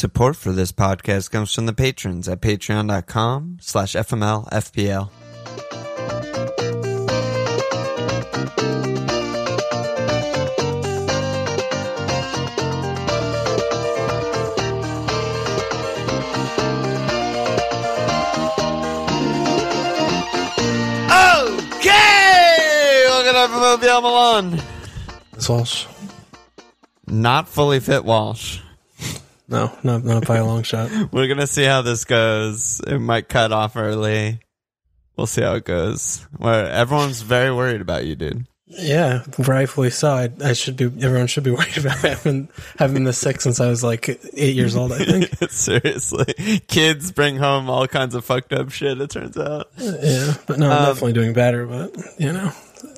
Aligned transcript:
Support 0.00 0.34
for 0.34 0.52
this 0.52 0.72
podcast 0.72 1.30
comes 1.30 1.54
from 1.54 1.66
the 1.66 1.74
patrons 1.74 2.26
at 2.26 2.40
patreon.com 2.40 3.58
slash 3.60 3.92
FMLFPL. 3.92 5.10
Okay! 21.76 23.04
Welcome 23.06 23.34
to 23.34 23.86
FMLFPL 23.86 24.02
Milan. 24.02 24.62
It's 25.34 25.46
Walsh. 25.46 25.84
Not 27.06 27.46
fully 27.46 27.80
fit 27.80 28.06
Walsh. 28.06 28.60
No, 29.50 29.76
not 29.82 30.04
not 30.04 30.26
by 30.26 30.36
a 30.36 30.44
long 30.44 30.62
shot. 30.62 30.90
We're 31.12 31.28
gonna 31.28 31.46
see 31.46 31.64
how 31.64 31.82
this 31.82 32.04
goes. 32.04 32.80
It 32.86 32.98
might 33.00 33.28
cut 33.28 33.52
off 33.52 33.76
early. 33.76 34.40
We'll 35.16 35.26
see 35.26 35.42
how 35.42 35.54
it 35.54 35.64
goes. 35.64 36.24
Where 36.38 36.66
everyone's 36.68 37.20
very 37.22 37.52
worried 37.52 37.80
about 37.82 38.06
you, 38.06 38.14
dude. 38.16 38.46
Yeah, 38.72 39.24
rightfully 39.36 39.90
so. 39.90 40.12
I, 40.12 40.30
I 40.44 40.52
should 40.52 40.76
be. 40.76 40.84
Everyone 40.84 41.26
should 41.26 41.42
be 41.42 41.50
worried 41.56 41.76
about 41.78 41.98
having 41.98 42.48
having 42.78 43.02
this 43.02 43.18
sick 43.18 43.40
since 43.40 43.58
I 43.60 43.68
was 43.68 43.82
like 43.82 44.08
eight 44.34 44.54
years 44.54 44.76
old. 44.76 44.92
I 44.92 44.98
think. 45.04 45.28
Seriously, 45.50 46.60
kids 46.68 47.10
bring 47.10 47.36
home 47.36 47.68
all 47.68 47.88
kinds 47.88 48.14
of 48.14 48.24
fucked 48.24 48.52
up 48.52 48.70
shit. 48.70 49.00
It 49.00 49.10
turns 49.10 49.36
out. 49.36 49.68
Yeah, 49.76 50.34
but 50.46 50.60
no, 50.60 50.70
I'm 50.70 50.78
Um, 50.78 50.84
definitely 50.86 51.14
doing 51.14 51.32
better. 51.32 51.66
But 51.66 51.92
you 52.18 52.32
know, 52.32 52.52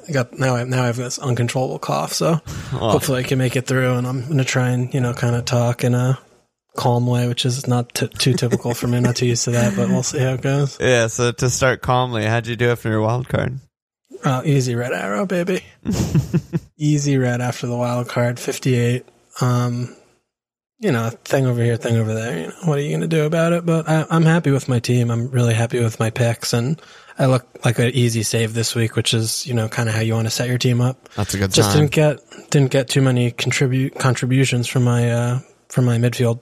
I 0.06 0.12
got 0.12 0.38
now. 0.38 0.56
I 0.56 0.64
now 0.64 0.82
I 0.82 0.86
have 0.86 0.96
this 0.96 1.18
uncontrollable 1.18 1.78
cough. 1.78 2.12
So 2.12 2.34
hopefully 2.72 3.20
I 3.20 3.22
can 3.22 3.38
make 3.38 3.56
it 3.56 3.66
through. 3.66 3.94
And 3.94 4.06
I'm 4.06 4.28
gonna 4.28 4.44
try 4.44 4.68
and 4.68 4.92
you 4.92 5.00
know 5.00 5.14
kind 5.14 5.34
of 5.34 5.46
talk 5.46 5.82
in 5.84 5.94
a 5.94 6.18
calm 6.76 7.06
way, 7.06 7.28
which 7.28 7.44
is 7.44 7.66
not 7.66 7.94
t- 7.94 8.08
too 8.08 8.32
typical 8.34 8.74
for 8.74 8.86
me. 8.86 9.00
Not 9.00 9.16
too 9.16 9.26
used 9.26 9.44
to 9.44 9.50
that, 9.52 9.76
but 9.76 9.88
we'll 9.88 10.02
see 10.02 10.18
how 10.18 10.34
it 10.34 10.42
goes. 10.42 10.78
Yeah. 10.80 11.06
So 11.08 11.32
to 11.32 11.50
start 11.50 11.82
calmly, 11.82 12.24
how'd 12.24 12.46
you 12.46 12.56
do 12.56 12.70
after 12.70 12.88
your 12.90 13.00
wild 13.02 13.28
card? 13.28 13.58
Uh, 14.24 14.42
easy 14.44 14.74
red 14.74 14.92
arrow, 14.92 15.26
baby. 15.26 15.62
easy 16.78 17.18
red 17.18 17.40
after 17.40 17.66
the 17.66 17.76
wild 17.76 18.08
card, 18.08 18.38
58. 18.38 19.04
Um, 19.40 19.96
you 20.78 20.90
know, 20.92 21.10
thing 21.10 21.46
over 21.46 21.62
here, 21.62 21.76
thing 21.76 21.96
over 21.96 22.12
there. 22.12 22.38
You 22.40 22.46
know, 22.48 22.54
what 22.64 22.78
are 22.78 22.80
you 22.80 22.88
going 22.90 23.02
to 23.02 23.06
do 23.08 23.24
about 23.24 23.52
it? 23.52 23.64
But 23.64 23.88
I, 23.88 24.04
I'm 24.10 24.24
happy 24.24 24.50
with 24.50 24.68
my 24.68 24.78
team. 24.80 25.10
I'm 25.10 25.28
really 25.30 25.54
happy 25.54 25.80
with 25.82 26.00
my 26.00 26.10
picks, 26.10 26.52
and 26.52 26.80
I 27.18 27.26
look 27.26 27.46
like 27.64 27.78
an 27.78 27.90
easy 27.94 28.24
save 28.24 28.52
this 28.54 28.74
week, 28.74 28.96
which 28.96 29.14
is 29.14 29.46
you 29.46 29.54
know 29.54 29.68
kind 29.68 29.88
of 29.88 29.94
how 29.94 30.00
you 30.00 30.14
want 30.14 30.26
to 30.26 30.30
set 30.30 30.48
your 30.48 30.58
team 30.58 30.80
up. 30.80 31.08
That's 31.14 31.34
a 31.34 31.38
good 31.38 31.52
Just 31.52 31.70
sign. 31.72 31.82
didn't 31.82 31.92
get 31.92 32.50
didn't 32.50 32.72
get 32.72 32.88
too 32.88 33.00
many 33.00 33.30
contribute 33.30 33.94
contributions 33.96 34.66
from 34.66 34.82
my 34.82 35.10
uh 35.10 35.40
from 35.72 35.86
my 35.86 35.96
midfield. 35.96 36.38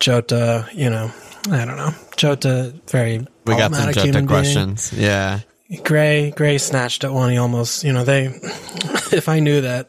Jota, 0.00 0.68
you 0.72 0.90
know, 0.90 1.12
I 1.50 1.64
don't 1.64 1.76
know. 1.76 1.92
Jota, 2.16 2.74
very 2.88 3.26
we 3.46 3.56
got 3.56 3.74
some 3.74 3.92
Jota 3.92 4.00
human 4.02 4.26
being. 4.26 4.26
questions. 4.26 4.92
Yeah. 4.92 5.40
Gray, 5.82 6.30
Gray 6.30 6.58
snatched 6.58 7.04
at 7.04 7.12
one. 7.12 7.30
He 7.30 7.38
almost, 7.38 7.84
you 7.84 7.92
know, 7.92 8.04
they. 8.04 8.26
If 9.12 9.28
I 9.28 9.38
knew 9.38 9.60
that, 9.60 9.88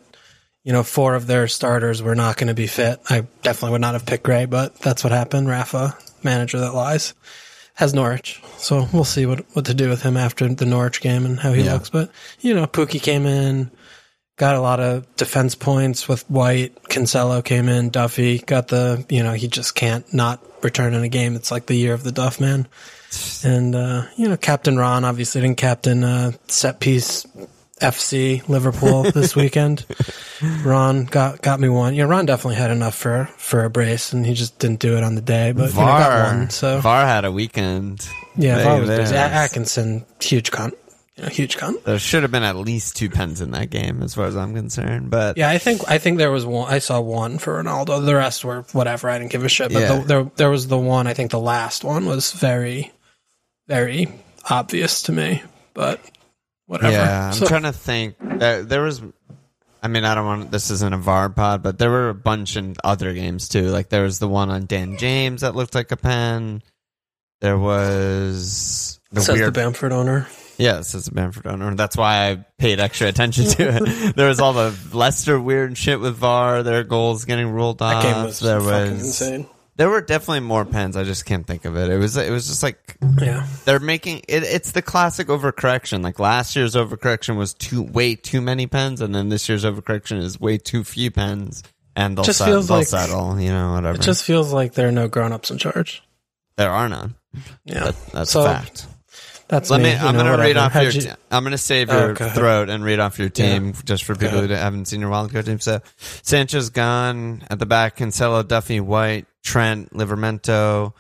you 0.63 0.71
know, 0.71 0.83
four 0.83 1.15
of 1.15 1.25
their 1.25 1.47
starters 1.47 2.03
were 2.03 2.13
not 2.15 2.37
going 2.37 2.49
to 2.49 2.53
be 2.53 2.67
fit, 2.67 2.99
I 3.09 3.25
definitely 3.41 3.71
would 3.71 3.81
not 3.81 3.93
have 3.95 4.05
picked 4.05 4.23
Gray. 4.23 4.45
But 4.45 4.75
that's 4.81 5.03
what 5.03 5.11
happened. 5.11 5.47
Rafa, 5.47 5.97
manager 6.21 6.59
that 6.59 6.73
lies, 6.75 7.15
has 7.73 7.93
Norwich, 7.93 8.41
so 8.57 8.87
we'll 8.93 9.03
see 9.03 9.25
what 9.25 9.45
what 9.53 9.65
to 9.65 9.73
do 9.73 9.89
with 9.89 10.03
him 10.03 10.15
after 10.15 10.47
the 10.53 10.65
Norwich 10.65 11.01
game 11.01 11.25
and 11.25 11.39
how 11.39 11.53
he 11.53 11.63
Yeah. 11.63 11.73
looks. 11.73 11.89
But 11.89 12.11
you 12.39 12.53
know, 12.53 12.67
Pukki 12.67 13.01
came 13.01 13.25
in, 13.25 13.71
got 14.37 14.55
a 14.55 14.59
lot 14.61 14.79
of 14.79 15.15
defense 15.15 15.55
points 15.55 16.07
with 16.07 16.29
White. 16.29 16.75
Cancelo 16.83 17.43
came 17.43 17.69
in, 17.69 17.89
Duffy 17.89 18.39
got 18.39 18.67
the, 18.67 19.05
you 19.09 19.23
know, 19.23 19.33
he 19.33 19.47
just 19.47 19.75
can't 19.75 20.11
not 20.13 20.41
return 20.63 20.93
in 20.93 21.03
a 21.03 21.09
game. 21.09 21.35
It's 21.35 21.51
like 21.51 21.67
the 21.67 21.75
year 21.75 21.93
of 21.93 22.03
the 22.03 22.11
Duff 22.11 22.39
man. 22.39 22.67
And, 23.43 23.75
uh, 23.75 24.03
you 24.17 24.27
know, 24.27 24.35
Captain 24.35 24.77
Ron 24.77 25.05
obviously 25.05 25.41
didn't 25.41 25.57
captain, 25.57 26.03
uh, 26.03 26.31
set 26.47 26.79
piece 26.81 27.25
FC 27.79 28.45
Liverpool 28.49 29.03
this 29.13 29.35
weekend. 29.37 29.85
Ron 30.65 31.05
got, 31.05 31.41
got 31.41 31.59
me 31.61 31.69
one. 31.69 31.95
Yeah, 31.95 32.05
Ron 32.05 32.25
definitely 32.25 32.55
had 32.55 32.71
enough 32.71 32.95
for, 32.95 33.29
for 33.37 33.63
a 33.63 33.69
brace 33.69 34.11
and 34.11 34.25
he 34.25 34.33
just 34.33 34.59
didn't 34.59 34.79
do 34.81 34.97
it 34.97 35.03
on 35.03 35.15
the 35.15 35.21
day, 35.21 35.53
but 35.53 35.69
you 35.69 35.79
know, 35.79 35.85
got 35.85 36.09
VAR. 36.09 36.37
one. 36.37 36.49
So 36.49 36.81
VAR 36.81 37.05
had 37.05 37.23
a 37.23 37.31
weekend. 37.31 38.05
yeah, 38.35 38.61
VAR 38.63 38.81
was 38.81 38.89
busy. 38.89 39.15
Atkinson, 39.15 40.05
huge 40.19 40.51
cunt. 40.51 40.73
You 41.17 41.23
know, 41.23 41.29
huge 41.29 41.55
cunt. 41.57 41.83
There 41.83 41.97
should 41.97 42.23
have 42.23 42.31
been 42.31 42.43
at 42.43 42.57
least 42.57 42.97
two 42.97 43.09
pens 43.09 43.39
in 43.39 43.51
that 43.51 43.69
game, 43.69 44.03
as 44.03 44.13
far 44.15 44.25
as 44.25 44.35
I'm 44.35 44.53
concerned. 44.53 45.09
But 45.09 45.37
Yeah, 45.37 45.49
I 45.49 45.57
think 45.59 45.81
I 45.89 45.97
think 45.97 46.17
there 46.17 46.31
was 46.31 46.45
one. 46.45 46.69
I 46.73 46.79
saw 46.79 46.99
one 46.99 47.37
for 47.37 47.63
Ronaldo. 47.63 48.05
The 48.05 48.15
rest 48.15 48.43
were 48.43 48.63
whatever. 48.73 49.09
I 49.09 49.17
didn't 49.17 49.31
give 49.31 49.43
a 49.45 49.49
shit. 49.49 49.71
But 49.71 49.79
Yeah. 49.79 49.99
the, 49.99 50.03
there 50.05 50.31
there 50.35 50.49
was 50.49 50.67
the 50.67 50.77
one. 50.77 51.07
I 51.07 51.13
think 51.13 51.31
the 51.31 51.39
last 51.39 51.85
one 51.85 52.05
was 52.05 52.33
very, 52.33 52.91
very 53.67 54.07
obvious 54.49 55.03
to 55.03 55.13
me. 55.13 55.41
But 55.73 56.01
whatever. 56.65 56.91
Yeah, 56.91 57.27
I'm 57.27 57.33
So- 57.33 57.47
trying 57.47 57.63
to 57.63 57.71
think. 57.71 58.15
There, 58.19 58.63
there 58.63 58.81
was, 58.81 59.01
I 59.81 59.87
mean, 59.87 60.03
I 60.03 60.15
don't 60.15 60.25
want. 60.25 60.51
This 60.51 60.69
isn't 60.69 60.93
a 60.93 60.97
VAR 60.97 61.29
pod, 61.29 61.63
but 61.63 61.77
there 61.79 61.91
were 61.91 62.09
a 62.09 62.13
bunch 62.15 62.57
in 62.57 62.75
other 62.83 63.13
games 63.13 63.47
too. 63.47 63.67
Like 63.69 63.87
there 63.87 64.03
was 64.03 64.19
the 64.19 64.27
one 64.27 64.49
on 64.49 64.65
Dan 64.65 64.97
James 64.97 65.41
that 65.41 65.55
looked 65.55 65.75
like 65.75 65.91
a 65.93 65.97
pen. 65.97 66.61
There 67.39 67.57
was 67.57 68.99
the 69.11 69.21
says 69.21 69.35
weird. 69.37 69.47
the 69.47 69.51
Bamford 69.53 69.93
owner. 69.93 70.27
Yeah, 70.57 70.79
it 70.79 70.83
says 70.85 71.09
Bamford 71.09 71.47
owner. 71.47 71.75
That's 71.75 71.97
why 71.97 72.29
I 72.31 72.45
paid 72.57 72.79
extra 72.79 73.07
attention 73.07 73.45
to 73.45 73.77
it. 73.77 74.15
there 74.15 74.27
was 74.29 74.39
all 74.39 74.53
the 74.53 74.77
Leicester 74.93 75.39
weird 75.39 75.77
shit 75.77 75.99
with 75.99 76.15
VAR. 76.15 76.63
Their 76.63 76.83
goals 76.83 77.25
getting 77.25 77.49
ruled 77.49 77.81
off. 77.81 78.03
That 78.03 78.13
game 78.13 78.23
was 78.25 78.39
there 78.39 78.61
fucking 78.61 78.93
was. 78.93 79.05
insane. 79.05 79.47
There 79.77 79.89
were 79.89 79.99
definitely 79.99 80.39
more 80.39 80.63
pens. 80.63 80.95
I 80.95 81.03
just 81.03 81.25
can't 81.25 81.45
think 81.45 81.65
of 81.65 81.75
it. 81.75 81.89
It 81.89 81.97
was. 81.97 82.15
It 82.15 82.31
was 82.31 82.47
just 82.47 82.63
like 82.63 82.95
Yeah, 83.19 83.45
they're 83.65 83.81
making 83.81 84.19
it, 84.29 84.43
it's 84.43 84.71
the 84.71 84.81
classic 84.81 85.27
overcorrection. 85.27 86.01
Like 86.01 86.17
last 86.17 86.55
year's 86.55 86.75
overcorrection 86.75 87.35
was 87.35 87.53
too 87.53 87.81
way 87.83 88.15
too 88.15 88.39
many 88.39 88.67
pens, 88.67 89.01
and 89.01 89.13
then 89.13 89.27
this 89.27 89.49
year's 89.49 89.65
overcorrection 89.65 90.17
is 90.19 90.39
way 90.39 90.57
too 90.57 90.85
few 90.85 91.11
pens, 91.11 91.61
and 91.93 92.17
they'll, 92.17 92.23
Just 92.23 92.37
set- 92.39 92.45
feels 92.47 92.69
they'll 92.69 92.77
like- 92.77 92.87
settle. 92.87 93.37
You 93.37 93.49
know, 93.49 93.73
whatever. 93.73 93.97
it 93.97 94.01
just 94.01 94.23
feels 94.23 94.53
like 94.53 94.75
there 94.75 94.87
are 94.87 94.93
no 94.93 95.09
grown 95.09 95.33
ups 95.33 95.51
in 95.51 95.57
charge. 95.57 96.01
there 96.55 96.71
are 96.71 96.87
none. 96.87 97.15
Yeah, 97.65 97.83
That, 97.85 97.95
that's 98.13 98.31
So, 98.31 98.43
a 98.43 98.45
fact. 98.45 98.87
That's 99.47 99.69
Let 99.69 99.77
me. 99.81 99.91
me. 99.91 99.95
I'm 99.95 100.15
gonna 100.15 100.37
read 100.37 100.57
off 100.57 100.71
How'd 100.71 100.83
your. 100.85 100.91
you- 100.93 101.01
t- 101.01 101.09
I'm 101.29 101.43
gonna 101.43 101.57
save 101.57 101.89
Oh, 101.91 101.99
your 102.07 102.13
go 102.13 102.29
throat 102.29 102.69
and 102.69 102.83
read 102.83 102.99
off 102.99 103.19
your 103.19 103.29
team 103.29 103.73
just 103.85 104.03
for 104.03 104.15
people 104.15 104.39
ahead. 104.39 104.49
who 104.49 104.55
haven't 104.55 104.85
seen 104.85 105.01
your 105.01 105.09
wild 105.09 105.31
card 105.31 105.45
team. 105.45 105.59
So 105.59 105.81
Sanchez 106.23 106.71
gone 106.71 107.43
at 107.49 107.59
the 107.59 107.65
back. 107.67 107.97
Cancelo, 107.97 108.47
Duffy, 108.47 108.79
White, 108.79 109.27
Trent, 109.43 109.93
Livramento. 109.93 110.93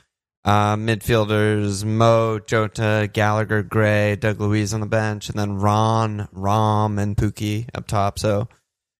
Uh, 0.43 0.75
midfielders 0.75 1.83
Mo, 1.83 2.37
Jota, 2.37 3.09
Gallagher, 3.11 3.63
Gray, 3.63 4.15
Douglas 4.15 4.47
Luiz 4.47 4.73
on 4.75 4.79
the 4.79 4.85
bench, 4.85 5.27
and 5.27 5.39
then 5.39 5.53
Ron, 5.55 6.27
Rom, 6.31 6.99
and 6.99 7.17
Pukki 7.17 7.67
up 7.73 7.87
top. 7.87 8.19
So 8.19 8.47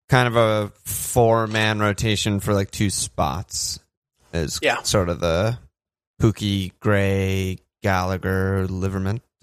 kind 0.10 0.28
of 0.28 0.36
a 0.36 0.72
four 0.86 1.46
man 1.46 1.78
rotation 1.78 2.40
for 2.40 2.56
like 2.56 2.72
two 2.72 2.90
spots 2.90 3.80
is 4.34 4.58
Yeah. 4.64 4.82
sort 4.82 5.08
of 5.08 5.20
the 5.20 5.60
Pukki, 6.20 6.72
Gray, 6.80 7.60
Gallagher, 7.84 8.66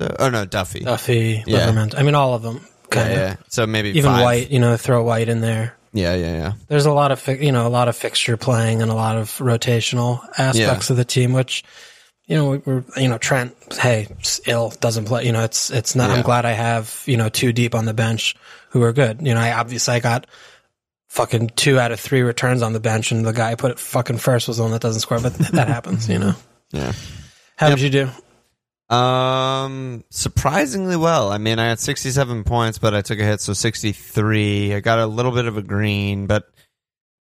Livramento. 0.01 0.17
Oh 0.19 0.31
no, 0.31 0.45
Duffy. 0.45 0.81
Duffy, 0.81 1.43
Yeah. 1.47 1.67
Livermore. 1.67 1.89
I 1.99 2.03
mean, 2.03 2.15
all 2.15 2.35
of 2.35 2.43
them. 2.43 2.67
yeah, 2.95 3.09
yeah. 3.11 3.37
So 3.49 3.67
maybe 3.67 3.91
Even 3.91 4.11
five. 4.13 4.23
White. 4.25 4.51
You 4.51 4.59
know, 4.59 4.77
throw 4.77 5.03
White 5.03 5.29
in 5.29 5.41
there. 5.41 5.75
Yeah, 5.95 6.15
yeah, 6.15 6.33
yeah. 6.33 6.53
there's 6.69 6.87
a 6.87 6.93
lot 6.93 7.13
of 7.13 7.21
fi- 7.21 7.37
you 7.39 7.53
know 7.53 7.67
a 7.67 7.69
lot 7.69 7.89
of 7.89 7.95
fixture 7.97 8.37
playing 8.39 8.81
and 8.81 8.91
a 8.91 8.95
lot 8.95 9.17
of 9.19 9.29
rotational 9.39 10.21
aspects 10.39 10.89
of 10.89 10.97
the 10.97 11.05
team 11.05 11.35
which 11.35 11.65
you 12.27 12.35
know 12.35 12.49
we- 12.51 12.59
we're 12.65 12.85
you 12.97 13.09
know 13.09 13.19
Trent 13.19 13.55
hey 13.79 14.09
ill 14.47 14.71
doesn't 14.81 15.05
play 15.05 15.27
you 15.27 15.33
know 15.33 15.45
it's 15.45 15.69
it's 15.71 15.95
not 15.95 16.09
Yeah. 16.09 16.17
I'm 16.17 16.23
glad 16.23 16.47
I 16.47 16.53
have 16.53 17.03
you 17.05 17.19
know 17.19 17.29
two 17.29 17.53
deep 17.53 17.75
on 17.75 17.85
the 17.85 17.93
bench 17.93 18.35
who 18.71 18.83
are 18.83 18.95
good 18.95 19.21
you 19.21 19.35
know 19.35 19.41
I 19.41 19.53
obviously 19.53 19.93
I 19.95 20.01
got 20.01 20.27
fucking 21.11 21.51
two 21.57 21.79
out 21.79 21.93
of 21.93 22.01
three 22.01 22.23
returns 22.23 22.63
on 22.63 22.73
the 22.73 22.81
bench 22.81 23.13
and 23.13 23.27
the 23.27 23.33
guy 23.33 23.51
I 23.51 23.55
put 23.55 23.71
it 23.73 23.79
fucking 23.79 24.17
first 24.17 24.49
was 24.49 24.57
the 24.57 24.63
one 24.63 24.73
that 24.73 24.81
doesn't 24.81 25.03
score 25.03 25.21
but 25.21 25.35
that 25.35 25.69
happens 25.69 26.09
you 26.09 26.19
know 26.19 26.35
Yeah. 26.73 26.93
how 27.57 27.69
Yep. 27.69 27.79
did 27.79 27.85
you 27.85 27.91
do 28.07 28.11
Um, 28.93 30.05
surprisingly 30.11 30.97
well. 30.97 31.33
I 31.33 31.39
mean, 31.39 31.59
I 31.59 31.67
had 31.67 31.81
67 31.81 32.45
points, 32.45 32.79
but 32.79 32.95
I 32.95 33.01
took 33.01 33.19
a 33.19 33.25
hit, 33.25 33.41
so 33.41 33.53
63. 33.55 34.75
I 34.75 34.81
got 34.81 34.99
a 34.99 35.07
little 35.07 35.33
bit 35.33 35.47
of 35.47 35.57
a 35.57 35.63
green, 35.63 36.27
but 36.27 36.45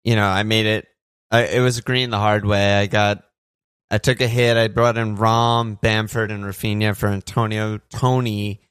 you 0.03 0.15
know, 0.15 0.27
I 0.27 0.43
made 0.43 0.67
it. 0.67 0.87
I, 1.31 1.45
it 1.45 1.59
was 1.61 1.81
green 1.81 2.11
the 2.11 2.19
hard 2.19 2.45
way. 2.45 2.79
I 2.79 2.85
got. 2.85 3.23
I 3.89 3.97
took 3.97 4.21
a 4.21 4.27
hit. 4.27 4.57
I 4.57 4.67
brought 4.67 4.97
in 4.97 5.15
Rom, 5.15 5.75
Bamford, 5.81 6.31
and 6.31 6.43
Raphinha 6.43 6.95
for 6.95 7.07
Antonio, 7.07 7.79
Toney, 7.89 8.61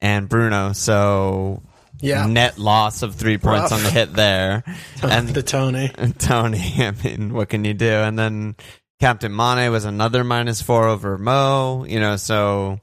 and 0.00 0.28
Bruno. 0.28 0.72
So 0.72 1.62
yeah 2.00 2.26
net 2.26 2.58
loss 2.58 3.02
of 3.02 3.14
three 3.14 3.38
points 3.38 3.72
on 3.72 3.82
the 3.82 3.90
hit 3.90 4.12
there. 4.12 4.62
and 5.02 5.28
the 5.28 5.42
Toney 5.42 5.90
and 5.96 6.18
Toney, 6.20 6.74
I 6.78 6.92
mean, 7.02 7.34
what 7.34 7.48
can 7.48 7.64
you 7.64 7.74
do? 7.74 7.90
And 7.90 8.18
then 8.18 8.56
Captain 9.00 9.34
Mane 9.34 9.70
was 9.70 9.84
another 9.84 10.24
minus 10.24 10.60
four 10.60 10.88
over 10.88 11.16
Mo, 11.18 11.84
you 11.88 12.00
know, 12.00 12.16
so 12.16 12.80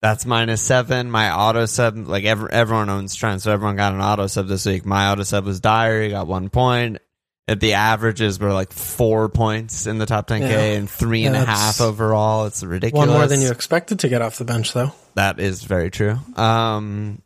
that's 0.00 0.24
minus 0.24 0.62
seven. 0.62 1.10
My 1.10 1.30
auto 1.30 1.66
sub, 1.66 1.96
like 1.96 2.24
every, 2.24 2.50
everyone 2.50 2.88
owns 2.88 3.14
Trent, 3.14 3.42
so 3.42 3.52
everyone 3.52 3.76
got 3.76 3.92
an 3.92 4.00
auto 4.00 4.26
sub 4.28 4.46
this 4.48 4.64
week. 4.64 4.86
My 4.86 5.10
auto 5.10 5.22
sub 5.24 5.44
was 5.44 5.56
he 5.58 6.08
got 6.10 6.26
one 6.26 6.48
point. 6.48 6.98
the 7.46 7.74
averages 7.74 8.38
were 8.40 8.52
like 8.52 8.72
four 8.72 9.28
points 9.28 9.86
in 9.86 9.98
the 9.98 10.06
top 10.06 10.26
10K 10.28 10.40
Yeah. 10.48 10.58
and 10.78 10.88
three 10.88 11.26
and 11.26 11.36
a 11.36 11.44
half 11.44 11.80
overall. 11.82 12.46
It's 12.46 12.62
ridiculous. 12.62 13.06
One 13.08 13.14
more 13.16 13.26
than 13.26 13.42
you 13.42 13.50
expected 13.50 13.98
to 14.00 14.08
get 14.08 14.22
off 14.22 14.38
the 14.38 14.44
bench, 14.46 14.72
though. 14.72 14.92
That 15.16 15.38
is 15.38 15.64
very 15.64 15.90
true. 15.90 16.16
Um, 16.36 17.20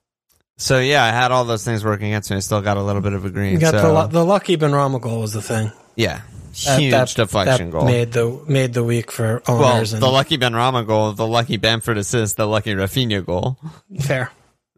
so 0.57 0.81
yeah, 0.81 1.05
I 1.05 1.09
had 1.09 1.31
all 1.31 1.45
those 1.45 1.65
things 1.65 1.85
working 1.85 2.07
against 2.07 2.31
me. 2.31 2.39
I 2.39 2.41
still 2.41 2.61
got 2.63 2.77
a 2.77 2.83
little 2.83 3.03
bit 3.03 3.13
of 3.13 3.25
a 3.25 3.31
green. 3.31 3.53
You 3.53 3.59
got 3.61 3.73
so, 3.75 3.93
the 3.93 4.07
the 4.09 4.25
lucky 4.25 4.57
Benrahma 4.57 5.01
goal 5.01 5.21
was 5.21 5.33
the 5.33 5.43
thing. 5.43 5.71
yeah, 5.95 6.23
huge 6.55 6.91
that- 6.93 7.15
deflection 7.15 7.67
that 7.71 7.73
goal. 7.73 7.85
made 7.85 8.13
the 8.13 8.41
made 8.49 8.73
the 8.75 8.85
week 8.85 9.11
for 9.13 9.43
owners. 9.49 9.93
well, 9.93 10.01
the 10.01 10.07
and 10.07 10.15
lucky 10.15 10.39
Benrahma 10.39 10.87
goal, 10.87 11.13
the 11.13 11.27
lucky 11.27 11.57
Bamford 11.57 11.99
assist, 11.99 12.37
the 12.37 12.47
lucky 12.47 12.75
Raphinha 12.75 13.25
goal. 13.25 13.59
fair. 14.01 14.31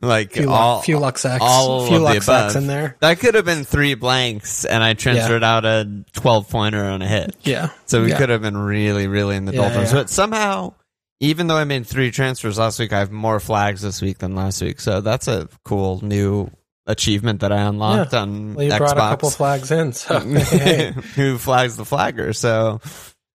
Like 0.02 0.32
Few 0.32 0.50
all, 0.52 0.82
few 0.82 0.98
luck 0.98 1.16
sacks, 1.16 1.42
all 1.42 1.86
few 1.86 1.96
of 1.96 2.02
the 2.02 2.04
luck 2.04 2.22
sacks 2.22 2.54
in 2.54 2.66
there. 2.66 2.96
That 3.00 3.18
could 3.18 3.34
have 3.34 3.46
been 3.46 3.64
three 3.64 3.94
blanks, 3.94 4.66
and 4.66 4.84
I 4.84 4.92
transferred 4.92 5.42
out 5.42 5.64
a 5.64 6.04
twelve 6.12 6.50
pointer 6.50 6.84
on 6.84 7.00
a 7.00 7.08
hit. 7.08 7.34
Yeah. 7.44 7.70
So 7.86 8.02
we 8.02 8.10
Yeah. 8.10 8.18
could 8.18 8.28
have 8.28 8.42
been 8.42 8.58
really, 8.58 9.06
really 9.08 9.36
in 9.36 9.46
the 9.46 9.54
Yeah, 9.54 9.62
doldrums. 9.62 9.92
yeah. 9.92 10.00
But 10.00 10.10
somehow, 10.10 10.74
even 11.20 11.46
though 11.46 11.56
I 11.56 11.64
made 11.64 11.86
three 11.86 12.10
transfers 12.10 12.58
last 12.58 12.78
week, 12.78 12.92
I 12.92 12.98
have 12.98 13.10
more 13.10 13.40
flags 13.40 13.80
this 13.80 14.02
week 14.02 14.18
than 14.18 14.34
last 14.34 14.60
week. 14.60 14.80
So 14.82 15.00
that's 15.00 15.28
a 15.28 15.48
cool 15.64 16.00
new 16.04 16.50
achievement 16.86 17.40
that 17.40 17.52
I 17.52 17.62
unlocked 17.62 18.14
on 18.14 18.54
Well, 18.54 18.64
you 18.66 18.72
Xbox. 18.72 18.78
brought 18.78 18.96
a 18.96 19.00
couple 19.00 19.30
flags 19.30 19.70
in, 19.70 19.92
so. 19.92 20.18
Who 20.20 21.38
flags 21.38 21.76
the 21.76 21.84
flagger? 21.84 22.32
So, 22.32 22.80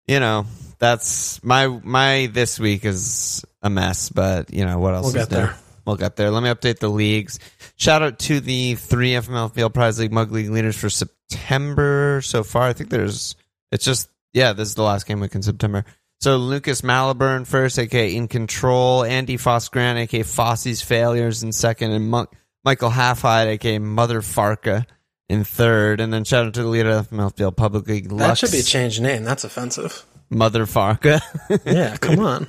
you 0.06 0.20
know, 0.20 0.46
that's 0.78 1.42
my 1.42 1.66
my 1.66 2.28
this 2.32 2.58
week 2.60 2.84
is 2.84 3.44
a 3.62 3.70
mess. 3.70 4.10
But 4.10 4.52
you 4.52 4.64
know 4.64 4.78
what 4.78 4.94
else? 4.94 5.06
We'll 5.12 5.22
is 5.22 5.28
get 5.28 5.30
new? 5.30 5.36
there. 5.46 5.56
We'll 5.86 5.96
get 5.96 6.16
there. 6.16 6.30
Let 6.30 6.42
me 6.42 6.50
update 6.50 6.80
the 6.80 6.90
leagues. 6.90 7.38
Shout 7.76 8.02
out 8.02 8.18
to 8.20 8.40
the 8.40 8.74
three 8.74 9.12
FML 9.12 9.54
Field 9.54 9.72
Prize 9.72 9.98
League 9.98 10.12
Mug 10.12 10.30
League 10.30 10.50
leaders 10.50 10.76
for 10.76 10.90
September 10.90 12.20
so 12.22 12.42
far. 12.44 12.64
I 12.68 12.72
think 12.74 12.90
there's, 12.90 13.36
it's 13.72 13.84
just, 13.84 14.08
yeah, 14.32 14.52
this 14.52 14.68
is 14.68 14.74
the 14.74 14.82
last 14.82 15.06
game 15.06 15.20
week 15.20 15.34
in 15.34 15.42
September. 15.42 15.84
So 16.20 16.36
Lucas 16.36 16.80
Maliburn 16.82 17.46
first, 17.46 17.78
aka 17.78 18.14
In 18.14 18.28
Control, 18.28 19.04
Andy 19.04 19.36
Foss 19.36 19.68
Grant, 19.68 19.98
aka 19.98 20.22
Fosse's 20.24 20.82
Failures 20.82 21.42
in 21.42 21.52
second, 21.52 21.92
and 21.92 22.10
Mon- 22.10 22.26
Michael 22.64 22.90
Halfhide, 22.90 23.46
aka 23.46 23.78
Mother 23.78 24.20
Farka 24.20 24.86
in 25.28 25.44
third. 25.44 26.00
And 26.00 26.12
then 26.12 26.24
shout 26.24 26.46
out 26.46 26.54
to 26.54 26.62
the 26.62 26.68
leader 26.68 26.90
of 26.90 27.10
FML 27.10 27.36
Field 27.36 27.56
Public 27.56 27.86
League, 27.86 28.08
that 28.10 28.38
should 28.38 28.52
be 28.52 28.60
a 28.60 28.62
changed 28.62 29.00
name. 29.00 29.24
That's 29.24 29.44
offensive. 29.44 30.04
Mother 30.30 30.66
Farka. 30.66 31.20
Yeah, 31.64 31.96
come 31.96 32.20
on. 32.20 32.46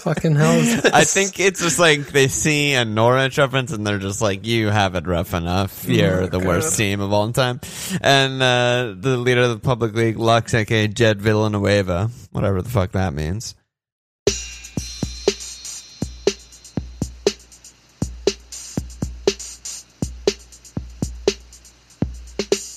Fucking 0.00 0.34
hell? 0.36 0.58
I 0.94 1.04
think 1.04 1.38
it's 1.38 1.60
just 1.60 1.78
like 1.78 2.06
they 2.08 2.28
see 2.28 2.72
a 2.74 2.84
Norwich 2.84 3.36
reference 3.36 3.72
and 3.72 3.86
they're 3.86 3.98
just 3.98 4.22
like, 4.22 4.46
"You 4.46 4.68
have 4.68 4.94
it 4.94 5.06
rough 5.06 5.34
enough. 5.34 5.84
You're 5.86 6.26
the 6.26 6.38
worst 6.38 6.76
team 6.78 7.00
of 7.00 7.12
all 7.12 7.30
time." 7.32 7.60
And 8.00 8.42
uh, 8.42 8.94
the 8.96 9.18
leader 9.18 9.42
of 9.42 9.50
the 9.50 9.58
public 9.58 9.94
league, 9.94 10.16
Lux, 10.18 10.54
aka 10.54 10.88
Jed 10.88 11.20
Villanueva, 11.20 12.10
whatever 12.32 12.62
the 12.62 12.70
fuck 12.70 12.92
that 12.92 13.12
means. 13.12 13.54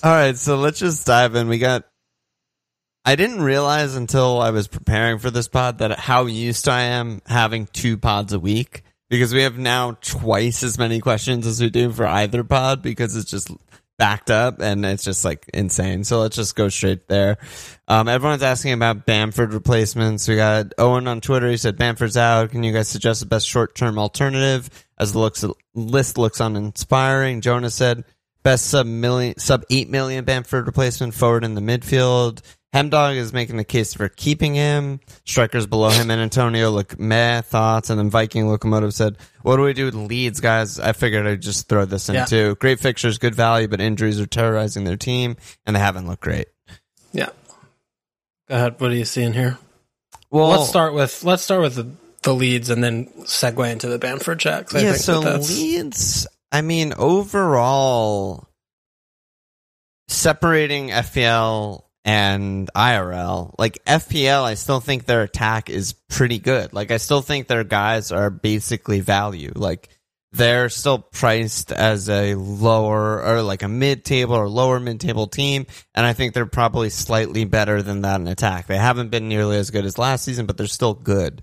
All 0.03 0.12
right, 0.12 0.36
so 0.36 0.56
let's 0.57 0.80
just 0.80 1.06
dive 1.06 1.36
in. 1.36 1.48
We 1.48 1.59
got 1.59 1.86
I 3.03 3.15
didn't 3.15 3.42
realize 3.42 3.95
until 3.95 4.39
I 4.39 4.51
was 4.51 4.68
preparing 4.68 5.18
for 5.18 5.31
this 5.31 5.48
pod 5.48 5.80
that 5.80 5.98
how 5.98 6.25
used 6.27 6.68
I 6.68 6.81
am 6.81 7.21
having 7.25 7.68
two 7.68 7.98
pods 7.98 8.33
a 8.33 8.39
week 8.39 8.83
because 9.09 9.33
we 9.33 9.42
have 9.44 9.57
now 9.57 9.98
twice 10.01 10.63
as 10.63 10.77
many 10.77 11.00
questions 11.01 11.48
as 11.48 11.59
we 11.59 11.69
do 11.69 11.92
for 11.92 12.06
either 12.06 12.44
pod 12.44 12.81
because 12.83 13.15
it's 13.15 13.30
just 13.30 13.51
backed 13.98 14.31
up 14.31 14.59
and 14.59 14.83
it's 14.86 15.03
just 15.03 15.25
like 15.25 15.50
insane. 15.53 16.03
So 16.03 16.21
let's 16.21 16.36
just 16.36 16.56
go 16.56 16.69
straight 16.69 17.07
there. 17.07 17.38
Um, 17.88 18.07
everyone's 18.07 18.44
asking 18.44 18.74
about 18.74 19.06
Bamford 19.06 19.53
replacements. 19.53 20.27
We 20.27 20.36
got 20.36 20.74
Owen 20.77 21.07
on 21.07 21.21
Twitter. 21.21 21.50
He 21.50 21.57
said 21.57 21.77
Bamford's 21.77 22.18
out. 22.18 22.51
Can 22.51 22.63
you 22.63 22.74
guys 22.74 22.88
suggest 22.88 23.19
the 23.19 23.27
best 23.27 23.48
short 23.48 23.75
term 23.75 24.00
alternative 24.00 24.69
as 24.98 25.13
the 25.13 25.19
looks 25.19 25.44
list 25.75 26.18
looks 26.18 26.39
uninspiring? 26.39 27.42
Jonah 27.42 27.69
said 27.69 28.06
best 28.43 28.67
sub 28.67 28.85
million 28.85 29.38
sub 29.38 29.63
eight 29.69 29.89
million 29.89 30.25
Bamford 30.25 30.65
replacement 30.67 31.13
forward 31.13 31.43
in 31.43 31.55
the 31.55 31.61
midfield. 31.61 32.41
Hemdog 32.73 33.17
is 33.17 33.33
making 33.33 33.57
the 33.57 33.65
case 33.65 33.93
for 33.93 34.07
keeping 34.07 34.55
him. 34.55 35.01
Strikers 35.25 35.67
below 35.67 35.89
him 35.89 36.09
and 36.09 36.21
Antonio 36.21 36.69
look 36.69 36.97
meh 36.97 37.41
thoughts. 37.41 37.89
And 37.89 37.99
then 37.99 38.09
Viking 38.09 38.47
Locomotive 38.47 38.93
said, 38.93 39.17
What 39.41 39.57
do 39.57 39.63
we 39.63 39.73
do 39.73 39.85
with 39.85 39.93
Leeds, 39.95 40.39
guys? 40.39 40.79
I 40.79 40.93
figured 40.93 41.27
I'd 41.27 41.41
just 41.41 41.67
throw 41.67 41.83
this 41.83 42.07
in 42.07 42.15
Yeah. 42.15 42.25
too. 42.25 42.55
Great 42.61 42.79
fixtures, 42.79 43.17
good 43.17 43.35
value, 43.35 43.67
but 43.67 43.81
injuries 43.81 44.21
are 44.21 44.25
terrorizing 44.25 44.85
their 44.85 44.95
team 44.95 45.35
and 45.65 45.75
they 45.75 45.81
haven't 45.81 46.07
looked 46.07 46.23
great. 46.23 46.47
Yeah. 47.11 47.29
Go 48.47 48.55
ahead. 48.55 48.75
What 48.79 48.91
are 48.91 48.95
you 48.95 49.03
seeing 49.05 49.33
here? 49.33 49.57
Well, 50.29 50.47
let's 50.47 50.69
start 50.69 50.93
with 50.93 51.25
let's 51.25 51.43
start 51.43 51.61
with 51.61 51.75
the, 51.75 51.89
the 52.23 52.33
Leeds 52.33 52.69
and 52.69 52.81
then 52.81 53.07
segue 53.23 53.69
into 53.69 53.89
the 53.89 53.99
Bamford 53.99 54.39
checks. 54.39 54.73
I 54.73 54.79
yeah, 54.79 54.91
think 54.91 55.03
so 55.03 55.19
that 55.19 55.41
Leeds, 55.41 56.25
I 56.51 56.62
mean, 56.62 56.94
overall, 56.98 58.48
separating 60.07 60.89
FPL 60.89 61.83
and 62.03 62.69
IRL, 62.75 63.56
like 63.57 63.83
FPL, 63.86 64.44
I 64.44 64.56
still 64.56 64.80
think 64.80 65.06
their 65.06 65.21
attack 65.21 65.69
is 65.69 65.94
pretty 66.09 66.39
good. 66.39 66.74
Like, 66.74 66.92
I 66.92 66.98
still 66.98 67.21
think 67.21 67.48
their 67.48 67.63
guys 67.63 68.12
are 68.12 68.30
basically 68.30 69.00
value. 69.00 69.53
Like, 69.56 69.89
they're 70.33 70.69
still 70.69 71.00
priced 71.00 71.71
as 71.71 72.09
a 72.09 72.36
lower 72.36 73.21
or 73.21 73.42
like 73.42 73.63
a 73.63 73.68
mid 73.68 74.06
table 74.06 74.33
or 74.36 74.48
lower 74.48 74.80
mid 74.80 75.00
table 75.00 75.27
team. 75.27 75.65
And 75.94 76.06
I 76.06 76.13
think 76.13 76.33
they're 76.33 76.45
probably 76.45 76.89
slightly 76.89 77.44
better 77.44 77.81
than 77.81 78.01
that 78.01 78.21
in 78.21 78.27
attack. 78.27 78.68
They 78.68 78.77
haven't 78.77 79.09
been 79.09 79.27
nearly 79.27 79.57
as 79.57 79.71
good 79.71 79.86
as 79.86 79.98
last 79.98 80.24
season, 80.24 80.45
but 80.45 80.57
they're 80.57 80.68
still 80.68 80.94
good. 80.94 81.42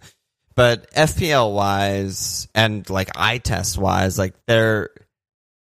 But 0.58 0.90
FPL 0.90 1.54
wise 1.54 2.48
and 2.52 2.90
like 2.90 3.10
eye 3.14 3.38
test 3.38 3.78
wise, 3.78 4.18
like 4.18 4.34
they're, 4.48 4.90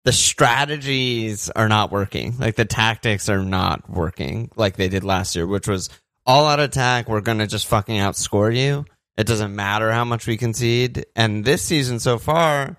the 0.06 0.12
strategies 0.12 1.50
are 1.50 1.68
not 1.68 1.92
working. 1.92 2.38
Like 2.38 2.56
the 2.56 2.66
tactics 2.66 3.28
are 3.28 3.44
not 3.44 3.90
working 3.90 4.51
like 4.56 4.75
they 4.75 4.90
did 4.90 5.04
last 5.04 5.36
year, 5.36 5.48
which 5.48 5.68
was 5.68 5.90
all 6.28 6.45
out 6.45 6.60
attack. 6.60 7.10
We're 7.10 7.22
going 7.22 7.40
to 7.40 7.48
just 7.48 7.66
fucking 7.66 7.95
outscore 7.95 8.56
you. 8.56 8.86
It 9.18 9.25
doesn't 9.25 9.56
matter 9.56 9.92
how 9.92 10.06
much 10.06 10.28
we 10.28 10.38
concede. 10.38 11.07
And 11.16 11.44
this 11.44 11.63
season 11.63 11.98
so 11.98 12.19
far, 12.19 12.78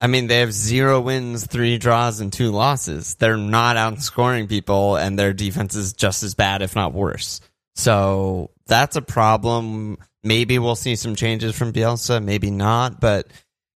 I 0.00 0.06
mean, 0.06 0.28
they 0.28 0.38
have 0.38 0.52
zero 0.52 1.00
wins, 1.00 1.48
three 1.48 1.78
draws, 1.78 2.20
and 2.20 2.32
two 2.32 2.52
losses. 2.52 3.16
They're 3.16 3.36
not 3.36 3.74
outscoring 3.74 4.48
people, 4.48 4.94
and 4.94 5.18
their 5.18 5.32
defense 5.32 5.74
is 5.74 5.94
just 5.94 6.22
as 6.22 6.36
bad, 6.36 6.62
if 6.62 6.76
not 6.76 6.94
worse. 6.94 7.40
So 7.74 8.52
that's 8.66 8.96
a 8.96 9.02
problem. 9.02 9.98
Maybe 10.22 10.58
we'll 10.58 10.76
see 10.76 10.96
some 10.96 11.14
changes 11.16 11.56
from 11.56 11.72
Bielsa, 11.72 12.22
maybe 12.22 12.50
not. 12.50 13.00
But, 13.00 13.26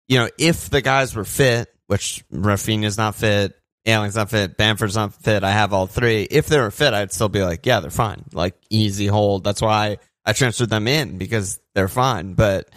you 0.09 0.19
know, 0.19 0.29
if 0.39 0.71
the 0.71 0.81
guys 0.81 1.15
were 1.15 1.25
fit, 1.25 1.69
which 1.87 2.25
Raphinha's 2.33 2.97
not 2.99 3.15
fit, 3.15 3.55
Ayling's 3.87 4.17
not 4.17 4.31
fit, 4.31 4.57
Bamford's 4.57 4.97
not 4.97 5.15
fit, 5.15 5.45
I 5.45 5.51
have 5.53 5.73
all 5.73 5.87
three. 5.87 6.23
If 6.23 6.47
they 6.47 6.59
were 6.59 6.71
fit, 6.71 6.93
I'd 6.95 7.13
still 7.13 7.29
be 7.29 7.43
like, 7.43 7.65
yeah, 7.65 7.81
they're 7.81 7.91
fine. 7.91 8.25
Like, 8.33 8.55
easy 8.71 9.07
hold. 9.07 9.45
That's 9.45 9.63
why 9.63 9.99
I 10.25 10.33
transferred 10.33 10.69
them 10.71 10.87
in, 10.89 11.17
because 11.19 11.59
they're 11.75 11.89
fine. 11.89 12.35
But, 12.35 12.69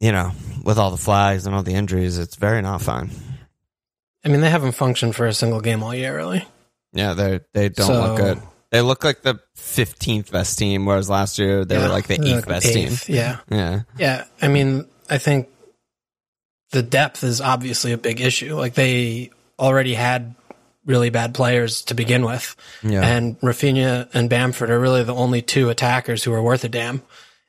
you 0.00 0.12
know, 0.12 0.32
with 0.64 0.78
all 0.78 0.90
the 0.90 0.96
flags 0.98 1.46
and 1.46 1.54
all 1.54 1.62
the 1.62 1.74
injuries, 1.74 2.18
it's 2.18 2.36
very 2.36 2.60
not 2.62 2.82
fine. 2.82 3.10
I 4.24 4.28
mean, 4.28 4.40
they 4.40 4.50
haven't 4.50 4.72
functioned 4.72 5.14
for 5.14 5.26
a 5.26 5.32
single 5.32 5.60
game 5.60 5.82
all 5.82 5.94
year, 5.94 6.14
really. 6.16 6.44
Yeah, 6.92 7.14
they 7.14 7.40
they 7.54 7.68
don't 7.68 7.86
So- 7.86 8.00
look 8.02 8.16
good. 8.16 8.42
They 8.70 8.80
look 8.80 9.04
like 9.04 9.22
the 9.22 9.40
fifteenth 9.54 10.32
best 10.32 10.58
team, 10.58 10.86
whereas 10.86 11.08
last 11.08 11.38
year 11.38 11.64
they 11.64 11.78
were 11.78 11.88
like 11.88 12.08
the 12.08 12.16
they're 12.16 12.38
eighth 12.38 12.48
best 12.48 12.66
eighth, 12.66 13.04
team. 13.06 13.14
Yeah. 13.16 13.38
Yeah, 13.50 13.80
Yeah. 13.98 14.24
I 14.42 14.48
mean, 14.48 14.86
I 15.08 15.18
think 15.18 15.48
the 16.72 16.82
depth 16.82 17.22
is 17.22 17.40
obviously 17.40 17.92
a 17.92 17.98
big 17.98 18.20
issue. 18.20 18.56
Like 18.56 18.74
they 18.74 19.30
already 19.58 19.94
had 19.94 20.34
really 20.84 21.10
bad 21.10 21.34
players 21.34 21.82
to 21.82 21.94
begin 21.94 22.24
with. 22.24 22.54
yeah, 22.82 23.06
And 23.06 23.38
Raphinha 23.40 24.08
and 24.14 24.30
Bamford 24.30 24.70
are 24.70 24.78
really 24.78 25.02
the 25.02 25.14
only 25.14 25.42
two 25.42 25.68
attackers 25.68 26.22
who 26.24 26.32
are 26.32 26.42
worth 26.42 26.64
a 26.64 26.68
damn. 26.68 27.02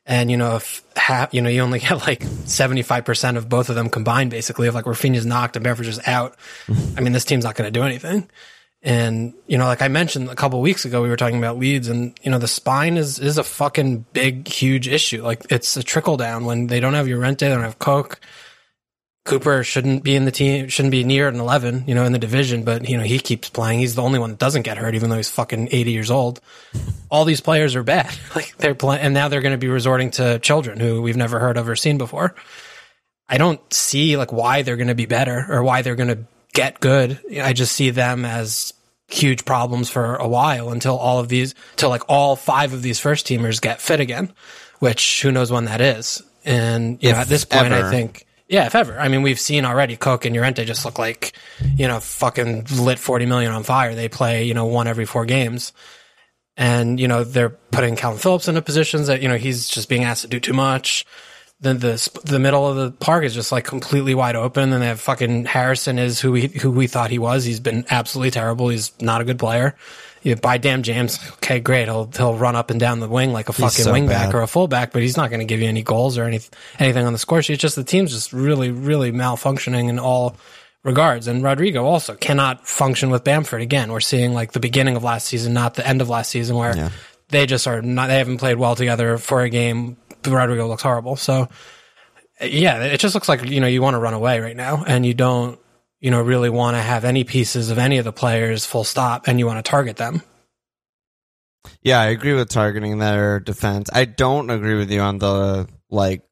And 0.06 0.30
you 0.30 0.36
know, 0.36 0.56
if 0.56 0.82
half, 0.96 1.34
you 1.34 1.42
know, 1.42 1.50
you 1.50 1.60
only 1.60 1.78
get 1.80 2.06
like 2.06 2.22
seventy 2.46 2.82
five 2.82 3.04
percent 3.04 3.36
of 3.36 3.48
both 3.48 3.68
of 3.68 3.74
them 3.74 3.90
combined, 3.90 4.30
basically. 4.30 4.68
If 4.68 4.74
like 4.74 4.86
Raphinha's 4.86 5.26
knocked 5.26 5.56
and 5.56 5.64
Bamford's 5.64 5.96
just 5.96 6.08
out, 6.08 6.36
I 6.96 7.00
mean, 7.00 7.12
this 7.12 7.24
team's 7.24 7.44
not 7.44 7.56
going 7.56 7.72
to 7.72 7.78
do 7.78 7.84
anything. 7.84 8.28
And 8.82 9.34
you 9.46 9.58
know, 9.58 9.64
like 9.64 9.82
I 9.82 9.88
mentioned 9.88 10.28
a 10.28 10.36
couple 10.36 10.60
weeks 10.60 10.84
ago, 10.84 11.02
we 11.02 11.08
were 11.08 11.16
talking 11.16 11.38
about 11.38 11.58
Leeds, 11.58 11.88
and 11.88 12.18
you 12.22 12.30
know, 12.30 12.38
the 12.38 12.48
spine 12.48 12.96
is 12.96 13.18
is 13.18 13.36
a 13.36 13.44
fucking 13.44 14.06
big, 14.12 14.46
huge 14.46 14.86
issue. 14.86 15.22
Like 15.22 15.46
it's 15.50 15.76
a 15.76 15.82
trickle 15.82 16.16
down 16.16 16.44
when 16.44 16.68
they 16.68 16.78
don't 16.78 16.94
have 16.94 17.08
Llorente, 17.08 17.48
they 17.48 17.54
don't 17.54 17.64
have 17.64 17.78
Koch. 17.78 18.20
Cooper 19.28 19.62
shouldn't 19.62 20.02
be 20.02 20.16
in 20.16 20.24
the 20.24 20.30
team, 20.30 20.68
shouldn't 20.68 20.90
be 20.90 21.04
near 21.04 21.28
an 21.28 21.38
11, 21.38 21.84
you 21.86 21.94
know, 21.94 22.06
in 22.06 22.12
the 22.12 22.18
division, 22.18 22.64
but, 22.64 22.88
you 22.88 22.96
know, 22.96 23.02
he 23.02 23.18
keeps 23.18 23.50
playing. 23.50 23.78
He's 23.78 23.94
the 23.94 24.00
only 24.00 24.18
one 24.18 24.30
that 24.30 24.38
doesn't 24.38 24.62
get 24.62 24.78
hurt, 24.78 24.94
even 24.94 25.10
though 25.10 25.18
he's 25.18 25.28
fucking 25.28 25.68
80 25.70 25.92
years 25.92 26.10
old. 26.10 26.40
All 27.10 27.26
these 27.26 27.42
players 27.42 27.76
are 27.76 27.82
bad. 27.82 28.10
Like, 28.34 28.56
they're 28.56 28.74
playing, 28.74 29.02
and 29.02 29.12
now 29.12 29.28
they're 29.28 29.42
going 29.42 29.52
to 29.52 29.58
be 29.58 29.68
resorting 29.68 30.12
to 30.12 30.38
children 30.38 30.80
who 30.80 31.02
we've 31.02 31.16
never 31.16 31.38
heard 31.40 31.56
of 31.58 31.68
or 31.68 31.76
seen 31.76 31.98
before. 31.98 32.34
I 33.28 33.36
don't 33.36 33.60
see, 33.72 34.16
like, 34.16 34.32
why 34.32 34.62
they're 34.62 34.76
going 34.76 34.88
to 34.88 34.94
be 34.94 35.06
better 35.06 35.44
or 35.48 35.62
why 35.62 35.82
they're 35.82 35.96
going 35.96 36.08
to 36.08 36.24
get 36.52 36.80
good. 36.80 37.20
I 37.40 37.52
just 37.52 37.72
see 37.72 37.90
them 37.90 38.24
as 38.24 38.72
huge 39.08 39.44
problems 39.44 39.90
for 39.90 40.16
a 40.16 40.28
while 40.28 40.70
until 40.70 40.96
all 40.96 41.18
of 41.18 41.28
these, 41.28 41.54
till 41.76 41.88
like 41.88 42.02
all 42.08 42.36
five 42.36 42.72
of 42.72 42.82
these 42.82 43.00
first 43.00 43.26
teamers 43.26 43.60
get 43.60 43.80
fit 43.80 44.00
again, 44.00 44.32
which 44.78 45.22
who 45.22 45.32
knows 45.32 45.50
when 45.50 45.64
that 45.64 45.80
is. 45.80 46.22
And, 46.44 47.02
you 47.02 47.12
know, 47.12 47.18
at 47.18 47.28
this 47.28 47.44
point, 47.44 47.72
ever. 47.72 47.86
I 47.86 47.90
think, 47.90 48.26
yeah, 48.48 48.66
if 48.66 48.74
ever. 48.74 48.98
I 48.98 49.08
mean, 49.08 49.22
we've 49.22 49.40
seen 49.40 49.64
already 49.64 49.96
Cook 49.96 50.24
and 50.24 50.34
Llorente 50.34 50.64
just 50.64 50.84
look 50.84 50.98
like, 50.98 51.32
you 51.76 51.88
know, 51.88 52.00
fucking 52.00 52.66
lit 52.78 52.98
40 52.98 53.26
million 53.26 53.52
on 53.52 53.64
fire. 53.64 53.94
They 53.94 54.08
play, 54.08 54.44
you 54.44 54.54
know, 54.54 54.66
one 54.66 54.86
every 54.86 55.04
four 55.04 55.26
games. 55.26 55.72
And, 56.56 56.98
you 56.98 57.06
know, 57.06 57.22
they're 57.22 57.50
putting 57.50 57.96
Kalvin 57.96 58.18
Phillips 58.18 58.48
into 58.48 58.62
positions 58.62 59.06
that, 59.06 59.22
you 59.22 59.28
know, 59.28 59.36
he's 59.36 59.68
just 59.68 59.88
being 59.88 60.04
asked 60.04 60.22
to 60.22 60.28
do 60.28 60.40
too 60.40 60.54
much. 60.54 61.06
Then 61.60 61.78
the 61.78 62.20
the 62.24 62.38
middle 62.38 62.68
of 62.68 62.76
the 62.76 62.92
park 62.92 63.24
is 63.24 63.34
just 63.34 63.50
like 63.50 63.64
completely 63.64 64.14
wide 64.14 64.36
open. 64.36 64.72
And 64.72 64.80
they 64.80 64.86
have 64.86 65.00
fucking 65.00 65.44
Harrison 65.46 65.98
is 65.98 66.20
who 66.20 66.30
we 66.32 66.46
who 66.48 66.70
we 66.70 66.86
thought 66.86 67.10
he 67.10 67.18
was. 67.18 67.44
He's 67.44 67.58
been 67.60 67.84
absolutely 67.90 68.30
terrible. 68.30 68.68
He's 68.68 68.92
not 69.00 69.20
a 69.20 69.24
good 69.24 69.38
player. 69.40 69.74
You 70.22 70.34
buy 70.36 70.58
Dan 70.58 70.82
James, 70.82 71.18
okay, 71.34 71.58
great. 71.60 71.84
He'll 71.86 72.10
he'll 72.16 72.34
run 72.34 72.54
up 72.56 72.70
and 72.70 72.78
down 72.78 73.00
the 73.00 73.08
wing 73.08 73.32
like 73.32 73.48
a 73.48 73.52
fucking 73.52 73.84
so 73.84 73.92
wingback 73.92 74.34
or 74.34 74.42
a 74.42 74.46
fullback, 74.48 74.92
but 74.92 75.02
he's 75.02 75.16
not 75.16 75.30
going 75.30 75.40
to 75.40 75.46
give 75.46 75.60
you 75.60 75.68
any 75.68 75.82
goals 75.82 76.16
or 76.18 76.24
any 76.24 76.40
anything 76.78 77.06
on 77.06 77.12
the 77.12 77.18
score 77.18 77.40
sheet. 77.42 77.54
It's 77.54 77.62
just 77.62 77.76
the 77.76 77.84
team's 77.84 78.12
just 78.12 78.32
really 78.32 78.70
really 78.70 79.10
malfunctioning 79.12 79.88
in 79.88 79.98
all 79.98 80.36
regards. 80.84 81.26
And 81.28 81.42
Rodrigo 81.42 81.84
also 81.84 82.14
cannot 82.14 82.66
function 82.66 83.10
with 83.10 83.24
Bamford 83.24 83.62
again. 83.62 83.90
We're 83.92 84.00
seeing 84.00 84.32
like 84.32 84.52
the 84.52 84.60
beginning 84.60 84.96
of 84.96 85.02
last 85.04 85.26
season, 85.26 85.54
not 85.54 85.74
the 85.74 85.86
end 85.86 86.00
of 86.02 86.08
last 86.08 86.30
season, 86.30 86.56
where 86.56 86.76
Yeah. 86.76 86.90
they 87.30 87.46
just 87.46 87.66
are 87.66 87.80
not. 87.82 88.08
They 88.08 88.18
haven't 88.18 88.38
played 88.38 88.58
well 88.58 88.74
together 88.76 89.18
for 89.18 89.42
a 89.42 89.48
game. 89.50 89.96
Rodrigo 90.26 90.66
looks 90.66 90.82
horrible. 90.82 91.16
So 91.16 91.48
yeah, 92.40 92.82
it 92.84 92.98
just 93.00 93.14
looks 93.14 93.28
like 93.28 93.44
you 93.44 93.60
know 93.60 93.66
you 93.66 93.82
want 93.82 93.94
to 93.94 93.98
run 93.98 94.14
away 94.14 94.40
right 94.40 94.56
now, 94.56 94.84
and 94.86 95.04
you 95.04 95.14
don't 95.14 95.58
you 96.00 96.10
know 96.10 96.20
really 96.22 96.50
want 96.50 96.76
to 96.76 96.80
have 96.82 97.04
any 97.04 97.24
pieces 97.24 97.70
of 97.70 97.78
any 97.78 97.98
of 97.98 98.04
the 98.04 98.12
players 98.12 98.64
full 98.66 98.84
stop, 98.84 99.26
and 99.28 99.38
you 99.38 99.46
want 99.46 99.64
to 99.64 99.68
target 99.68 99.96
them. 99.96 100.22
Yeah, 101.82 102.00
I 102.00 102.06
agree 102.06 102.34
with 102.34 102.48
targeting 102.48 102.98
their 102.98 103.40
defense. 103.40 103.88
I 103.92 104.04
don't 104.04 104.50
agree 104.50 104.76
with 104.76 104.90
you 104.90 105.00
on 105.00 105.18
the 105.18 105.68
like 105.90 106.22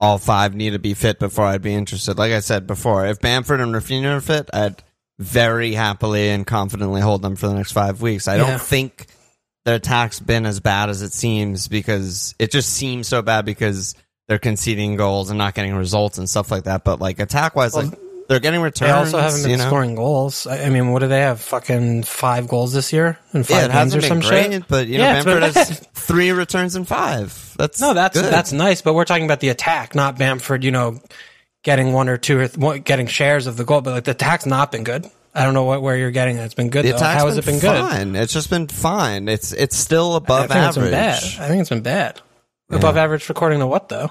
all 0.00 0.18
five 0.18 0.54
need 0.54 0.70
to 0.70 0.78
be 0.78 0.94
fit 0.94 1.18
before 1.18 1.44
I'd 1.46 1.62
be 1.62 1.74
interested. 1.74 2.18
Like 2.18 2.32
I 2.32 2.40
said 2.40 2.66
before, 2.66 3.06
if 3.06 3.20
Bamford 3.20 3.60
and 3.60 3.74
Raphinha 3.74 4.16
are 4.16 4.20
fit, 4.20 4.48
I'd 4.52 4.82
very 5.18 5.72
happily 5.72 6.30
and 6.30 6.46
confidently 6.46 7.00
hold 7.02 7.20
them 7.22 7.36
for 7.36 7.46
the 7.48 7.54
next 7.54 7.72
five 7.72 8.00
weeks. 8.00 8.26
I 8.26 8.36
Yeah. 8.36 8.46
don't 8.46 8.60
think 8.60 9.06
their 9.64 9.76
attack's 9.76 10.20
been 10.20 10.46
as 10.46 10.60
bad 10.60 10.88
as 10.88 11.02
it 11.02 11.12
seems 11.12 11.68
because 11.68 12.34
it 12.38 12.50
just 12.50 12.70
seems 12.72 13.08
so 13.08 13.22
bad 13.22 13.44
because 13.44 13.94
they're 14.28 14.38
conceding 14.38 14.96
goals 14.96 15.30
and 15.30 15.38
not 15.38 15.54
getting 15.54 15.74
results 15.74 16.18
and 16.18 16.28
stuff 16.28 16.50
like 16.50 16.64
that. 16.64 16.84
But 16.84 17.00
like 17.00 17.18
attack 17.20 17.54
wise, 17.56 17.74
like 17.74 17.90
they're 18.28 18.40
getting 18.40 18.60
returns. 18.62 19.10
They 19.10 19.18
also 19.18 19.18
haven't 19.18 19.42
been 19.42 19.50
you 19.50 19.56
know? 19.56 19.66
scoring 19.66 19.94
goals. 19.96 20.46
I, 20.46 20.64
I 20.66 20.70
mean, 20.70 20.92
what 20.92 21.00
do 21.00 21.08
they 21.08 21.20
have? 21.20 21.40
Fucking 21.40 22.04
five 22.04 22.46
goals 22.48 22.72
this 22.72 22.92
year 22.92 23.18
and 23.32 23.46
five 23.46 23.72
Yeah, 23.72 23.98
or 23.98 24.00
some 24.00 24.20
great, 24.20 24.52
shit. 24.52 24.68
but 24.68 24.86
you 24.86 24.98
know, 24.98 25.04
Yeah, 25.04 25.22
Bamford 25.24 25.42
has 25.54 25.78
three 25.94 26.30
returns 26.30 26.76
in 26.76 26.84
five. 26.84 27.54
That's 27.58 27.80
No, 27.80 27.92
that's 27.92 28.20
good. 28.20 28.32
that's 28.32 28.52
nice, 28.52 28.82
but 28.82 28.94
we're 28.94 29.04
talking 29.04 29.24
about 29.24 29.40
the 29.40 29.48
attack, 29.48 29.94
not 29.94 30.16
Bamford. 30.16 30.62
You 30.62 30.70
know, 30.70 31.00
getting 31.64 31.92
one 31.92 32.08
or 32.08 32.16
two 32.16 32.38
or 32.38 32.48
th- 32.48 32.84
getting 32.84 33.08
shares 33.08 33.46
of 33.46 33.56
the 33.56 33.64
goal. 33.64 33.80
But 33.80 33.90
like 33.94 34.04
the 34.04 34.12
attack's 34.12 34.46
not 34.46 34.70
been 34.72 34.84
good. 34.84 35.10
I 35.34 35.44
don't 35.44 35.54
know 35.54 35.64
what 35.64 35.82
where 35.82 35.96
you're 35.96 36.10
getting. 36.10 36.36
it. 36.36 36.40
It's 36.44 36.54
been 36.54 36.70
good. 36.70 36.84
The 36.84 36.92
though. 36.92 36.98
How 36.98 37.26
has 37.26 37.36
it 37.38 37.44
been 37.46 37.60
good? 37.60 38.16
It's 38.16 38.32
just 38.32 38.50
been 38.50 38.66
fine. 38.66 39.28
It's 39.28 39.52
it's 39.52 39.76
still 39.76 40.14
I 40.14 40.16
above 40.18 40.48
been 40.48 40.56
average. 40.56 40.90
bad. 40.90 41.22
I 41.22 41.48
think 41.48 41.60
it's 41.60 41.70
been 41.70 41.82
bad. 41.82 42.20
Above 42.70 42.96
average 42.96 43.28
according 43.30 43.60
to 43.60 43.66
what 43.66 43.88
though? 43.88 44.10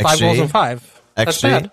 Five 0.00 0.18
XG? 0.18 0.20
goals 0.20 0.38
and 0.40 0.50
five. 0.50 1.02
That's 1.14 1.40
bad. 1.40 1.70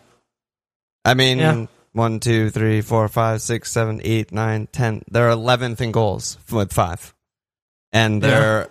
I 1.04 1.14
mean, 1.16 1.40
Yeah. 1.40 1.66
one, 1.94 2.20
two, 2.20 2.50
three, 2.50 2.82
four, 2.82 3.08
five, 3.08 3.42
six, 3.42 3.72
seven, 3.72 4.00
eight, 4.04 4.32
nine, 4.32 4.68
ten. 4.72 5.02
They're 5.10 5.30
eleventh 5.30 5.82
in 5.82 5.92
goals 5.92 6.38
with 6.52 6.72
five, 6.72 7.14
and 7.92 8.22
they're 8.22 8.70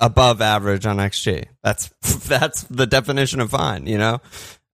above 0.00 0.40
average 0.40 0.86
on 0.86 0.98
XG. 0.98 1.46
That's 1.62 1.88
that's 2.28 2.62
the 2.64 2.86
definition 2.86 3.40
of 3.40 3.50
fine. 3.50 3.86
You 3.86 3.98
know, 3.98 4.20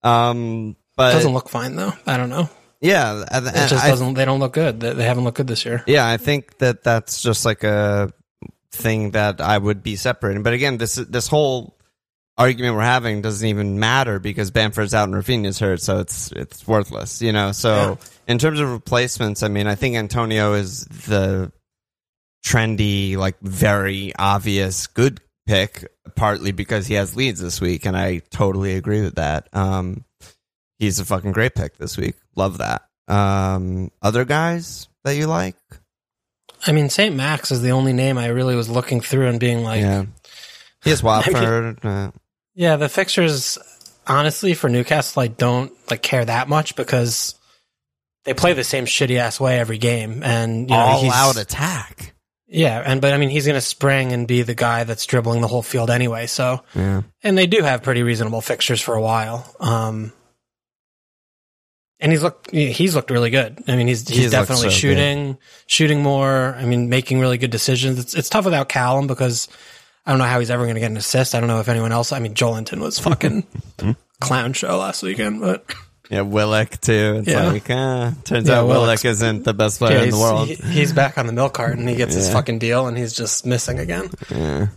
um, 0.03 0.77
but 0.97 1.13
doesn't 1.15 1.33
look 1.33 1.49
fine 1.49 1.77
though. 1.77 1.93
I 2.07 2.17
don't 2.17 2.31
know. 2.31 2.49
Yeah, 2.81 3.25
and- 3.31 3.47
It 3.47 3.69
just 3.69 3.85
I- 3.85 3.89
doesn't. 3.91 4.15
They 4.15 4.25
don't 4.25 4.39
look 4.41 4.53
good. 4.53 4.81
They, 4.81 5.05
haven't 5.05 5.25
looked 5.25 5.37
good 5.39 5.47
this 5.49 5.65
year. 5.65 5.83
Yeah, 5.87 6.07
I 6.07 6.17
think 6.17 6.59
that 6.59 6.85
that's 6.85 7.21
just 7.21 7.45
like 7.45 7.65
a 7.65 8.13
thing 8.71 9.13
that 9.13 9.41
I 9.41 9.59
would 9.59 9.83
be 9.83 9.97
separating. 9.97 10.43
But 10.43 10.53
again, 10.53 10.79
this 10.79 10.95
this 10.95 11.27
whole 11.27 11.77
argument 12.37 12.77
we're 12.77 12.83
having 12.83 13.21
doesn't 13.21 13.47
even 13.49 13.81
matter 13.81 14.21
because 14.21 14.53
Bamford's 14.53 14.95
out 14.95 15.09
and 15.09 15.15
Raphinha's 15.17 15.59
hurt, 15.59 15.81
so 15.81 15.99
it's 15.99 16.31
it's 16.33 16.67
worthless, 16.69 17.21
you 17.21 17.33
know. 17.33 17.51
So 17.53 17.99
in 18.29 18.39
terms 18.39 18.61
of 18.61 18.71
replacements, 18.71 19.43
I 19.43 19.49
mean, 19.49 19.67
I 19.67 19.75
think 19.75 19.97
Antonio 19.97 20.53
is 20.53 20.85
the 20.85 21.51
trendy, 22.47 23.17
like 23.17 23.41
very 23.41 24.13
obvious 24.17 24.87
good 24.87 25.21
pick, 25.47 25.91
partly 26.15 26.53
because 26.53 26.87
he 26.87 26.95
has 26.95 27.17
Leeds 27.17 27.41
this 27.41 27.61
week, 27.61 27.87
and 27.87 27.97
I 27.97 28.19
totally 28.31 28.75
agree 28.75 29.03
with 29.03 29.17
that. 29.17 29.49
Um, 29.53 30.05
he's 30.79 31.01
a 31.01 31.05
fucking 31.05 31.33
great 31.33 31.55
pick 31.55 31.77
this 31.79 31.97
week. 31.97 32.15
Love 32.39 32.59
that. 32.59 32.83
Um, 33.09 33.91
other 34.01 34.25
guys 34.25 34.89
that 35.05 35.17
you 35.17 35.27
like? 35.27 35.57
I 36.67 36.73
mean, 36.73 36.89
St. 36.89 37.15
Max 37.15 37.51
is 37.53 37.63
the 37.63 37.71
only 37.73 37.93
name 37.93 38.17
I 38.19 38.27
really 38.29 38.55
was 38.57 38.69
looking 38.69 39.01
through 39.01 39.27
and 39.29 39.39
being 39.41 39.63
like, 39.63 39.81
yeah. 39.81 40.07
He 40.83 40.91
has 40.91 41.03
Watford. 41.03 41.85
uh, 41.85 42.11
Yeah, 42.55 42.77
the 42.77 42.89
fixtures, 42.89 43.59
honestly, 44.07 44.55
for 44.55 44.69
Newcastle, 44.69 45.23
I 45.23 45.29
don't 45.29 45.73
like 45.91 46.03
care 46.03 46.25
that 46.25 46.49
much 46.49 46.77
because 46.77 47.35
they 48.25 48.35
play 48.35 48.53
the 48.53 48.65
same 48.65 48.85
shitty 48.87 49.17
ass 49.19 49.41
way 49.41 49.59
every 49.59 49.79
game, 49.79 50.23
and 50.23 50.69
you 50.69 50.77
know 50.77 50.83
all 50.83 51.11
out 51.11 51.37
attack. 51.39 52.15
yeah, 52.47 52.83
and 52.85 53.01
but 53.01 53.15
I 53.15 53.17
mean 53.19 53.31
he's 53.31 53.47
gonna 53.47 53.61
spring 53.61 54.13
and 54.13 54.27
be 54.29 54.43
the 54.43 54.55
guy 54.55 54.85
that's 54.85 55.07
dribbling 55.07 55.41
the 55.41 55.49
whole 55.49 55.63
field 55.63 55.89
anyway. 55.91 56.27
So, 56.27 56.63
Yeah. 56.75 57.03
and 57.23 57.39
they 57.39 57.47
do 57.47 57.63
have 57.63 57.83
pretty 57.83 58.03
reasonable 58.03 58.41
fixtures 58.43 58.81
for 58.83 58.95
a 58.97 59.01
while. 59.01 59.47
Um, 59.61 60.13
and 62.01 62.13
he's 62.13 62.23
looked 62.23 62.51
he's 62.51 62.95
looked 62.95 63.11
really 63.11 63.31
good. 63.31 63.63
I 63.69 63.77
mean 63.77 63.87
he's 63.89 64.07
he's, 64.09 64.19
He's 64.19 64.31
definitely 64.31 64.71
so 64.71 64.77
shooting 64.77 65.39
shooting 65.67 66.03
more. 66.03 66.55
I 66.57 66.65
mean 66.65 66.89
making 66.89 67.21
really 67.21 67.39
good 67.39 67.51
decisions. 67.51 67.99
It's 67.99 68.15
it's 68.15 68.29
tough 68.29 68.45
without 68.45 68.69
Callum 68.69 69.07
because 69.07 69.49
I 70.07 70.11
don't 70.13 70.19
know 70.19 70.25
how 70.27 70.39
he's 70.41 70.51
ever 70.51 70.63
going 70.65 70.75
to 70.77 70.81
get 70.81 70.91
an 70.91 70.97
assist. 70.97 71.35
I 71.35 71.41
don't 71.41 71.49
know 71.49 71.61
if 71.61 71.69
anyone 71.69 71.93
else. 71.93 72.13
I 72.13 72.19
mean 72.19 72.35
Joelinton 72.35 72.81
was 72.81 72.99
fucking 72.99 73.47
clown 74.21 74.53
show 74.53 74.79
last 74.79 75.03
weekend, 75.03 75.41
but 75.41 75.65
Yeah, 76.11 76.23
Willock 76.23 76.81
too. 76.81 77.17
It's 77.19 77.29
Yeah. 77.29 77.49
like, 77.51 77.69
uh, 77.69 78.13
turns 78.25 78.49
Yeah, 78.49 78.61
out 78.61 78.69
Willock 78.69 79.05
isn't 79.05 79.45
the 79.45 79.53
best 79.53 79.79
player 79.79 79.99
Yeah, 79.99 80.05
in 80.05 80.11
the 80.11 80.19
world. 80.19 80.49
he- 80.49 80.55
he's 80.55 80.93
back 80.95 81.19
on 81.19 81.27
the 81.27 81.33
milk 81.35 81.53
cart 81.55 81.77
and 81.77 81.87
he 81.89 81.97
gets 81.97 82.15
his 82.15 82.31
fucking 82.31 82.59
deal 82.59 82.87
and 82.87 82.97
he's 82.97 83.13
just 83.13 83.45
missing 83.45 83.79
again. 83.79 84.09
yeah. 84.31 84.69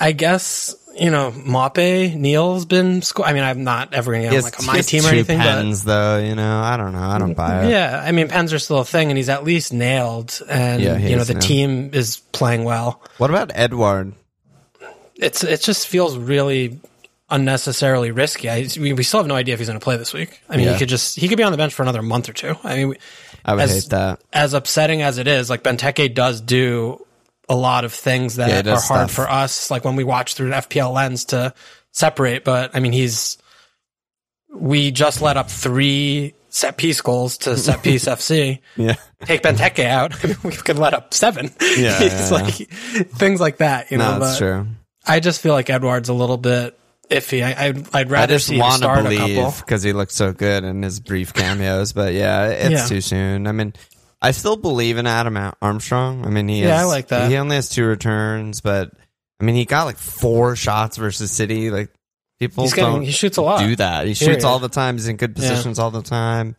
I 0.00 0.12
guess 0.12 0.74
you 0.98 1.10
know 1.10 1.30
Mape 1.32 2.14
Neil's 2.14 2.64
been. 2.66 3.02
Sco- 3.02 3.22
I 3.24 3.32
mean, 3.32 3.42
I'm 3.42 3.64
not 3.64 3.94
ever 3.94 4.12
going 4.12 4.24
to 4.24 4.30
get 4.30 4.36
on 4.38 4.42
like 4.44 4.58
a 4.58 4.62
he 4.62 4.66
my 4.66 4.80
team 4.80 5.04
or 5.04 5.08
anything, 5.08 5.38
pens, 5.38 5.84
though. 5.84 6.18
You 6.18 6.34
know, 6.34 6.60
I 6.60 6.76
don't 6.76 6.92
know. 6.92 7.02
I 7.02 7.18
don't 7.18 7.34
buy 7.34 7.64
it. 7.66 7.70
yeah, 7.70 8.02
I 8.04 8.12
mean, 8.12 8.28
pens 8.28 8.52
are 8.52 8.58
still 8.58 8.78
a 8.78 8.84
thing, 8.84 9.10
and 9.10 9.16
he's 9.18 9.28
at 9.28 9.44
least 9.44 9.72
nailed, 9.72 10.40
and 10.48 10.82
Yeah, 10.82 10.96
you 10.98 11.16
know 11.16 11.24
the 11.24 11.34
nailed. 11.34 11.42
team 11.42 11.90
is 11.92 12.18
playing 12.32 12.64
well. 12.64 13.02
What 13.18 13.30
about 13.30 13.50
Edouard? 13.54 14.12
It's 15.16 15.44
it 15.44 15.60
just 15.60 15.86
feels 15.86 16.16
really 16.16 16.80
unnecessarily 17.28 18.10
risky. 18.10 18.48
I, 18.50 18.66
we, 18.78 18.92
we 18.92 19.02
still 19.02 19.20
have 19.20 19.26
no 19.26 19.34
idea 19.36 19.54
if 19.54 19.60
he's 19.60 19.68
going 19.68 19.78
to 19.78 19.84
play 19.84 19.96
this 19.96 20.12
week. 20.12 20.40
I 20.48 20.56
mean, 20.56 20.66
Yeah. 20.66 20.72
he 20.72 20.78
could 20.78 20.88
just 20.88 21.18
he 21.18 21.28
could 21.28 21.36
be 21.38 21.44
on 21.44 21.52
the 21.52 21.58
bench 21.58 21.74
for 21.74 21.82
another 21.82 22.02
month 22.02 22.28
or 22.28 22.32
two. 22.32 22.56
I 22.64 22.76
mean, 22.76 22.96
I 23.44 23.54
would 23.54 23.62
As- 23.64 23.72
hate 23.84 23.90
that. 23.90 24.20
as 24.32 24.52
upsetting 24.54 25.02
as 25.02 25.18
it 25.18 25.28
is, 25.28 25.48
like 25.50 25.62
Benteke 25.62 26.14
does 26.14 26.40
do 26.40 27.04
a 27.50 27.54
lot 27.54 27.84
of 27.84 27.92
things 27.92 28.38
Yeah, 28.38 28.62
that 28.62 28.66
are 28.68 28.80
hard 28.80 29.10
stuff. 29.10 29.10
for 29.10 29.28
us, 29.30 29.70
like 29.70 29.84
when 29.84 29.96
we 29.96 30.04
watch 30.04 30.34
through 30.34 30.46
an 30.46 30.62
FPL 30.62 30.94
lens 30.94 31.26
to 31.26 31.52
separate. 31.92 32.44
But 32.44 32.70
I 32.74 32.80
mean, 32.80 32.92
he's 32.92 33.36
we 34.54 34.90
just 34.90 35.20
let 35.20 35.36
up 35.36 35.50
three 35.50 36.34
set 36.48 36.76
piece 36.76 37.00
goals 37.00 37.38
to 37.38 37.56
set 37.56 37.82
piece 37.82 38.06
FC. 38.06 38.58
Yeah. 38.76 38.94
Take 39.24 39.42
Benteke 39.42 39.84
out, 39.84 40.22
we 40.44 40.52
could 40.52 40.78
let 40.78 40.94
up 40.94 41.12
seven. 41.14 41.46
Yeah, 41.60 41.98
it's 42.02 42.30
yeah, 42.30 42.36
like 42.36 42.54
things 42.54 43.40
like 43.40 43.58
that. 43.58 43.90
You 43.90 43.98
know, 43.98 44.12
No, 44.14 44.18
that's 44.20 44.38
but 44.40 44.46
true. 44.46 44.66
I 45.06 45.20
just 45.20 45.40
feel 45.40 45.52
like 45.52 45.68
Edouard's 45.70 46.08
a 46.08 46.14
little 46.14 46.36
bit 46.36 46.78
iffy. 47.10 47.42
I, 47.44 47.66
I'd, 47.66 47.78
I'd 47.94 48.06
I 48.08 48.10
rather 48.10 48.34
just 48.34 48.46
see 48.48 48.54
him 48.54 48.60
want 48.60 48.82
to 48.82 48.88
believe 49.02 49.36
couple. 49.36 49.60
because 49.60 49.82
he 49.82 49.92
looks 49.92 50.14
so 50.14 50.32
good 50.32 50.64
in 50.64 50.82
his 50.82 51.00
brief 51.00 51.32
cameos, 51.34 51.92
but 51.92 52.14
yeah, 52.14 52.48
it's 52.48 52.70
Yeah. 52.70 52.86
too 52.86 53.00
soon. 53.00 53.46
I 53.46 53.52
mean, 53.52 53.72
I 54.22 54.32
still 54.32 54.56
believe 54.56 54.98
in 54.98 55.06
Adam 55.06 55.52
Armstrong. 55.62 56.26
I 56.26 56.30
mean, 56.30 56.48
he 56.48 56.60
Yeah, 56.62 56.68
has, 56.76 56.80
I 56.82 56.84
like 56.84 57.08
that. 57.08 57.30
He 57.30 57.36
only 57.36 57.56
has 57.56 57.68
two 57.68 57.84
returns, 57.86 58.60
but 58.60 58.90
I 59.40 59.44
mean, 59.44 59.54
he 59.54 59.64
got 59.64 59.84
like 59.84 59.96
four 59.96 60.56
shots 60.56 60.96
versus 60.98 61.30
City. 61.30 61.70
Like 61.70 61.90
people 62.38 62.64
He's 62.64 62.74
getting 62.74 62.92
don't 62.92 63.02
he 63.02 63.12
shoots 63.12 63.38
a 63.38 63.42
lot. 63.42 63.60
do 63.60 63.76
that. 63.76 64.06
He 64.06 64.14
Period. 64.14 64.34
shoots 64.36 64.44
all 64.44 64.58
the 64.58 64.68
time. 64.68 64.96
He's 64.96 65.08
in 65.08 65.16
good 65.16 65.30
Yeah. 65.30 65.48
positions 65.48 65.78
all 65.78 65.90
the 65.90 66.02
time. 66.02 66.54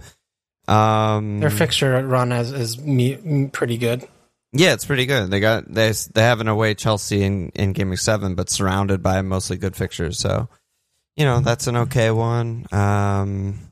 Um, 0.68 1.39
Their 1.39 1.50
fixture 1.50 2.06
run 2.06 2.32
is, 2.32 2.51
is 2.51 2.80
me, 2.80 3.48
pretty 3.51 3.77
good. 3.77 4.08
yeah, 4.53 4.74
it's 4.74 4.86
pretty 4.86 5.06
good. 5.06 5.30
They 5.32 5.39
got 5.39 5.72
they 5.72 5.91
they 6.13 6.22
have 6.22 6.39
an 6.41 6.48
away 6.48 6.74
Chelsea 6.75 7.24
in 7.24 7.50
in 7.50 7.74
game 7.74 7.96
seven, 7.96 8.36
but 8.36 8.50
surrounded 8.50 9.01
by 9.03 9.22
mostly 9.22 9.58
good 9.58 9.75
fixtures. 9.75 10.18
So, 10.20 10.50
you 11.15 11.25
know, 11.25 11.39
that's 11.41 11.68
an 11.68 11.77
okay 11.77 12.12
one. 12.12 12.65
Um, 12.72 13.70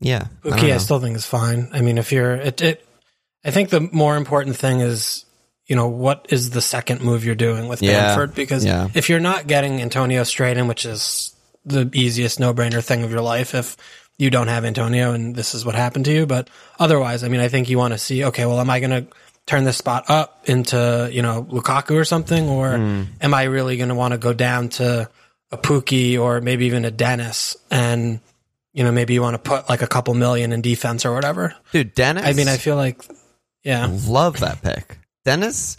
yeah, 0.00 0.26
I 0.44 0.72
I, 0.72 0.76
still 0.78 1.00
think 1.00 1.16
is 1.16 1.26
fine. 1.26 1.68
I 1.72 1.80
mean, 1.82 1.98
if 1.98 2.12
you're 2.12 2.34
it, 2.34 2.60
it 2.60 2.86
I 3.44 3.50
think 3.50 3.70
the 3.70 3.80
more 3.80 4.16
important 4.16 4.56
thing 4.56 4.80
is, 4.80 5.24
you 5.66 5.76
know, 5.76 5.88
what 5.88 6.26
is 6.30 6.50
the 6.50 6.60
second 6.60 7.00
move 7.02 7.24
you're 7.24 7.34
doing 7.34 7.68
with 7.68 7.82
Yeah. 7.82 8.06
Bamford? 8.08 8.34
Because 8.34 8.64
Yeah. 8.64 8.88
if 8.94 9.08
you're 9.08 9.20
not 9.20 9.46
getting 9.46 9.80
Antonio 9.80 10.24
straight 10.24 10.56
in, 10.56 10.66
which 10.68 10.84
is 10.84 11.34
the 11.64 11.88
easiest 11.94 12.40
no 12.40 12.52
brainer 12.54 12.82
thing 12.82 13.02
of 13.02 13.10
your 13.10 13.20
life, 13.20 13.54
if 13.54 13.76
you 14.18 14.30
don't 14.30 14.48
have 14.48 14.64
Antonio 14.64 15.12
and 15.12 15.34
this 15.34 15.54
is 15.54 15.64
what 15.64 15.74
happened 15.74 16.04
to 16.06 16.12
you, 16.12 16.26
but 16.26 16.48
otherwise, 16.78 17.24
I 17.24 17.28
mean, 17.28 17.40
I 17.40 17.48
think 17.48 17.68
you 17.70 17.78
want 17.78 17.92
to 17.94 17.98
see, 17.98 18.24
okay, 18.24 18.44
well, 18.46 18.60
am 18.60 18.68
I 18.68 18.80
going 18.80 18.90
to 18.90 19.06
turn 19.46 19.64
this 19.64 19.78
spot 19.78 20.04
up 20.08 20.42
into, 20.46 21.08
you 21.12 21.22
know, 21.22 21.44
Lukaku 21.50 21.96
or 21.96 22.04
something, 22.04 22.48
or 22.48 22.76
Hmm. 22.76 23.02
am 23.20 23.32
I 23.34 23.44
really 23.44 23.76
going 23.78 23.88
to 23.88 23.94
want 23.94 24.12
to 24.12 24.18
go 24.18 24.32
down 24.32 24.68
to 24.70 25.08
a 25.50 25.56
Pukki 25.56 26.18
or 26.20 26.40
maybe 26.40 26.66
even 26.66 26.84
a 26.84 26.90
Dennis 26.90 27.56
and, 27.70 28.20
you 28.72 28.84
know, 28.84 28.92
maybe 28.92 29.14
you 29.14 29.22
want 29.22 29.34
to 29.34 29.38
put 29.50 29.68
like 29.68 29.82
a 29.82 29.86
couple 29.86 30.14
million 30.14 30.52
in 30.52 30.60
defense 30.62 31.04
or 31.04 31.12
whatever. 31.14 31.54
Dude, 31.72 31.94
Dennis. 31.94 32.24
I 32.24 32.32
mean, 32.32 32.48
I 32.48 32.56
feel 32.56 32.76
like, 32.76 33.02
yeah, 33.64 33.88
love 34.06 34.40
that 34.40 34.62
pick. 34.62 34.98
Dennis. 35.24 35.76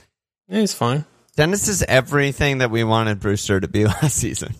yeah, 0.47 0.59
he's 0.59 0.73
fine. 0.73 1.05
Dennis 1.35 1.67
is 1.67 1.81
everything 1.83 2.57
that 2.59 2.71
we 2.71 2.83
wanted 2.83 3.19
Brewster 3.19 3.59
to 3.59 3.67
be 3.67 3.85
last 3.85 4.15
season. 4.17 4.53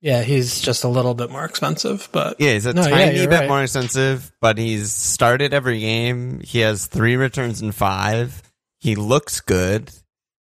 Yeah, 0.00 0.22
he's 0.22 0.60
just 0.60 0.84
a 0.84 0.88
little 0.88 1.14
bit 1.14 1.28
more 1.30 1.44
expensive, 1.44 2.08
but 2.12 2.36
Yeah, 2.40 2.52
he's 2.52 2.66
a 2.66 2.72
No, 2.72 2.82
yeah, 2.82 2.88
tiny 2.88 3.18
you're 3.18 3.28
bit 3.28 3.40
right. 3.40 3.48
more 3.48 3.62
expensive, 3.62 4.30
but 4.40 4.56
he's 4.56 4.92
started 4.92 5.52
every 5.52 5.80
game. 5.80 6.40
He 6.40 6.60
has 6.60 6.86
three 6.86 7.16
returns 7.16 7.60
in 7.62 7.72
five. 7.72 8.42
He 8.78 8.94
looks 8.94 9.40
good. 9.40 9.90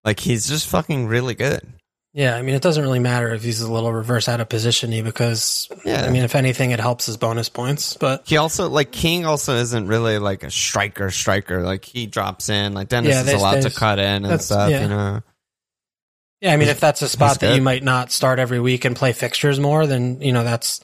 Like 0.04 0.18
he's 0.20 0.48
just 0.48 0.66
fucking 0.68 1.06
really 1.06 1.34
good. 1.34 1.62
Yeah, 2.16 2.34
I 2.34 2.40
mean, 2.40 2.54
it 2.54 2.62
doesn't 2.62 2.82
really 2.82 2.98
matter 2.98 3.34
if 3.34 3.42
he's 3.42 3.60
a 3.60 3.70
little 3.70 3.92
reverse 3.92 4.26
out 4.26 4.40
of 4.40 4.48
positiony 4.48 5.04
because, 5.04 5.68
Yeah. 5.84 6.06
I 6.06 6.08
mean, 6.10 6.22
if 6.22 6.34
anything, 6.34 6.70
it 6.70 6.80
helps 6.80 7.04
his 7.04 7.18
bonus 7.18 7.50
points. 7.50 7.94
But 7.94 8.22
He 8.26 8.38
also 8.38 8.70
like 8.70 8.90
King 8.90 9.26
also 9.26 9.54
isn't 9.56 9.86
really 9.86 10.18
like 10.18 10.42
a 10.42 10.50
striker 10.50 11.10
striker. 11.10 11.60
Like 11.62 11.84
he 11.84 12.06
drops 12.06 12.48
in. 12.48 12.72
Like 12.72 12.88
Dennis 12.88 13.10
Yeah, 13.14 13.20
is 13.22 13.32
allowed 13.34 13.60
to 13.62 13.70
cut 13.70 13.98
in 13.98 14.24
and 14.24 14.40
stuff. 14.40 14.70
yeah. 14.70 14.82
You 14.84 14.88
know. 14.88 15.22
yeah, 16.40 16.54
I 16.54 16.56
mean, 16.56 16.68
if 16.68 16.80
that's 16.80 17.02
a 17.02 17.08
spot 17.08 17.40
that 17.40 17.54
you 17.54 17.60
might 17.60 17.84
not 17.84 18.10
start 18.10 18.38
every 18.38 18.60
week 18.60 18.86
and 18.86 18.96
play 18.96 19.12
fixtures 19.12 19.60
more, 19.60 19.86
then 19.86 20.22
you 20.22 20.32
know 20.32 20.42
that's 20.42 20.80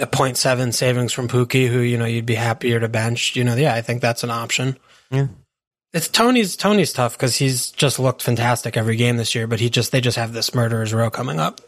a 0.00 0.06
0.7 0.06 0.72
savings 0.72 1.12
from 1.12 1.28
Pukki, 1.28 1.68
who 1.68 1.80
you 1.80 1.98
know 1.98 2.06
you'd 2.06 2.24
be 2.24 2.34
happier 2.34 2.80
to 2.80 2.88
bench. 2.88 3.36
You 3.36 3.44
know, 3.44 3.56
yeah, 3.56 3.74
I 3.74 3.82
think 3.82 4.00
that's 4.00 4.24
an 4.24 4.30
option. 4.30 4.78
Yeah. 5.10 5.26
It's 5.92 6.08
Toney's 6.08 6.56
Toney's 6.56 6.92
tough 6.92 7.16
because 7.18 7.36
he's 7.36 7.70
just 7.70 7.98
looked 7.98 8.22
fantastic 8.22 8.76
every 8.76 8.96
game 8.96 9.16
this 9.18 9.34
year, 9.34 9.46
but 9.46 9.60
he 9.60 9.68
just 9.68 9.92
they 9.92 10.00
just 10.00 10.16
have 10.16 10.32
this 10.32 10.54
murderers 10.54 10.94
row 10.94 11.10
coming 11.10 11.38
up. 11.38 11.60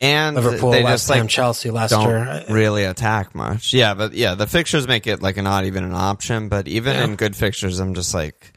And 0.00 0.36
Liverpool, 0.36 0.70
they 0.70 0.82
West 0.84 1.04
just 1.06 1.14
Ham, 1.14 1.24
like 1.24 1.30
Chelsea, 1.30 1.70
Leicester. 1.70 1.96
don't 1.96 2.50
really 2.54 2.84
attack 2.84 3.34
much. 3.34 3.72
Yeah, 3.72 3.94
but 3.94 4.12
yeah, 4.12 4.34
the 4.34 4.46
fixtures 4.46 4.86
make 4.86 5.06
it 5.06 5.22
like 5.22 5.36
not 5.36 5.64
even 5.64 5.82
an 5.84 5.94
option. 5.94 6.48
But 6.48 6.68
even 6.68 6.94
Yeah. 6.94 7.04
in 7.04 7.16
good 7.16 7.34
fixtures, 7.34 7.78
I'm 7.80 7.94
just 7.94 8.14
like 8.14 8.52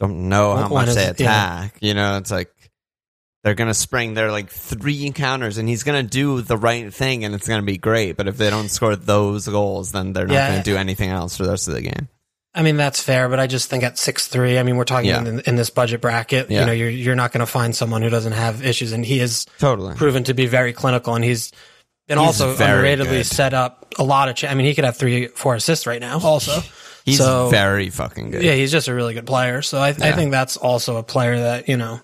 don't 0.00 0.28
know 0.28 0.56
how 0.56 0.68
much 0.68 0.88
is 0.88 0.94
they 0.96 1.06
it- 1.06 1.20
yeah. 1.20 1.64
attack. 1.64 1.76
You 1.80 1.94
know, 1.94 2.16
it's 2.18 2.30
like 2.30 2.50
they're 3.44 3.54
gonna 3.54 3.74
spring 3.74 4.14
their 4.14 4.30
like 4.30 4.48
three 4.50 5.06
encounters, 5.06 5.58
and 5.58 5.68
he's 5.68 5.82
gonna 5.82 6.02
do 6.04 6.40
the 6.40 6.56
right 6.56 6.92
thing, 6.92 7.24
and 7.24 7.34
it's 7.34 7.48
gonna 7.48 7.62
be 7.62 7.78
great. 7.78 8.16
But 8.16 8.28
if 8.28 8.36
they 8.36 8.50
don't 8.50 8.68
score 8.68 8.94
those 8.94 9.48
goals, 9.48 9.90
then 9.92 10.12
they're 10.12 10.26
not 10.26 10.34
Yeah. 10.34 10.50
gonna 10.50 10.62
do 10.62 10.76
anything 10.76 11.10
else 11.10 11.36
for 11.36 11.44
the 11.44 11.50
rest 11.50 11.66
of 11.68 11.74
the 11.74 11.82
game. 11.82 12.08
I 12.54 12.62
mean, 12.62 12.76
that's 12.76 13.02
fair, 13.02 13.28
but 13.30 13.40
I 13.40 13.46
just 13.46 13.70
think 13.70 13.82
at 13.82 13.96
six 13.98 14.28
three. 14.28 14.58
I 14.58 14.62
mean, 14.62 14.76
we're 14.76 14.84
talking 14.84 15.08
Yeah. 15.08 15.24
in, 15.24 15.40
in 15.40 15.56
this 15.56 15.70
budget 15.70 16.00
bracket. 16.02 16.50
Yeah. 16.50 16.60
You 16.60 16.66
know, 16.66 16.72
you're 16.72 16.90
you're 16.90 17.14
not 17.14 17.32
going 17.32 17.40
to 17.40 17.46
find 17.46 17.74
someone 17.74 18.02
who 18.02 18.10
doesn't 18.10 18.32
have 18.32 18.64
issues, 18.64 18.92
and 18.92 19.04
he 19.06 19.18
has 19.18 19.46
Totally. 19.58 19.94
proven 19.94 20.24
to 20.24 20.34
be 20.34 20.46
very 20.46 20.72
clinical, 20.72 21.14
and 21.14 21.24
he's 21.24 21.50
been 22.08 22.18
He's 22.18 22.26
also 22.40 22.54
underratedly 22.54 23.08
good. 23.08 23.26
set 23.26 23.54
up 23.54 23.94
a 23.98 24.02
lot 24.04 24.28
of. 24.28 24.34
Ch- 24.36 24.44
I 24.44 24.54
mean, 24.54 24.66
he 24.66 24.74
could 24.74 24.84
have 24.84 24.96
three, 24.96 25.28
four 25.28 25.54
assists 25.54 25.86
right 25.86 26.00
now. 26.00 26.18
Also, 26.20 26.60
He's 27.04 27.18
So- 27.18 27.48
very 27.48 27.88
fucking 27.90 28.30
good. 28.32 28.42
yeah, 28.42 28.52
he's 28.52 28.70
just 28.70 28.86
a 28.88 28.94
really 28.94 29.14
good 29.14 29.26
player. 29.26 29.62
So 29.62 29.78
I, 29.78 29.88
I 29.88 30.12
think 30.12 30.30
that's 30.30 30.56
also 30.56 30.96
a 30.98 31.02
player 31.02 31.38
that 31.38 31.68
you 31.68 31.76
know, 31.76 32.00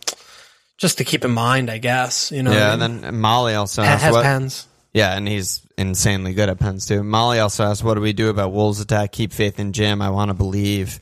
just 0.78 0.99
to 0.99 1.05
keep 1.05 1.25
in 1.25 1.31
mind, 1.33 1.69
I 1.71 1.78
guess. 1.78 2.31
You 2.33 2.43
know, 2.43 2.52
Yeah, 2.52 2.71
I 2.71 2.73
and 2.75 3.02
then 3.02 3.21
Molly 3.21 3.55
also 3.55 3.83
ha- 3.83 3.90
asked 3.90 4.05
has 4.05 4.12
what, 4.14 4.23
pens. 4.23 4.67
Yeah, 4.95 5.14
and 5.16 5.28
he's 5.28 5.62
insanely 5.76 6.33
good 6.35 6.49
at 6.49 6.59
pens 6.59 6.87
too. 6.87 7.03
Molly 7.03 7.38
also 7.38 7.64
asked, 7.64 7.85
"What 7.85 7.94
do 7.94 8.01
we 8.01 8.12
do 8.12 8.31
about 8.31 8.53
Wolves' 8.53 8.81
attack? 8.81 9.12
Keep 9.12 9.33
faith 9.33 9.59
in 9.61 9.72
Jim. 9.72 10.01
I 10.01 10.11
want 10.11 10.31
to 10.31 10.35
believe." 10.35 11.01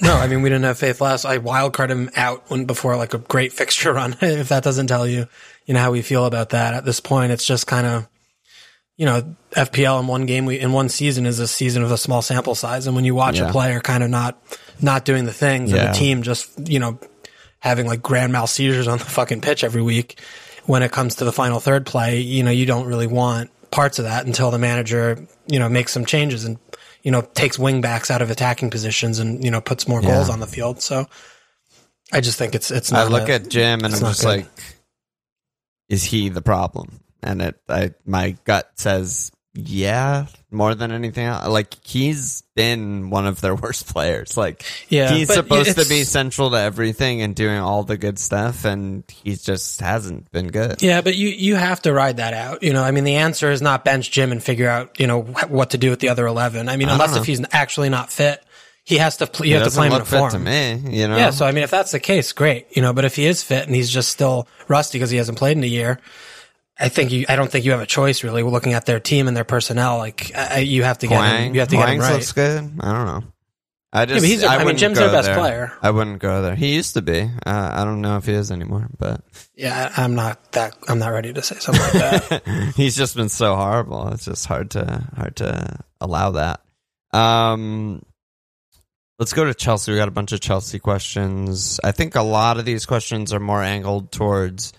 No, 0.00 0.14
I 0.14 0.26
mean 0.26 0.40
we 0.40 0.48
didn't 0.48 0.64
have 0.64 0.78
faith 0.78 1.00
last. 1.02 1.26
I 1.26 1.36
wild 1.38 1.74
wildcard 1.74 1.90
him 1.90 2.10
out 2.16 2.48
when 2.50 2.64
before 2.64 2.96
like 2.96 3.12
a 3.14 3.18
great 3.18 3.52
fixture 3.58 3.92
run. 3.92 4.16
if 4.22 4.48
that 4.48 4.62
doesn't 4.64 4.86
tell 4.86 5.06
you, 5.06 5.26
you 5.66 5.74
know 5.74 5.80
how 5.80 5.90
we 5.92 6.02
feel 6.02 6.24
about 6.24 6.50
that 6.50 6.74
at 6.74 6.84
this 6.84 7.00
point, 7.00 7.32
it's 7.32 7.46
just 7.46 7.66
kind 7.66 7.86
of, 7.86 8.08
you 8.96 9.04
know, 9.04 9.36
FPL 9.52 10.00
in 10.00 10.06
one 10.06 10.24
game 10.24 10.46
we 10.46 10.58
in 10.58 10.72
one 10.72 10.88
season 10.88 11.26
is 11.26 11.38
a 11.38 11.46
season 11.46 11.82
of 11.82 11.92
a 11.92 11.98
small 11.98 12.22
sample 12.22 12.54
size, 12.54 12.86
and 12.86 12.96
when 12.96 13.04
you 13.04 13.14
watch 13.14 13.38
Yeah. 13.38 13.48
a 13.50 13.52
player 13.52 13.80
kind 13.80 14.02
of 14.02 14.08
not 14.08 14.42
not 14.80 15.04
doing 15.04 15.26
the 15.26 15.32
things, 15.34 15.72
and 15.72 15.90
the 15.90 15.98
team 15.98 16.22
just 16.22 16.50
you 16.68 16.78
know 16.78 16.98
having 17.58 17.86
like 17.86 18.00
grand 18.02 18.32
mal 18.32 18.46
seizures 18.46 18.88
on 18.88 18.98
the 18.98 19.04
fucking 19.04 19.42
pitch 19.42 19.62
every 19.62 19.82
week, 19.82 20.18
when 20.66 20.82
it 20.82 20.92
comes 20.92 21.16
to 21.16 21.24
the 21.24 21.32
final 21.32 21.60
third 21.60 21.86
play, 21.86 22.20
you 22.20 22.42
know 22.42 22.50
you 22.50 22.66
don't 22.66 22.86
really 22.86 23.06
want 23.06 23.50
parts 23.70 23.98
of 23.98 24.04
that 24.04 24.26
until 24.26 24.50
the 24.50 24.58
manager 24.58 25.26
you 25.46 25.58
know 25.58 25.68
makes 25.68 25.92
some 25.92 26.04
changes 26.04 26.44
and 26.44 26.58
you 27.02 27.10
know 27.10 27.22
takes 27.22 27.58
wing 27.58 27.80
backs 27.80 28.10
out 28.10 28.20
of 28.20 28.30
attacking 28.30 28.68
positions 28.70 29.18
and 29.18 29.42
you 29.42 29.50
know 29.50 29.60
puts 29.60 29.88
more 29.88 30.00
goals 30.02 30.28
on 30.28 30.40
the 30.40 30.46
field. 30.46 30.82
So 30.82 31.06
I 32.12 32.20
just 32.20 32.38
think 32.38 32.54
it's 32.54 32.70
it's 32.70 32.92
I 32.92 33.04
look 33.04 33.28
a- 33.28 33.34
at 33.34 33.48
Jim 33.48 33.84
and 33.84 33.94
I'm 33.94 34.00
just 34.00 34.20
good. 34.20 34.26
like, 34.26 34.46
"Is 35.88 36.04
he 36.04 36.28
the 36.28 36.42
problem?" 36.42 37.00
And 37.22 37.40
it, 37.40 37.60
I, 37.68 37.92
my 38.04 38.36
gut 38.44 38.70
says, 38.74 39.30
"Yeah." 39.54 40.26
More 40.54 40.74
than 40.74 40.92
anything 40.92 41.24
else, 41.24 41.48
like 41.48 41.74
he's 41.82 42.42
been 42.54 43.08
one 43.08 43.26
of 43.26 43.40
their 43.40 43.54
worst 43.62 43.86
players. 43.88 44.36
Like 44.36 44.64
Yeah, 44.90 45.14
he's 45.14 45.32
supposed 45.32 45.78
to 45.78 45.88
be 45.88 46.04
central 46.04 46.50
to 46.50 46.58
everything 46.58 47.22
and 47.22 47.34
doing 47.34 47.56
all 47.58 47.84
the 47.84 47.96
good 47.96 48.18
stuff, 48.18 48.66
and 48.66 49.02
he 49.22 49.34
just 49.36 49.80
hasn't 49.80 50.30
been 50.30 50.48
good. 50.48 50.82
Yeah, 50.82 51.00
but 51.00 51.16
you 51.16 51.28
you 51.28 51.56
have 51.56 51.80
to 51.82 51.92
ride 51.94 52.18
that 52.18 52.34
out. 52.34 52.62
You 52.62 52.74
know, 52.74 52.82
I 52.82 52.90
mean, 52.90 53.04
the 53.04 53.16
answer 53.16 53.50
is 53.50 53.62
not 53.62 53.82
bench 53.84 54.10
Jim 54.10 54.30
and 54.30 54.42
figure 54.42 54.68
out 54.68 55.00
you 55.00 55.06
know 55.06 55.22
wh- 55.22 55.50
what 55.50 55.70
to 55.70 55.78
do 55.78 55.88
with 55.88 56.00
the 56.00 56.10
other 56.10 56.26
eleven. 56.26 56.68
I 56.68 56.76
mean, 56.76 56.90
I 56.90 56.92
unless 56.92 57.16
if 57.16 57.24
he's 57.24 57.40
actually 57.50 57.88
not 57.88 58.12
fit, 58.12 58.44
he 58.84 58.98
has 58.98 59.16
to. 59.18 59.26
Pl- 59.26 59.46
you 59.46 59.54
have 59.56 59.64
to 59.64 59.70
play 59.70 59.86
him 59.86 59.94
in 59.94 60.02
a 60.02 60.04
form. 60.04 60.32
to 60.32 60.38
me. 60.38 60.74
You 60.98 61.08
know, 61.08 61.16
Yeah, 61.16 61.30
so 61.30 61.46
I 61.46 61.52
mean, 61.52 61.64
if 61.64 61.70
that's 61.70 61.92
the 61.92 62.00
case, 62.00 62.32
great. 62.32 62.66
You 62.76 62.82
know, 62.82 62.92
but 62.92 63.06
if 63.06 63.16
he 63.16 63.24
is 63.24 63.42
fit 63.42 63.64
and 63.66 63.74
he's 63.74 63.88
just 63.90 64.10
still 64.10 64.48
rusty 64.68 64.98
because 64.98 65.08
he 65.10 65.16
hasn't 65.16 65.38
played 65.38 65.56
in 65.56 65.64
a 65.64 65.66
year, 65.68 65.98
I 66.78 66.88
think 66.88 67.12
you. 67.12 67.26
I 67.28 67.36
don't 67.36 67.50
think 67.50 67.64
you 67.64 67.72
have 67.72 67.80
a 67.80 67.86
choice 67.86 68.24
really. 68.24 68.42
Looking 68.42 68.72
at 68.74 68.86
their 68.86 68.98
team 69.00 69.28
and 69.28 69.36
their 69.36 69.44
personnel, 69.44 69.98
like 69.98 70.34
I, 70.34 70.56
I- 70.56 70.58
you 70.60 70.82
have 70.84 70.98
to 70.98 71.06
get 71.06 71.14
him. 71.14 71.20
Hwang, 71.20 71.54
You 71.54 71.60
have 71.60 71.68
to 71.68 71.76
get 71.76 71.88
him 71.88 72.00
right. 72.00 72.12
looks 72.14 72.32
good. 72.32 72.58
I 72.80 72.92
don't 72.92 73.06
know. 73.06 73.22
I 73.94 74.06
just, 74.06 74.22
but 74.22 74.28
he's 74.28 74.42
a- 74.42 74.46
I 74.48 74.64
mean, 74.64 74.78
Jim's 74.78 74.98
their 74.98 75.10
best 75.12 75.26
there. 75.26 75.36
player. 75.38 75.72
I 75.82 75.90
wouldn't 75.90 76.18
go 76.20 76.40
there. 76.40 76.54
He 76.54 76.74
used 76.74 76.94
to 76.94 77.02
be. 77.02 77.20
Uh, 77.44 77.70
I 77.74 77.84
don't 77.84 78.00
know 78.00 78.16
if 78.16 78.24
he 78.24 78.32
is 78.32 78.50
anymore, 78.50 78.88
but 78.98 79.20
Yeah, 79.54 79.92
I- 79.94 80.02
I'm 80.02 80.14
not 80.14 80.52
that. 80.52 80.74
I'm 80.88 80.98
not 80.98 81.08
ready 81.08 81.30
to 81.34 81.42
say 81.42 81.56
something 81.58 81.82
like 81.82 81.92
that. 82.30 82.72
he's 82.76 82.96
just 82.96 83.14
been 83.16 83.28
so 83.28 83.54
horrible. 83.54 84.08
It's 84.08 84.24
just 84.24 84.46
hard 84.46 84.70
to 84.70 85.06
hard 85.14 85.36
to 85.36 85.78
allow 86.00 86.30
that. 86.32 86.60
Um, 87.12 88.02
let's 89.18 89.34
go 89.34 89.44
to 89.44 89.52
Chelsea. 89.52 89.92
We 89.92 89.98
got 89.98 90.08
a 90.08 90.12
bunch 90.12 90.32
of 90.32 90.40
Chelsea 90.40 90.78
questions. 90.78 91.78
I 91.84 91.92
think 91.92 92.14
a 92.14 92.22
lot 92.22 92.58
of 92.58 92.64
these 92.64 92.86
questions 92.86 93.32
are 93.34 93.40
more 93.40 93.62
angled 93.62 94.10
towards 94.10 94.72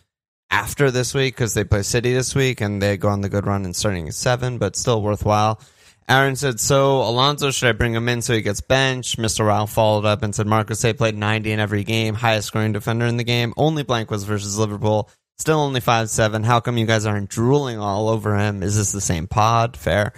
after 0.54 0.92
this 0.92 1.16
week 1.16 1.34
because 1.34 1.56
they 1.56 1.64
play 1.64 1.82
City 1.82 2.14
this 2.14 2.36
week 2.36 2.62
and 2.62 2.80
they 2.80 2.96
go 2.96 3.10
on 3.10 3.22
the 3.22 3.28
good 3.28 3.48
run 3.48 3.66
and 3.66 3.76
starting 3.76 4.08
at 4.08 4.14
seven, 4.14 4.60
but 4.60 4.76
still 4.76 5.02
worthwhile. 5.02 5.60
Aaron 6.08 6.36
said, 6.36 6.60
"So 6.60 7.02
Alonso, 7.02 7.50
should 7.50 7.70
I 7.70 7.72
bring 7.72 7.96
him 7.96 8.08
in 8.08 8.22
so 8.22 8.36
he 8.36 8.42
gets 8.44 8.62
benched?" 8.62 9.18
Mr. 9.18 9.48
Ralph 9.48 9.72
followed 9.72 10.06
up 10.06 10.22
and 10.22 10.36
said, 10.36 10.46
"Marcus 10.46 10.84
Hay 10.84 10.94
played 10.94 11.18
90 11.18 11.52
in 11.52 11.60
every 11.60 11.84
game, 11.84 12.14
highest 12.14 12.48
scoring 12.48 12.72
defender 12.72 13.08
in 13.08 13.18
the 13.18 13.24
game. 13.24 13.52
Only 13.58 13.82
blank 13.82 14.12
was 14.12 14.26
versus 14.26 14.56
Liverpool. 14.58 15.10
Still 15.40 15.60
only 15.60 15.80
five 15.80 16.12
seven. 16.12 16.44
How 16.44 16.60
come 16.60 16.78
you 16.78 16.86
guys 16.86 17.08
aren't 17.08 17.30
drooling 17.30 17.80
all 17.80 18.08
over 18.08 18.38
him? 18.38 18.62
Is 18.62 18.78
this 18.78 18.92
the 18.92 19.02
same 19.02 19.26
pod? 19.26 19.76
Fair." 19.76 20.14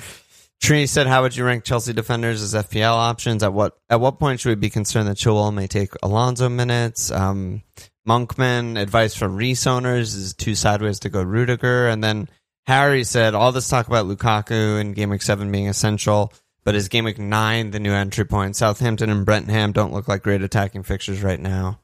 Trini 0.61 0.89
said, 0.89 1.07
"How 1.07 1.21
would 1.21 1.37
you 1.37 1.45
rank 1.45 1.63
Chelsea 1.63 1.93
defenders 1.93 2.41
as 2.41 2.53
FPL 2.53 2.95
options? 2.95 3.41
At 3.41 3.53
what 3.53 3.77
at 3.89 4.01
what 4.01 4.19
point 4.19 4.41
should 4.41 4.49
we 4.49 4.55
be 4.55 4.69
concerned 4.69 5.07
that 5.07 5.17
Chilwell 5.17 5.53
may 5.53 5.67
take 5.67 5.91
Alonso 6.03 6.49
minutes?" 6.49 7.09
Um, 7.09 7.61
Monkman 8.07 8.79
advice 8.79 9.15
for 9.15 9.27
Reece 9.27 9.67
owners 9.67 10.13
is 10.15 10.33
two 10.33 10.55
sideways 10.55 10.99
to 10.99 11.09
go 11.09 11.23
Rudiger, 11.23 11.87
and 11.87 12.03
then 12.03 12.29
Harry 12.67 13.03
said 13.03 13.35
all 13.35 13.51
this 13.51 13.67
talk 13.67 13.87
about 13.87 14.05
Lukaku 14.05 14.79
and 14.79 14.95
Game 14.95 15.09
Week 15.09 15.21
Seven 15.21 15.51
being 15.51 15.67
essential, 15.67 16.33
but 16.63 16.75
is 16.75 16.89
Game 16.89 17.05
Week 17.05 17.19
Nine 17.19 17.71
the 17.71 17.79
new 17.79 17.93
entry 17.93 18.25
point? 18.25 18.55
Southampton 18.55 19.09
and 19.09 19.25
Brentford 19.25 19.73
don't 19.73 19.93
look 19.93 20.07
like 20.07 20.23
great 20.23 20.41
attacking 20.41 20.83
fixtures 20.83 21.21
right 21.21 21.39
now. 21.39 21.79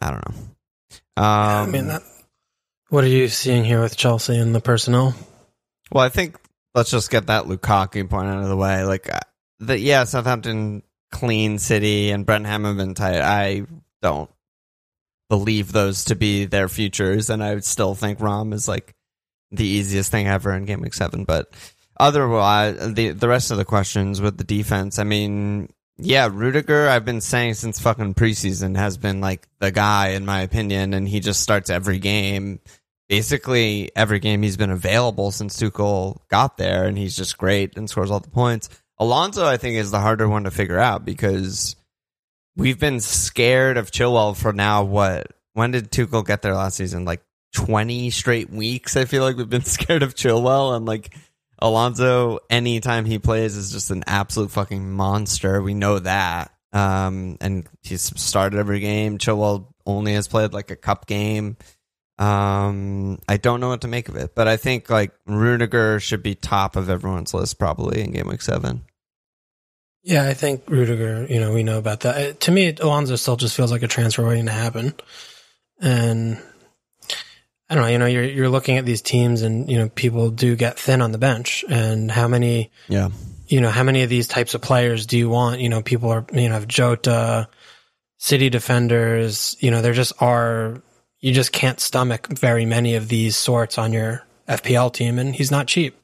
I 0.00 0.10
don't 0.10 0.28
know. 0.28 0.34
Um, 1.16 1.24
I 1.26 1.66
mean, 1.66 1.86
that, 1.88 2.02
what 2.88 3.04
are 3.04 3.08
you 3.08 3.28
seeing 3.28 3.64
here 3.64 3.80
with 3.80 3.96
Chelsea 3.96 4.36
and 4.36 4.54
the 4.54 4.60
personnel? 4.60 5.14
Well, 5.92 6.04
I 6.04 6.08
think 6.08 6.36
let's 6.74 6.90
just 6.90 7.10
get 7.10 7.26
that 7.26 7.44
Lukaku 7.44 8.08
point 8.08 8.28
out 8.28 8.42
of 8.42 8.48
the 8.48 8.56
way. 8.56 8.84
Like, 8.84 9.12
uh, 9.12 9.20
the 9.60 9.78
yeah, 9.78 10.04
Southampton 10.04 10.82
clean 11.10 11.58
City 11.58 12.10
and 12.10 12.26
Brentford 12.26 12.50
have 12.50 12.76
been 12.76 12.94
tight. 12.94 13.20
I 13.20 13.62
don't 14.02 14.30
believe 15.34 15.72
those 15.72 16.04
to 16.04 16.14
be 16.14 16.44
their 16.44 16.68
futures, 16.68 17.28
and 17.28 17.42
I 17.42 17.54
would 17.54 17.64
still 17.64 17.96
think 17.96 18.20
Rom 18.20 18.52
is 18.52 18.68
like 18.68 18.94
the 19.50 19.66
easiest 19.66 20.12
thing 20.12 20.28
ever 20.28 20.52
in 20.52 20.64
Game 20.64 20.80
Week 20.80 20.94
Seven. 20.94 21.24
But 21.24 21.52
otherwise, 21.98 22.94
the 22.94 23.08
the 23.10 23.26
rest 23.26 23.50
of 23.50 23.56
the 23.56 23.64
questions 23.64 24.20
with 24.20 24.38
the 24.38 24.44
defense, 24.44 25.00
I 25.00 25.02
mean, 25.02 25.72
yeah, 25.98 26.28
Rudiger, 26.30 26.88
I've 26.88 27.04
been 27.04 27.20
saying 27.20 27.54
since 27.54 27.80
fucking 27.80 28.14
preseason 28.14 28.76
has 28.76 28.96
been 28.96 29.20
like 29.20 29.48
the 29.58 29.72
guy 29.72 30.10
in 30.10 30.24
my 30.24 30.42
opinion, 30.42 30.94
and 30.94 31.08
he 31.08 31.18
just 31.18 31.40
starts 31.40 31.68
every 31.68 31.98
game. 31.98 32.60
Basically, 33.08 33.90
every 33.96 34.20
game 34.20 34.40
he's 34.42 34.56
been 34.56 34.70
available 34.70 35.32
since 35.32 35.60
Tuchel 35.60 36.18
got 36.28 36.58
there, 36.58 36.84
and 36.84 36.96
he's 36.96 37.16
just 37.16 37.38
great 37.38 37.76
and 37.76 37.90
scores 37.90 38.12
all 38.12 38.20
the 38.20 38.30
points. 38.30 38.68
Alonso, 39.00 39.44
I 39.44 39.56
think, 39.56 39.78
is 39.78 39.90
the 39.90 39.98
harder 39.98 40.28
one 40.28 40.44
to 40.44 40.52
figure 40.52 40.78
out 40.78 41.04
because 41.04 41.74
we've 42.56 42.78
been 42.78 43.00
scared 43.00 43.76
of 43.76 43.90
Chilwell 43.90 44.36
for 44.36 44.52
now. 44.52 44.84
What? 44.84 45.28
When 45.52 45.70
did 45.70 45.90
Tuchel 45.90 46.26
get 46.26 46.42
there 46.42 46.54
last 46.54 46.76
season? 46.76 47.04
Like 47.04 47.22
twenty 47.52 48.10
straight 48.10 48.50
weeks. 48.50 48.96
I 48.96 49.04
feel 49.04 49.22
like 49.22 49.36
we've 49.36 49.48
been 49.48 49.62
scared 49.64 50.02
of 50.02 50.14
Chilwell, 50.14 50.76
and 50.76 50.86
like 50.86 51.14
Alonso, 51.58 52.40
anytime 52.50 53.04
he 53.04 53.18
plays, 53.18 53.56
is 53.56 53.72
just 53.72 53.90
an 53.90 54.04
absolute 54.06 54.50
fucking 54.50 54.90
monster. 54.90 55.62
We 55.62 55.74
know 55.74 55.98
that. 55.98 56.52
Um, 56.72 57.36
and 57.40 57.68
he's 57.82 58.02
started 58.20 58.58
every 58.58 58.80
game. 58.80 59.18
Chilwell 59.18 59.68
only 59.86 60.14
has 60.14 60.26
played 60.26 60.52
like 60.52 60.72
a 60.72 60.76
cup 60.76 61.06
game. 61.06 61.56
Um, 62.18 63.18
I 63.28 63.36
don't 63.36 63.60
know 63.60 63.68
what 63.68 63.80
to 63.82 63.88
make 63.88 64.08
of 64.08 64.16
it, 64.16 64.34
but 64.34 64.48
I 64.48 64.56
think 64.56 64.90
like 64.90 65.12
Rudiger 65.26 66.00
should 66.00 66.22
be 66.22 66.34
top 66.34 66.76
of 66.76 66.88
everyone's 66.90 67.34
list 67.34 67.58
probably 67.58 68.02
in 68.02 68.12
game 68.12 68.28
week 68.28 68.42
seven. 68.42 68.84
Yeah, 70.04 70.24
I 70.28 70.34
think 70.34 70.64
Rudiger, 70.68 71.26
you 71.30 71.40
know, 71.40 71.52
we 71.52 71.62
know 71.62 71.78
about 71.78 72.00
that. 72.00 72.16
Uh, 72.16 72.32
to 72.40 72.50
me, 72.52 72.74
Alonso 72.78 73.16
still 73.16 73.36
just 73.36 73.56
feels 73.56 73.72
like 73.72 73.82
a 73.82 73.88
transfer 73.88 74.26
waiting 74.26 74.46
to 74.46 74.52
happen. 74.52 74.92
And 75.80 76.38
I 77.70 77.74
don't 77.74 77.84
know, 77.84 77.88
you 77.90 77.98
know, 77.98 78.06
you're 78.06 78.24
you're 78.24 78.48
looking 78.50 78.76
at 78.76 78.84
these 78.84 79.00
teams 79.00 79.40
and, 79.42 79.70
you 79.70 79.78
know, 79.78 79.88
people 79.88 80.30
do 80.30 80.56
get 80.56 80.78
thin 80.78 81.00
on 81.00 81.12
the 81.12 81.18
bench 81.18 81.64
and 81.70 82.10
how 82.10 82.28
many 82.28 82.70
Yeah. 82.88 83.08
you 83.46 83.60
know, 83.62 83.70
how 83.70 83.82
many 83.82 84.02
of 84.02 84.10
these 84.10 84.28
types 84.28 84.54
of 84.54 84.60
players 84.60 85.06
do 85.06 85.16
you 85.16 85.30
want? 85.30 85.60
You 85.60 85.70
know, 85.70 85.80
people 85.82 86.10
are 86.10 86.26
you 86.34 86.48
know, 86.48 86.54
have 86.54 86.68
Jota, 86.68 87.48
city 88.18 88.50
defenders, 88.50 89.56
you 89.60 89.70
know, 89.70 89.80
there 89.80 89.94
just 89.94 90.12
are 90.20 90.82
you 91.20 91.32
just 91.32 91.52
can't 91.52 91.80
stomach 91.80 92.26
very 92.28 92.66
many 92.66 92.94
of 92.96 93.08
these 93.08 93.36
sorts 93.36 93.78
on 93.78 93.94
your 93.94 94.22
FPL 94.46 94.92
team 94.92 95.18
and 95.18 95.34
he's 95.34 95.50
not 95.50 95.66
cheap. 95.66 95.98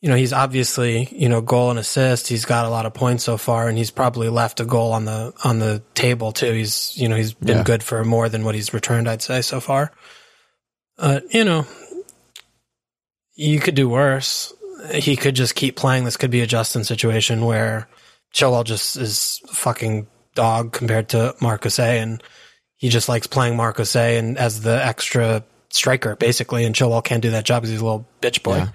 You 0.00 0.08
know, 0.08 0.16
he's 0.16 0.32
obviously, 0.32 1.08
you 1.12 1.28
know, 1.28 1.42
goal 1.42 1.68
and 1.70 1.78
assist. 1.78 2.26
He's 2.28 2.46
got 2.46 2.64
a 2.64 2.70
lot 2.70 2.86
of 2.86 2.94
points 2.94 3.22
so 3.24 3.36
far 3.36 3.68
and 3.68 3.76
he's 3.76 3.90
probably 3.90 4.30
left 4.30 4.58
a 4.60 4.64
goal 4.64 4.92
on 4.92 5.04
the 5.04 5.34
on 5.44 5.58
the 5.58 5.82
table 5.94 6.32
too. 6.32 6.52
He's, 6.52 6.96
you 6.96 7.06
know, 7.08 7.16
he's 7.16 7.34
been 7.34 7.58
Yeah. 7.58 7.62
good 7.64 7.82
for 7.82 8.02
more 8.04 8.28
than 8.30 8.42
what 8.44 8.54
he's 8.54 8.72
returned, 8.72 9.08
I'd 9.08 9.20
say 9.20 9.42
so 9.42 9.60
far. 9.60 9.92
Uh, 10.98 11.20
you 11.30 11.44
know, 11.44 11.66
you 13.34 13.60
could 13.60 13.74
do 13.74 13.88
worse. 13.88 14.52
He 14.94 15.16
could 15.16 15.34
just 15.36 15.54
keep 15.54 15.76
playing. 15.76 16.04
This 16.04 16.16
could 16.16 16.30
be 16.30 16.40
a 16.40 16.46
Justin 16.46 16.84
situation 16.84 17.44
where 17.44 17.88
Chilwell 18.34 18.64
just 18.64 18.96
is 18.96 19.40
fucking 19.48 20.06
dog 20.34 20.72
compared 20.72 21.10
to 21.10 21.34
Marcus 21.40 21.78
A. 21.78 21.98
And 21.98 22.22
he 22.76 22.88
just 22.88 23.08
likes 23.08 23.26
playing 23.26 23.56
Marcus 23.56 23.94
A. 23.96 24.16
and 24.16 24.38
as 24.38 24.62
the 24.62 24.82
extra 24.84 25.44
striker, 25.70 26.16
basically. 26.16 26.64
And 26.64 26.74
Chilwell 26.74 27.04
can't 27.04 27.22
do 27.22 27.30
that 27.30 27.44
job 27.44 27.62
because 27.62 27.70
he's 27.72 27.80
a 27.80 27.84
little 27.84 28.08
bitch 28.22 28.42
boy. 28.42 28.56
Yeah. 28.56 28.68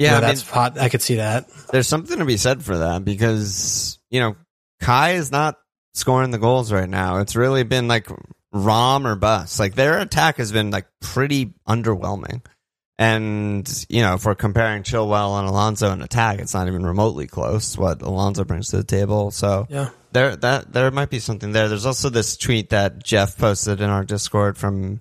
Yeah, 0.00 0.12
I 0.12 0.14
mean, 0.14 0.20
that's 0.22 0.48
hot. 0.48 0.78
I 0.78 0.88
could 0.88 1.02
see 1.02 1.16
that. 1.16 1.46
there's 1.70 1.86
something 1.86 2.18
to 2.18 2.24
be 2.24 2.36
said 2.38 2.62
for 2.64 2.78
that 2.78 3.04
because 3.04 3.98
you 4.10 4.18
know 4.20 4.34
Kai 4.80 5.12
is 5.12 5.30
not 5.30 5.58
scoring 5.94 6.30
the 6.30 6.38
goals 6.38 6.72
right 6.72 6.88
now. 6.88 7.18
It's 7.18 7.36
really 7.36 7.62
been 7.64 7.86
like 7.86 8.08
Rom 8.52 9.06
or 9.06 9.14
bust. 9.14 9.60
Like 9.60 9.74
their 9.74 10.00
attack 10.00 10.38
has 10.38 10.50
been 10.52 10.70
like 10.70 10.86
pretty 11.00 11.52
underwhelming. 11.68 12.42
And 12.98 13.86
you 13.88 14.02
know, 14.02 14.14
if 14.14 14.24
we're 14.26 14.34
comparing 14.34 14.82
Chilwell 14.82 15.38
and 15.38 15.48
Alonso 15.48 15.90
in 15.92 16.02
attack, 16.02 16.38
it's 16.38 16.52
not 16.54 16.66
even 16.66 16.84
remotely 16.84 17.26
close 17.26 17.76
what 17.78 18.02
Alonso 18.02 18.44
brings 18.44 18.68
to 18.70 18.76
the 18.78 18.84
table. 18.84 19.30
So 19.30 19.66
Yeah. 19.70 19.88
there 20.12 20.36
that 20.36 20.72
there 20.72 20.90
might 20.90 21.08
be 21.10 21.18
something 21.18 21.52
there. 21.52 21.68
There's 21.68 21.86
also 21.86 22.10
this 22.10 22.36
tweet 22.36 22.70
that 22.70 23.02
Jeff 23.02 23.38
posted 23.38 23.80
in 23.80 23.88
our 23.88 24.04
Discord 24.04 24.58
from 24.58 25.00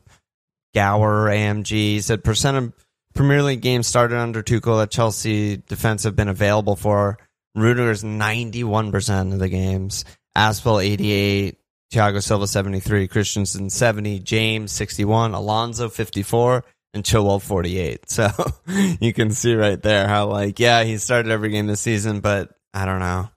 Gower 0.74 1.28
AMG. 1.30 1.70
He 1.70 2.02
said 2.02 2.24
percent 2.24 2.58
of 2.58 2.74
Premier 3.20 3.44
League 3.44 3.60
games 3.60 3.86
started 3.86 4.18
under 4.18 4.42
Tuchel 4.42 4.82
at 4.82 4.92
Chelsea 4.92 5.58
defense 5.58 6.04
have 6.04 6.16
been 6.16 6.30
available 6.30 6.78
for. 6.78 7.18
Rudiger's 7.54 8.02
91% 8.02 9.34
of 9.34 9.40
the 9.40 9.50
games, 9.50 10.06
Aspel 10.38 10.82
88, 10.82 11.58
Thiago 11.92 12.24
Silva 12.24 12.48
73, 12.48 13.10
Christensen 13.10 13.70
70, 13.70 14.20
James 14.20 14.72
61, 14.72 15.34
Alonso 15.34 15.90
54, 15.90 16.64
and 16.94 17.04
Chilwell 17.04 17.42
48. 17.42 18.10
So 18.10 18.30
you 19.02 19.12
can 19.12 19.32
see 19.32 19.54
right 19.54 19.82
there 19.82 20.08
how 20.08 20.28
like 20.28 20.58
yeah, 20.58 20.86
he 20.86 20.98
started 20.98 21.30
every 21.30 21.50
game 21.50 21.68
this 21.68 21.82
season, 21.82 22.22
but 22.22 22.56
I 22.74 22.86
don't 22.86 23.00
know. 23.00 23.30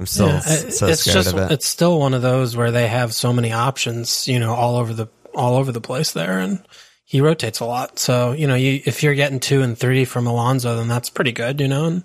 I'm 0.00 0.06
still 0.06 0.30
Yeah, 0.30 0.40
so 0.40 0.88
it's 0.88 1.02
scared 1.02 1.14
just 1.14 1.32
of 1.32 1.38
it. 1.38 1.52
it's 1.52 1.66
still 1.68 2.00
one 2.00 2.12
of 2.12 2.22
those 2.22 2.56
where 2.56 2.72
they 2.72 2.88
have 2.88 3.14
so 3.14 3.32
many 3.32 3.52
options, 3.52 4.26
you 4.26 4.40
know, 4.40 4.52
all 4.52 4.74
over 4.74 4.92
the 4.92 5.06
all 5.32 5.54
over 5.54 5.70
the 5.70 5.80
place 5.80 6.10
there, 6.10 6.40
and 6.40 6.66
he 7.08 7.20
rotates 7.20 7.60
a 7.60 7.64
lot. 7.64 7.98
So 7.98 8.32
you 8.32 8.46
know, 8.46 8.56
you, 8.56 8.82
if 8.84 9.02
you're 9.02 9.14
getting 9.14 9.40
two 9.40 9.62
and 9.62 9.78
three 9.78 10.04
from 10.04 10.26
Alonso, 10.26 10.76
then 10.76 10.88
that's 10.88 11.08
pretty 11.08 11.32
good, 11.32 11.60
you 11.60 11.68
know. 11.68 11.84
And 11.86 12.04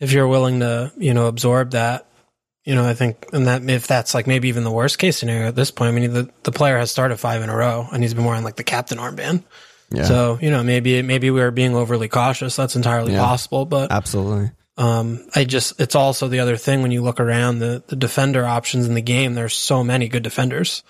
if 0.00 0.12
you're 0.12 0.28
willing 0.28 0.60
to, 0.60 0.92
you 0.98 1.14
know, 1.14 1.26
absorb 1.26 1.70
that, 1.72 2.06
you 2.64 2.74
know, 2.74 2.84
I 2.86 2.94
think, 2.94 3.26
and 3.32 3.46
that 3.46 3.68
if 3.68 3.86
that's 3.86 4.14
like 4.14 4.26
maybe 4.26 4.48
even 4.48 4.64
the 4.64 4.70
worst 4.70 4.98
case 4.98 5.16
scenario 5.16 5.48
at 5.48 5.56
this 5.56 5.70
point, 5.70 5.88
I 5.88 5.98
mean, 5.98 6.12
the 6.12 6.30
the 6.42 6.52
player 6.52 6.76
has 6.78 6.90
started 6.90 7.16
five 7.16 7.42
in 7.42 7.48
a 7.48 7.56
row, 7.56 7.88
and 7.90 8.02
he's 8.02 8.14
been 8.14 8.24
wearing 8.24 8.44
like 8.44 8.56
the 8.56 8.64
captain 8.64 8.98
armband. 8.98 9.42
yeah, 9.90 10.04
So 10.04 10.38
you 10.42 10.50
know, 10.50 10.62
maybe 10.62 11.00
maybe 11.02 11.30
we 11.30 11.40
are 11.40 11.50
being 11.50 11.74
overly 11.74 12.08
cautious. 12.08 12.54
That's 12.54 12.76
entirely 12.76 13.12
Yeah. 13.14 13.20
possible, 13.20 13.64
but 13.64 13.90
absolutely. 13.90 14.50
um, 14.76 15.26
I 15.34 15.44
just, 15.44 15.80
it's 15.80 15.94
also 15.94 16.28
the 16.28 16.40
other 16.40 16.56
thing 16.56 16.82
when 16.82 16.92
you 16.92 17.02
look 17.02 17.20
around 17.20 17.58
the, 17.58 17.82
the 17.88 17.96
defender 17.96 18.44
options 18.44 18.86
in 18.86 18.94
the 18.94 19.02
game, 19.02 19.34
there's 19.34 19.54
so 19.54 19.82
many 19.84 20.08
good 20.08 20.22
defenders. 20.22 20.82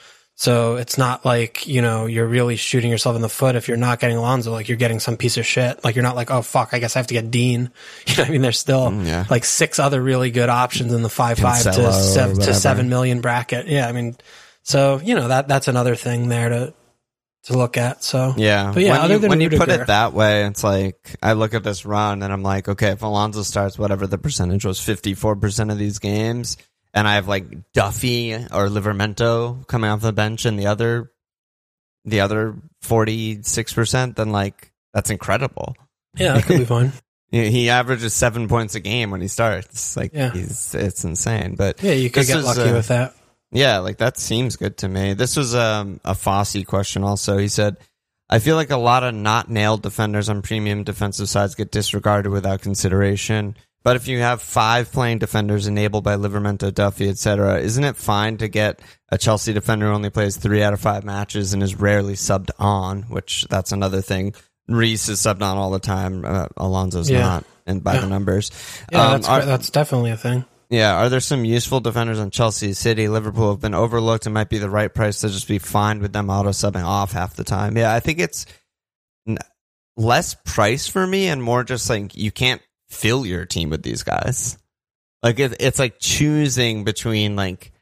So 0.42 0.74
it's 0.74 0.98
not 0.98 1.24
like, 1.24 1.68
you 1.68 1.82
know, 1.82 2.06
you're 2.06 2.26
really 2.26 2.56
shooting 2.56 2.90
yourself 2.90 3.14
in 3.14 3.22
the 3.22 3.28
foot 3.28 3.54
if 3.54 3.68
you're 3.68 3.76
not 3.76 4.00
getting 4.00 4.16
Alonso, 4.16 4.50
like 4.50 4.68
you're 4.68 4.76
getting 4.76 4.98
some 4.98 5.16
piece 5.16 5.36
of 5.36 5.46
shit. 5.46 5.84
Like 5.84 5.94
you're 5.94 6.02
not 6.02 6.16
like, 6.16 6.32
oh 6.32 6.42
fuck, 6.42 6.70
I 6.72 6.80
guess 6.80 6.96
I 6.96 6.98
have 6.98 7.06
to 7.06 7.14
get 7.14 7.30
Dean. 7.30 7.70
You 8.08 8.16
know 8.16 8.24
I 8.24 8.30
mean? 8.30 8.42
There's 8.42 8.58
still 8.58 8.90
Mm, 8.90 9.06
yeah. 9.06 9.24
like 9.30 9.44
six 9.44 9.78
other 9.78 10.02
really 10.02 10.32
good 10.32 10.48
options 10.48 10.92
in 10.92 11.02
the 11.02 11.08
five 11.08 11.38
five 11.38 11.62
to 11.62 11.92
seven, 11.92 12.40
to 12.40 12.54
seven 12.54 12.88
million 12.88 13.20
bracket. 13.20 13.68
Yeah. 13.68 13.86
I 13.88 13.92
mean, 13.92 14.16
so, 14.64 15.00
you 15.04 15.14
know, 15.14 15.28
that, 15.28 15.46
that's 15.46 15.68
another 15.68 15.94
thing 15.94 16.26
there 16.26 16.48
to, 16.48 16.74
to 17.44 17.56
look 17.56 17.76
at. 17.76 18.02
So 18.02 18.34
Yeah, 18.36 18.72
But 18.74 18.82
yeah, 18.82 18.94
when 18.94 19.00
other 19.00 19.14
you, 19.14 19.20
than 19.20 19.30
when 19.30 19.40
you 19.42 19.50
put 19.50 19.68
it 19.68 19.86
that 19.86 20.12
way, 20.12 20.44
it's 20.46 20.64
like 20.64 21.14
I 21.22 21.34
look 21.34 21.54
at 21.54 21.62
this 21.62 21.86
run 21.86 22.20
and 22.20 22.32
I'm 22.32 22.42
like, 22.42 22.68
okay, 22.68 22.88
if 22.88 23.02
Alonso 23.02 23.42
starts 23.44 23.78
whatever 23.78 24.08
the 24.08 24.18
percentage 24.18 24.64
was, 24.64 24.80
54 24.80 25.36
percent 25.36 25.70
of 25.70 25.78
these 25.78 26.00
games, 26.00 26.56
and 26.94 27.06
I 27.08 27.14
have 27.14 27.28
like 27.28 27.72
Duffy 27.72 28.34
or 28.34 28.68
Livramento 28.68 29.66
coming 29.66 29.90
off 29.90 30.00
the 30.00 30.12
bench, 30.12 30.44
and 30.44 30.58
the 30.58 30.66
other, 30.66 31.10
the 32.04 32.20
other 32.20 32.56
46 32.82 33.72
percent, 33.72 34.16
then 34.16 34.30
like 34.30 34.72
that's 34.94 35.10
incredible. 35.10 35.74
yeah, 36.16 36.34
that 36.34 36.44
could 36.44 36.58
be 36.58 36.64
fine. 36.64 36.92
He 37.32 37.50
he 37.50 37.70
averages 37.70 38.12
seven 38.12 38.46
points 38.46 38.74
a 38.74 38.80
game 38.80 39.10
when 39.10 39.22
he 39.22 39.28
starts. 39.28 39.96
Like 39.96 40.12
Yeah. 40.12 40.32
he's 40.32 40.74
it's 40.74 41.02
insane, 41.02 41.54
but 41.56 41.82
Yeah. 41.82 41.92
You 41.92 42.10
could 42.10 42.26
get 42.26 42.36
is, 42.40 42.44
lucky 42.44 42.68
uh, 42.68 42.74
with 42.74 42.88
that. 42.88 43.14
yeah, 43.50 43.78
like 43.78 43.96
that 43.98 44.18
seems 44.18 44.56
good 44.56 44.76
to 44.78 44.88
me. 44.88 45.14
This 45.14 45.34
was 45.34 45.54
um, 45.54 45.98
a 46.04 46.12
Fossey 46.12 46.66
question 46.66 47.02
also. 47.04 47.38
He 47.38 47.48
said, 47.48 47.78
I 48.28 48.38
feel 48.38 48.56
like 48.56 48.70
a 48.70 48.76
lot 48.76 49.02
of 49.02 49.14
not 49.14 49.48
nailed 49.48 49.80
defenders 49.80 50.28
on 50.28 50.42
premium 50.42 50.84
defensive 50.84 51.30
sides 51.30 51.54
get 51.54 51.70
disregarded 51.72 52.28
without 52.28 52.60
consideration. 52.60 53.56
But 53.84 53.96
if 53.96 54.06
you 54.08 54.18
have 54.20 54.40
five 54.40 54.92
playing 54.92 55.18
defenders 55.18 55.66
enabled 55.66 56.04
by 56.04 56.14
Livramento, 56.16 56.72
Duffy, 56.72 57.08
etc., 57.08 57.58
isn't 57.60 57.82
it 57.82 57.96
fine 57.96 58.36
to 58.38 58.48
get 58.48 58.80
a 59.08 59.18
Chelsea 59.18 59.52
defender 59.52 59.86
who 59.88 59.92
only 59.94 60.10
plays 60.10 60.36
three 60.36 60.62
out 60.62 60.72
of 60.72 60.80
five 60.80 61.04
matches 61.04 61.52
and 61.52 61.62
is 61.62 61.74
rarely 61.74 62.14
subbed 62.14 62.50
on? 62.58 63.02
Which 63.02 63.46
that's 63.50 63.72
another 63.72 64.00
thing. 64.00 64.34
Reece 64.68 65.08
is 65.08 65.18
subbed 65.18 65.42
on 65.42 65.56
all 65.58 65.70
the 65.70 65.80
time. 65.80 66.24
Uh, 66.24 66.46
Alonso's 66.56 67.10
Yeah. 67.10 67.20
not, 67.20 67.44
and 67.66 67.82
by 67.82 67.94
Yeah. 67.94 68.00
the 68.02 68.06
numbers. 68.06 68.50
Yeah. 68.92 69.02
Um, 69.06 69.12
that's, 69.12 69.28
are- 69.28 69.44
that's 69.44 69.70
definitely 69.70 70.12
a 70.12 70.16
thing. 70.16 70.44
yeah, 70.70 70.94
are 70.94 71.08
there 71.08 71.18
some 71.20 71.44
useful 71.44 71.80
defenders 71.80 72.20
on 72.20 72.30
Chelsea, 72.30 72.72
City, 72.74 73.08
Liverpool 73.08 73.50
have 73.50 73.60
been 73.60 73.74
overlooked 73.74 74.26
and 74.26 74.32
might 74.34 74.48
be 74.48 74.58
the 74.58 74.70
right 74.70 74.94
price 74.94 75.20
to 75.20 75.28
just 75.28 75.48
be 75.48 75.58
fine 75.58 76.00
with 76.00 76.12
them 76.12 76.30
auto 76.30 76.50
subbing 76.50 76.84
off 76.84 77.10
half 77.12 77.34
the 77.34 77.44
time? 77.44 77.76
Yeah, 77.76 77.92
I 77.92 77.98
think 78.00 78.20
it's 78.20 78.46
n- 79.28 79.38
less 79.96 80.34
price 80.46 80.86
for 80.86 81.04
me 81.06 81.26
and 81.26 81.42
more 81.42 81.64
just 81.64 81.90
like 81.90 82.16
you 82.16 82.30
can't 82.30 82.62
fill 82.92 83.26
your 83.26 83.44
team 83.46 83.70
with 83.70 83.82
these 83.82 84.02
guys. 84.02 84.58
Like 85.22 85.38
it, 85.38 85.56
it's 85.60 85.78
like 85.78 85.98
choosing 85.98 86.84
between 86.84 87.36
like 87.36 87.72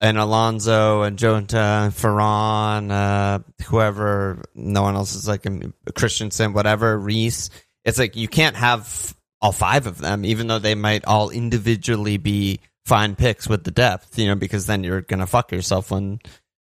an 0.00 0.16
Alonso 0.16 1.02
and 1.02 1.18
Jota, 1.18 1.90
Ferran, 1.94 2.90
uh, 2.90 3.38
whoever, 3.66 4.42
no 4.54 4.82
one 4.82 4.94
else 4.94 5.14
is 5.14 5.26
like 5.26 5.46
Christensen, 5.94 6.52
whatever, 6.52 6.98
Reece. 6.98 7.50
It's 7.84 7.98
like 7.98 8.16
you 8.16 8.28
can't 8.28 8.56
have 8.56 9.16
all 9.40 9.52
five 9.52 9.86
of 9.86 9.98
them, 9.98 10.24
even 10.24 10.48
though 10.48 10.58
they 10.58 10.74
might 10.74 11.04
all 11.04 11.30
individually 11.30 12.18
be 12.18 12.60
fine 12.84 13.16
picks 13.16 13.48
with 13.48 13.64
the 13.64 13.70
depth, 13.70 14.18
you 14.18 14.26
know, 14.26 14.34
because 14.34 14.66
then 14.66 14.84
you're 14.84 15.02
gonna 15.02 15.26
fuck 15.26 15.52
yourself 15.52 15.90
when 15.90 16.20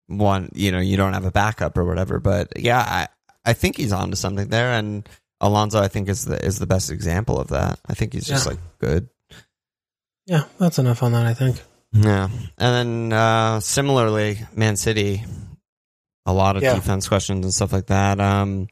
one, 0.07 0.51
you 0.55 0.71
know, 0.71 0.81
you 0.81 0.97
don't 0.97 1.15
have 1.15 1.25
a 1.25 1.31
backup 1.31 1.77
or 1.77 1.85
whatever. 1.85 2.21
But 2.21 2.53
yeah, 2.59 2.81
I 2.81 3.09
I 3.45 3.53
think 3.55 3.77
he's 3.77 3.93
onto 3.93 4.17
something 4.17 4.49
there, 4.49 4.73
and 4.73 5.09
Alonso 5.41 5.81
I 5.83 5.89
think 5.89 6.09
is 6.09 6.25
the 6.25 6.43
is 6.45 6.59
the 6.59 6.67
best 6.67 6.91
example 6.91 7.39
of 7.39 7.49
that. 7.49 7.79
I 7.89 7.95
think 7.95 8.13
he's 8.15 8.27
just 8.27 8.47
Yeah. 8.47 8.51
like 8.53 8.61
good. 8.79 9.09
Yeah, 10.27 10.45
that's 10.59 10.79
enough 10.79 11.03
on 11.03 11.13
that. 11.13 11.27
I 11.27 11.35
think. 11.35 11.63
Yeah, 11.93 12.29
and 12.59 13.11
then 13.11 13.13
uh, 13.13 13.61
similarly, 13.61 14.39
Man 14.55 14.77
City, 14.77 15.25
a 16.27 16.33
lot 16.33 16.57
of 16.57 16.63
Yeah. 16.63 16.75
defense 16.75 17.09
questions 17.09 17.45
and 17.45 17.55
stuff 17.55 17.73
like 17.73 17.87
that. 17.87 18.19
Um, 18.21 18.69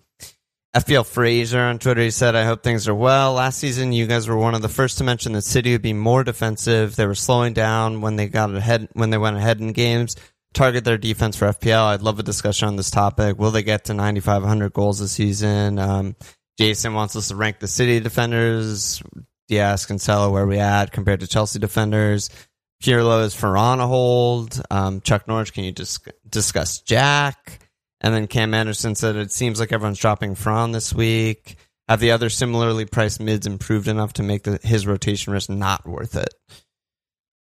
FPL 0.74 1.05
Fraser 1.07 1.61
on 1.61 1.79
Twitter 1.79 2.00
he 2.03 2.11
said, 2.11 2.35
"I 2.35 2.44
hope 2.44 2.64
things 2.64 2.88
are 2.88 2.94
well. 2.94 3.35
Last 3.35 3.59
season, 3.59 3.92
you 3.92 4.07
guys 4.09 4.27
were 4.27 4.37
one 4.37 4.55
of 4.57 4.62
the 4.62 4.68
first 4.68 4.98
to 4.98 5.05
mention 5.05 5.33
that 5.35 5.42
City 5.42 5.70
would 5.72 5.83
be 5.83 5.92
more 5.92 6.24
defensive. 6.24 6.96
They 6.96 7.07
were 7.07 7.14
slowing 7.14 7.53
down 7.53 8.00
when 8.00 8.16
they 8.16 8.27
got 8.27 8.53
ahead 8.53 8.88
when 8.94 9.11
they 9.11 9.18
went 9.18 9.37
ahead 9.37 9.61
in 9.61 9.72
games. 9.72 10.16
Target 10.53 10.85
their 10.85 10.98
defense 10.98 11.37
for 11.37 11.46
FPL. 11.46 11.85
I'd 11.87 12.03
love 12.03 12.18
a 12.18 12.24
discussion 12.24 12.66
on 12.68 12.77
this 12.77 12.90
topic. 12.90 13.38
Will 13.38 13.50
they 13.53 13.62
get 13.62 13.85
to 13.87 13.94
9,500 13.94 14.72
goals 14.72 14.98
this 15.00 15.12
season? 15.12 15.79
Um, 15.79 16.16
Jason 16.58 16.94
wants 16.94 17.16
us 17.16 17.28
to 17.28 17.36
rank 17.36 17.58
the 17.58 17.68
City 17.68 18.00
defenders. 18.00 19.02
Dias, 19.48 19.86
Cancelo, 19.86 20.32
where 20.32 20.46
we 20.46 20.58
at 20.58 20.92
compared 20.92 21.20
to 21.20 21.26
Chelsea 21.26 21.58
defenders? 21.58 22.30
Pirlo 22.82 23.24
is 23.24 23.34
Ferran 23.34 23.80
a 23.80 23.86
hold. 23.86 24.60
Um, 24.70 25.00
Chuck 25.00 25.26
Norris, 25.26 25.50
can 25.50 25.64
you 25.64 25.72
just 25.72 26.08
discuss 26.28 26.80
Jack? 26.80 27.60
And 28.00 28.14
then 28.14 28.26
Cam 28.26 28.52
Anderson 28.54 28.94
said 28.94 29.16
it 29.16 29.32
seems 29.32 29.58
like 29.58 29.72
everyone's 29.72 29.98
dropping 29.98 30.34
Ferran 30.34 30.72
this 30.72 30.92
week. 30.92 31.56
Have 31.88 32.00
the 32.00 32.12
other 32.12 32.30
similarly 32.30 32.84
priced 32.86 33.20
mids 33.20 33.46
improved 33.46 33.88
enough 33.88 34.14
to 34.14 34.22
make 34.22 34.44
the, 34.44 34.58
his 34.62 34.86
rotation 34.86 35.32
risk 35.32 35.50
not 35.50 35.86
worth 35.86 36.16
it? 36.16 36.34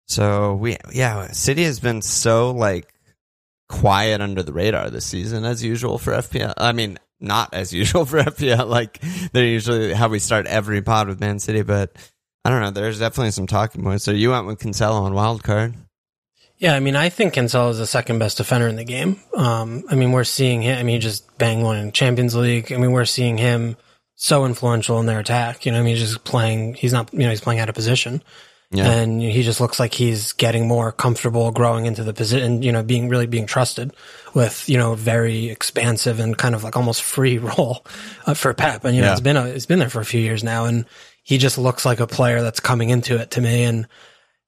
So 0.06 0.54
we, 0.54 0.76
yeah, 0.92 1.30
City 1.32 1.64
has 1.64 1.80
been 1.80 2.02
so 2.02 2.52
like 2.52 2.92
quiet 3.68 4.20
under 4.20 4.42
the 4.42 4.52
radar 4.52 4.90
this 4.90 5.06
season 5.06 5.44
as 5.44 5.62
usual 5.62 5.98
for 5.98 6.12
FPL. 6.12 6.54
I 6.56 6.72
mean, 6.72 6.98
not 7.20 7.52
as 7.54 7.72
usual 7.72 8.04
for 8.06 8.18
FPL. 8.18 8.68
Like 8.68 9.00
they're 9.32 9.46
usually 9.46 9.92
how 9.92 10.08
we 10.08 10.18
start 10.18 10.46
every 10.46 10.82
pod 10.82 11.08
with 11.08 11.20
Man 11.20 11.38
City, 11.38 11.62
but 11.62 11.92
I 12.44 12.50
don't 12.50 12.62
know. 12.62 12.70
There's 12.70 12.98
definitely 12.98 13.32
some 13.32 13.46
talking 13.46 13.82
points. 13.82 14.04
So 14.04 14.10
you 14.10 14.30
went 14.30 14.46
with 14.46 14.58
Cancelo 14.58 15.02
on 15.02 15.14
wild 15.14 15.42
card. 15.42 15.74
Yeah, 16.56 16.74
I 16.74 16.80
mean, 16.80 16.96
I 16.96 17.08
think 17.08 17.34
Cancelo 17.34 17.70
is 17.70 17.78
the 17.78 17.86
second 17.86 18.18
best 18.18 18.36
defender 18.36 18.66
in 18.66 18.74
the 18.74 18.84
game. 18.84 19.20
Um, 19.34 19.84
I 19.88 19.94
mean, 19.94 20.10
we're 20.10 20.24
seeing 20.24 20.62
him. 20.62 20.76
I 20.76 20.82
mean, 20.82 20.94
he 20.94 20.98
just 20.98 21.38
banged 21.38 21.62
one 21.62 21.76
in 21.76 21.92
Champions 21.92 22.34
League. 22.34 22.72
I 22.72 22.78
mean, 22.78 22.90
we're 22.90 23.04
seeing 23.04 23.38
him 23.38 23.76
so 24.16 24.44
influential 24.44 24.98
in 24.98 25.06
their 25.06 25.20
attack. 25.20 25.64
You 25.64 25.72
know, 25.72 25.78
I 25.78 25.82
mean, 25.82 25.94
he's 25.94 26.08
just 26.08 26.24
playing. 26.24 26.74
He's 26.74 26.92
not. 26.92 27.12
You 27.12 27.20
know, 27.20 27.30
he's 27.30 27.40
playing 27.40 27.60
out 27.60 27.68
of 27.68 27.76
position, 27.76 28.22
Yeah. 28.70 28.90
and 28.90 29.22
he 29.22 29.42
just 29.44 29.62
looks 29.62 29.80
like 29.80 29.94
he's 29.94 30.32
getting 30.34 30.68
more 30.68 30.92
comfortable, 30.92 31.50
growing 31.52 31.86
into 31.86 32.04
the 32.04 32.12
position. 32.12 32.62
You 32.62 32.70
know, 32.72 32.82
being 32.82 33.08
really 33.08 33.26
being 33.26 33.46
trusted 33.46 33.94
with 34.34 34.68
you 34.68 34.76
know 34.76 34.94
very 34.94 35.48
expansive 35.48 36.20
and 36.20 36.36
kind 36.36 36.54
of 36.54 36.64
like 36.64 36.76
almost 36.76 37.02
free 37.02 37.38
role 37.56 37.86
uh, 38.26 38.34
for 38.34 38.52
Pep. 38.52 38.84
And 38.84 38.94
you 38.94 39.00
know, 39.00 39.08
Yeah. 39.08 39.12
it's 39.12 39.20
been 39.22 39.36
a, 39.38 39.46
it's 39.46 39.64
been 39.66 39.78
there 39.78 39.88
for 39.88 40.00
a 40.00 40.04
few 40.04 40.20
years 40.20 40.44
now, 40.44 40.66
and 40.66 40.84
he 41.22 41.38
just 41.38 41.56
looks 41.56 41.86
like 41.86 42.00
a 42.00 42.06
player 42.06 42.42
that's 42.42 42.60
coming 42.60 42.90
into 42.90 43.16
it 43.18 43.30
to 43.32 43.40
me. 43.40 43.64
And 43.64 43.86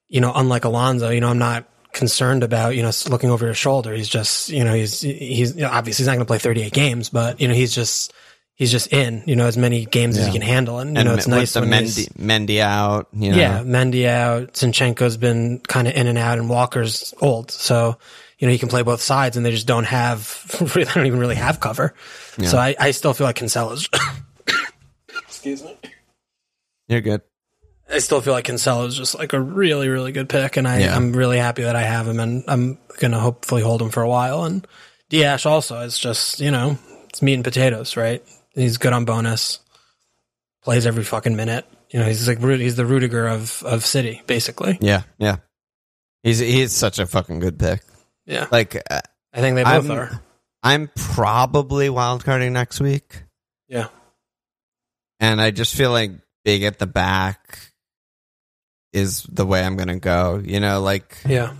you 0.08 0.20
know, 0.20 0.32
unlike 0.34 0.64
Alonso, 0.64 1.08
you 1.08 1.20
know, 1.20 1.28
I'm 1.28 1.38
not 1.38 1.66
concerned 1.92 2.42
about 2.44 2.76
you 2.76 2.82
know 2.82 2.90
looking 3.08 3.30
over 3.30 3.48
his 3.48 3.56
shoulder. 3.56 3.94
He's 3.94 4.08
just 4.08 4.50
you 4.50 4.64
know 4.64 4.74
he's 4.74 5.00
he's 5.00 5.54
you 5.56 5.62
know, 5.62 5.70
obviously 5.70 6.02
he's 6.02 6.06
not 6.08 6.12
going 6.16 6.26
to 6.26 6.30
play 6.30 6.38
38 6.38 6.72
games, 6.74 7.08
but 7.08 7.40
you 7.40 7.48
know 7.48 7.54
he's 7.54 7.74
just 7.74 8.12
he's 8.60 8.70
just 8.70 8.92
in 8.92 9.22
you 9.26 9.34
know 9.34 9.46
as 9.46 9.56
many 9.56 9.86
games 9.86 10.18
as 10.18 10.26
he 10.26 10.32
can 10.32 10.42
handle, 10.42 10.78
and 10.78 10.90
you 10.92 10.98
and 11.00 11.08
know 11.08 11.14
it's 11.14 11.26
nice 11.26 11.54
the 11.54 11.60
when 11.60 11.72
he's- 11.72 11.96
Mendy, 12.08 12.46
Mendy 12.46 12.60
out. 12.60 13.08
You 13.12 13.32
know, 13.32 13.36
yeah, 13.38 13.62
Mendy 13.64 14.06
out, 14.06 14.52
Zinchenko's 14.52 15.16
been 15.16 15.58
kind 15.60 15.88
of 15.88 15.94
in 15.94 16.06
and 16.06 16.18
out, 16.18 16.38
and 16.38 16.48
Walker's 16.50 17.14
old, 17.20 17.50
so 17.50 17.96
you 18.38 18.46
know 18.46 18.52
he 18.52 18.58
can 18.58 18.68
play 18.68 18.82
both 18.82 19.00
sides, 19.00 19.36
and 19.38 19.44
they 19.46 19.50
just 19.50 19.66
don't 19.66 19.84
have 19.86 20.44
they 20.74 20.84
don't 20.84 21.06
even 21.06 21.18
really 21.18 21.34
have 21.36 21.58
cover. 21.58 21.94
So 22.44 22.58
I, 22.58 22.74
I 22.78 22.90
still 22.92 23.12
feel 23.14 23.26
like 23.26 23.36
Cancelo's. 23.36 23.88
Excuse 25.26 25.62
me. 25.62 25.76
you're 26.88 27.00
good. 27.00 27.22
I 27.92 27.98
still 27.98 28.20
feel 28.20 28.32
like 28.34 28.44
Cancelo 28.46 28.86
is 28.86 28.94
just 28.96 29.18
like 29.18 29.32
a 29.32 29.40
really, 29.40 29.88
really 29.88 30.12
good 30.12 30.28
pick, 30.28 30.56
and 30.56 30.68
I, 30.68 30.80
Yeah. 30.80 30.94
I'm 30.94 31.12
really 31.12 31.38
happy 31.38 31.62
that 31.62 31.74
I 31.76 31.82
have 31.82 32.06
him, 32.06 32.20
and 32.20 32.44
I'm 32.46 32.78
gonna 33.00 33.18
hopefully 33.18 33.62
hold 33.62 33.82
him 33.82 33.90
for 33.90 34.02
a 34.02 34.08
while. 34.08 34.44
And 34.44 34.66
Diash 35.10 35.44
also 35.44 35.80
is 35.80 35.98
just 35.98 36.40
you 36.40 36.50
know 36.52 36.78
it's 37.08 37.20
meat 37.20 37.34
and 37.34 37.42
potatoes, 37.44 37.96
right? 37.96 38.22
He's 38.54 38.78
good 38.78 38.92
on 38.92 39.04
bonus, 39.04 39.60
plays 40.62 40.86
every 40.86 41.04
fucking 41.04 41.36
minute. 41.36 41.66
You 41.90 42.00
know, 42.00 42.06
he's 42.06 42.28
like 42.28 42.38
he's 42.40 42.76
the 42.76 42.86
Rudiger 42.86 43.26
of 43.26 43.62
of 43.64 43.84
City, 43.84 44.22
basically. 44.26 44.78
Yeah, 44.80 45.02
yeah. 45.18 45.36
He's 46.22 46.38
he's 46.38 46.72
such 46.72 46.98
a 46.98 47.06
fucking 47.06 47.40
good 47.40 47.58
pick. 47.58 47.82
Yeah, 48.26 48.46
Like 48.50 48.76
uh, 48.90 49.00
I 49.32 49.40
think 49.40 49.56
they 49.56 49.64
both 49.64 49.90
I'm 49.90 49.90
are. 49.90 50.22
I'm 50.62 50.90
probably 50.94 51.88
wildcarding 51.88 52.52
next 52.52 52.80
week, 52.80 53.22
Yeah, 53.68 53.88
and 55.18 55.40
I 55.40 55.50
just 55.50 55.74
feel 55.74 55.90
like 55.90 56.12
big 56.44 56.62
at 56.62 56.78
the 56.78 56.86
back 56.86 57.58
is 58.92 59.22
the 59.24 59.46
way 59.46 59.64
I'm 59.64 59.76
gonna 59.76 59.98
go. 59.98 60.40
You 60.44 60.60
know, 60.60 60.80
like 60.80 61.16
yeah, 61.26 61.54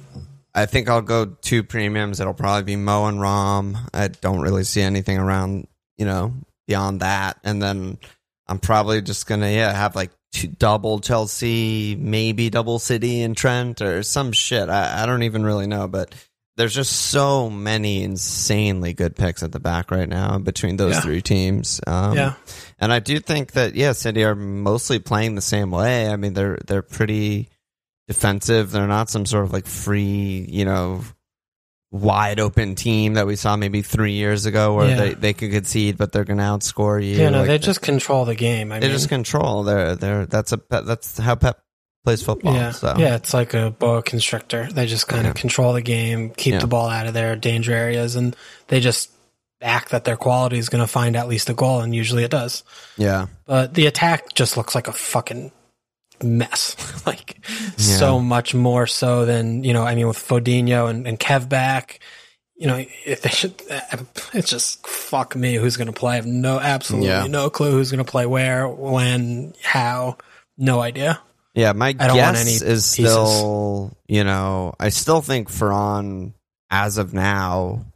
I 0.54 0.66
think 0.66 0.88
I'll 0.88 1.02
go 1.02 1.24
two 1.24 1.62
premiums. 1.62 2.20
It'll 2.20 2.34
probably 2.34 2.64
be 2.64 2.76
Mo 2.76 3.06
and 3.06 3.20
Rom. 3.20 3.78
I 3.94 4.08
don't 4.08 4.40
really 4.40 4.64
see 4.64 4.82
anything 4.82 5.18
around, 5.18 5.66
you 5.96 6.04
know, 6.04 6.34
beyond 6.70 7.00
that. 7.00 7.38
And 7.42 7.60
then 7.60 7.98
I'm 8.46 8.60
probably 8.60 9.02
just 9.02 9.26
gonna 9.26 9.50
yeah 9.50 9.72
have 9.72 9.96
like 9.96 10.12
two, 10.32 10.46
double 10.46 11.00
Chelsea, 11.00 11.96
maybe 11.98 12.48
double 12.48 12.78
City 12.78 13.22
and 13.22 13.36
Trent 13.36 13.82
or 13.82 14.04
some 14.04 14.30
shit. 14.32 14.68
I, 14.68 15.02
I 15.02 15.06
don't 15.06 15.24
even 15.24 15.44
really 15.44 15.66
know, 15.66 15.88
but 15.88 16.14
there's 16.56 16.74
just 16.74 16.92
so 16.92 17.50
many 17.50 18.02
insanely 18.04 18.92
good 18.92 19.16
picks 19.16 19.42
at 19.42 19.50
the 19.50 19.58
back 19.60 19.90
right 19.90 20.08
now 20.08 20.38
between 20.38 20.76
those 20.76 20.94
Yeah. 20.94 21.00
three 21.00 21.22
teams. 21.22 21.80
Um, 21.86 22.14
yeah, 22.16 22.34
and 22.78 22.92
I 22.92 23.00
do 23.00 23.18
think 23.18 23.52
that 23.52 23.74
yeah, 23.74 23.92
City 23.92 24.22
are 24.24 24.34
mostly 24.36 24.98
playing 25.00 25.34
the 25.34 25.40
same 25.42 25.70
way. 25.72 26.08
I 26.08 26.14
mean, 26.16 26.34
they're 26.34 26.58
they're 26.66 26.82
pretty 26.82 27.48
defensive. 28.08 28.70
They're 28.70 28.86
not 28.86 29.10
some 29.10 29.26
sort 29.26 29.44
of 29.44 29.52
like 29.52 29.66
free, 29.66 30.46
you 30.48 30.64
know, 30.64 31.02
wide 31.92 32.38
open 32.38 32.74
team 32.76 33.14
that 33.14 33.26
we 33.26 33.34
saw 33.36 33.56
maybe 33.56 33.82
three 33.82 34.12
years 34.12 34.46
ago 34.46 34.74
where 34.74 34.88
Yeah. 34.90 34.96
they, 34.96 35.14
they 35.14 35.32
could 35.32 35.50
concede, 35.50 35.98
but 35.98 36.12
they're 36.12 36.24
gonna 36.24 36.42
outscore 36.44 37.02
you. 37.04 37.16
yeah. 37.16 37.30
No, 37.30 37.38
Like, 37.40 37.48
they 37.48 37.58
just 37.58 37.82
control 37.82 38.24
the 38.24 38.36
game. 38.36 38.70
I 38.70 38.78
they 38.78 38.86
mean, 38.86 38.96
just 38.96 39.08
control. 39.08 39.64
They're 39.64 39.96
they're 39.96 40.26
that's 40.26 40.52
a 40.52 40.60
that's 40.70 41.18
how 41.18 41.34
Pep 41.34 41.58
plays 42.04 42.22
football. 42.22 42.54
yeah, 42.54 42.70
So 42.70 42.94
yeah. 42.96 43.16
It's 43.16 43.34
like 43.34 43.54
a 43.54 43.70
boa 43.72 44.02
constrictor. 44.02 44.68
They 44.72 44.86
just 44.86 45.08
kind 45.08 45.26
of 45.26 45.34
Yeah. 45.36 45.40
control 45.40 45.72
the 45.72 45.82
game, 45.82 46.30
keep 46.30 46.54
Yeah. 46.54 46.60
the 46.60 46.66
ball 46.68 46.88
out 46.88 47.06
of 47.06 47.14
their 47.14 47.34
danger 47.36 47.72
areas, 47.72 48.14
and 48.16 48.36
they 48.68 48.78
just 48.80 49.10
act 49.60 49.90
that 49.90 50.04
their 50.04 50.16
quality 50.16 50.58
is 50.58 50.68
going 50.70 50.82
to 50.82 50.86
find 50.86 51.14
at 51.16 51.28
least 51.28 51.50
a 51.50 51.54
goal, 51.54 51.80
and 51.82 51.94
usually 51.94 52.24
it 52.24 52.30
does. 52.30 52.62
yeah, 52.96 53.26
But 53.46 53.74
the 53.74 53.84
attack 53.86 54.32
just 54.34 54.56
looks 54.56 54.74
like 54.74 54.88
a 54.88 54.92
fucking 54.92 55.52
mess. 56.22 56.76
like 57.06 57.44
so 57.76 58.20
much 58.20 58.54
more 58.54 58.86
so 58.86 59.24
than 59.26 59.64
you 59.64 59.72
know. 59.72 59.82
I 59.84 59.94
mean, 59.94 60.08
with 60.08 60.18
Fodinho 60.18 60.88
and, 60.90 61.06
and 61.06 61.18
Kev 61.18 61.48
back. 61.48 62.00
You 62.56 62.66
know, 62.66 62.84
if 63.06 63.22
they 63.22 63.30
should, 63.30 63.54
it's 64.34 64.50
just 64.50 64.86
fuck 64.86 65.34
me. 65.34 65.54
Who's 65.54 65.78
going 65.78 65.86
to 65.86 65.94
play? 65.94 66.12
I 66.12 66.16
have 66.16 66.26
no, 66.26 66.60
absolutely 66.60 67.08
Yeah. 67.08 67.26
no 67.26 67.48
clue 67.48 67.70
who's 67.70 67.90
going 67.90 68.04
to 68.04 68.10
play 68.10 68.26
where, 68.26 68.68
when, 68.68 69.54
how. 69.62 70.18
No 70.58 70.78
idea. 70.80 71.18
yeah. 71.54 71.72
My 71.72 71.88
I 71.88 71.92
guess 71.92 72.46
is 72.46 72.60
pieces. 72.60 72.84
still 72.84 73.96
you 74.08 74.24
know 74.24 74.74
I 74.78 74.90
still 74.90 75.22
think 75.22 75.50
Ferran 75.50 76.34
as 76.70 76.98
of 76.98 77.14
now 77.14 77.86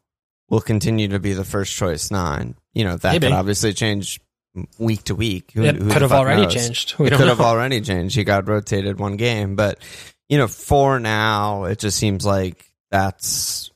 will 0.49 0.63
continue 0.63 1.09
to 1.09 1.19
be 1.21 1.35
the 1.35 1.45
first 1.45 1.75
choice 1.77 2.11
nine. 2.11 2.55
You 2.73 2.85
know 2.85 2.97
that 2.97 3.13
Maybe. 3.13 3.27
could 3.27 3.35
obviously 3.35 3.75
change 3.75 4.19
week 4.79 5.05
to 5.05 5.15
week. 5.15 5.53
Who, 5.55 5.65
It 5.65 5.79
could 5.79 6.03
have 6.03 6.13
already 6.13 6.43
knows? 6.43 6.55
changed. 6.55 6.93
We 6.99 7.07
it 7.09 7.15
could 7.15 7.29
have 7.29 7.41
already 7.41 7.81
changed. 7.81 8.17
He 8.17 8.25
got 8.25 8.49
rotated 8.49 8.99
one 8.99 9.17
game, 9.17 9.57
but 9.57 9.79
you 10.29 10.39
know, 10.39 10.49
for 10.49 10.99
now, 11.01 11.65
it 11.65 11.79
just 11.79 11.99
seems 11.99 12.25
like 12.25 12.65
that's 12.91 13.71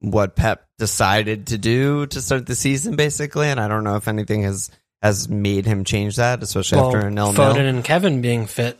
what 0.00 0.36
Pep 0.36 0.66
decided 0.78 1.48
to 1.48 1.58
do 1.58 2.06
to 2.06 2.20
start 2.20 2.46
the 2.46 2.54
season, 2.54 2.96
basically. 2.96 3.48
And 3.48 3.60
I 3.60 3.68
don't 3.68 3.84
know 3.84 3.96
if 3.96 4.08
anything 4.08 4.42
has 4.42 4.70
has 5.02 5.28
made 5.28 5.64
him 5.66 5.84
change 5.84 6.16
that, 6.16 6.42
especially 6.42 6.78
Well, 6.78 6.86
after 6.96 7.06
a 7.06 7.10
nil 7.10 7.32
Foden 7.32 7.68
and 7.68 7.84
Kevin 7.84 8.20
being 8.20 8.46
fit. 8.46 8.78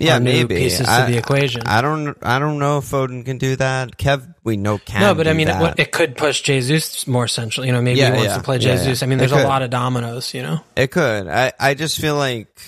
Yeah, 0.00 0.18
maybe 0.18 0.56
pieces 0.56 0.86
to 0.86 1.06
the 1.08 1.16
equation. 1.16 1.62
I 1.66 1.80
don't. 1.80 2.16
I 2.20 2.40
don't 2.40 2.58
know 2.58 2.78
if 2.78 2.84
Foden 2.84 3.24
can 3.24 3.38
do 3.38 3.54
that. 3.56 3.96
Kev, 3.96 4.34
we 4.42 4.56
know 4.56 4.78
can. 4.78 5.00
no, 5.00 5.14
but 5.14 5.28
I 5.28 5.34
mean, 5.34 5.48
it, 5.48 5.52
that. 5.52 5.78
it 5.78 5.92
could 5.92 6.16
push 6.16 6.42
Jesus 6.42 7.06
more 7.06 7.28
central. 7.28 7.64
You 7.64 7.72
know, 7.72 7.80
maybe 7.80 8.00
Yeah, 8.00 8.06
he 8.06 8.16
wants 8.16 8.26
yeah. 8.26 8.36
to 8.36 8.42
play 8.42 8.56
Yeah, 8.58 8.76
Jesus. 8.76 9.04
I 9.04 9.06
mean, 9.06 9.18
there's 9.18 9.30
a 9.30 9.46
lot 9.46 9.62
of 9.62 9.70
dominoes. 9.70 10.34
You 10.34 10.42
know. 10.42 10.60
It 10.74 10.90
could. 10.90 11.28
I, 11.28 11.52
I 11.60 11.74
just 11.74 12.00
feel 12.00 12.16
like, 12.16 12.60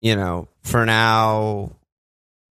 you 0.00 0.16
know, 0.16 0.48
for 0.62 0.86
now, 0.86 1.72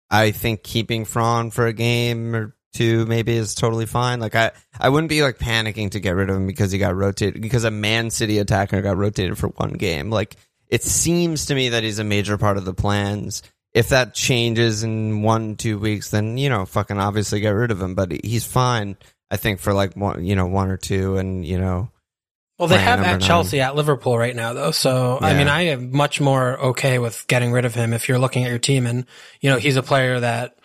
I 0.09 0.31
think 0.31 0.63
keeping 0.63 1.03
Fran 1.03 1.51
for 1.51 1.67
a 1.67 1.73
game 1.73 2.33
or 2.33 2.55
two 2.73 3.05
maybe 3.05 3.33
is 3.35 3.53
totally 3.53 3.85
fine. 3.85 4.21
Like 4.21 4.35
I, 4.35 4.51
I 4.79 4.89
wouldn't 4.89 5.09
be 5.09 5.23
like 5.23 5.37
panicking 5.37 5.91
to 5.91 5.99
get 5.99 6.15
rid 6.15 6.29
of 6.29 6.37
him 6.37 6.47
because 6.47 6.71
he 6.71 6.77
got 6.77 6.95
rotated 6.95 7.41
because 7.41 7.65
a 7.65 7.71
Man 7.71 8.09
City 8.11 8.37
attacker 8.39 8.81
got 8.81 8.97
rotated 8.97 9.37
for 9.37 9.49
one 9.49 9.73
game. 9.73 10.09
Like 10.09 10.37
it 10.71 10.83
seems 10.83 11.45
to 11.47 11.55
me 11.55 11.69
that 11.69 11.83
he's 11.83 11.99
a 11.99 12.03
major 12.03 12.37
part 12.37 12.57
of 12.57 12.65
the 12.65 12.73
plans. 12.73 13.43
If 13.73 13.89
that 13.89 14.13
changes 14.13 14.83
in 14.83 15.21
one 15.21 15.55
two 15.55 15.77
weeks, 15.77 16.09
then 16.09 16.37
you 16.37 16.49
know, 16.49 16.65
fucking 16.65 16.97
obviously 16.97 17.41
get 17.41 17.51
rid 17.51 17.71
of 17.71 17.81
him. 17.81 17.93
But 17.93 18.11
he's 18.11 18.45
fine. 18.45 18.97
I 19.29 19.37
think 19.37 19.59
for 19.59 19.73
like 19.73 19.95
one, 19.95 20.25
you 20.25 20.35
know, 20.35 20.47
one 20.47 20.69
or 20.69 20.77
two, 20.77 21.17
and 21.17 21.45
you 21.45 21.57
know, 21.59 21.89
Well, 22.57 22.67
they 22.67 22.79
have 22.79 22.99
at 22.99 23.11
nine. 23.11 23.19
Chelsea, 23.21 23.61
at 23.61 23.75
Liverpool 23.75 24.17
right 24.17 24.35
now, 24.35 24.53
though. 24.53 24.71
So, 24.71 25.19
I 25.21 25.33
mean, 25.33 25.47
I 25.47 25.61
am 25.67 25.95
much 25.95 26.19
more 26.19 26.59
okay 26.59 26.99
with 26.99 27.25
getting 27.27 27.51
rid 27.53 27.63
of 27.63 27.73
him 27.73 27.93
if 27.93 28.09
you're 28.09 28.19
looking 28.19 28.43
at 28.43 28.49
your 28.49 28.59
team. 28.59 28.85
And, 28.85 29.05
you 29.39 29.49
know, 29.49 29.57
he's 29.57 29.77
a 29.77 29.83
player 29.83 30.19
that 30.19 30.57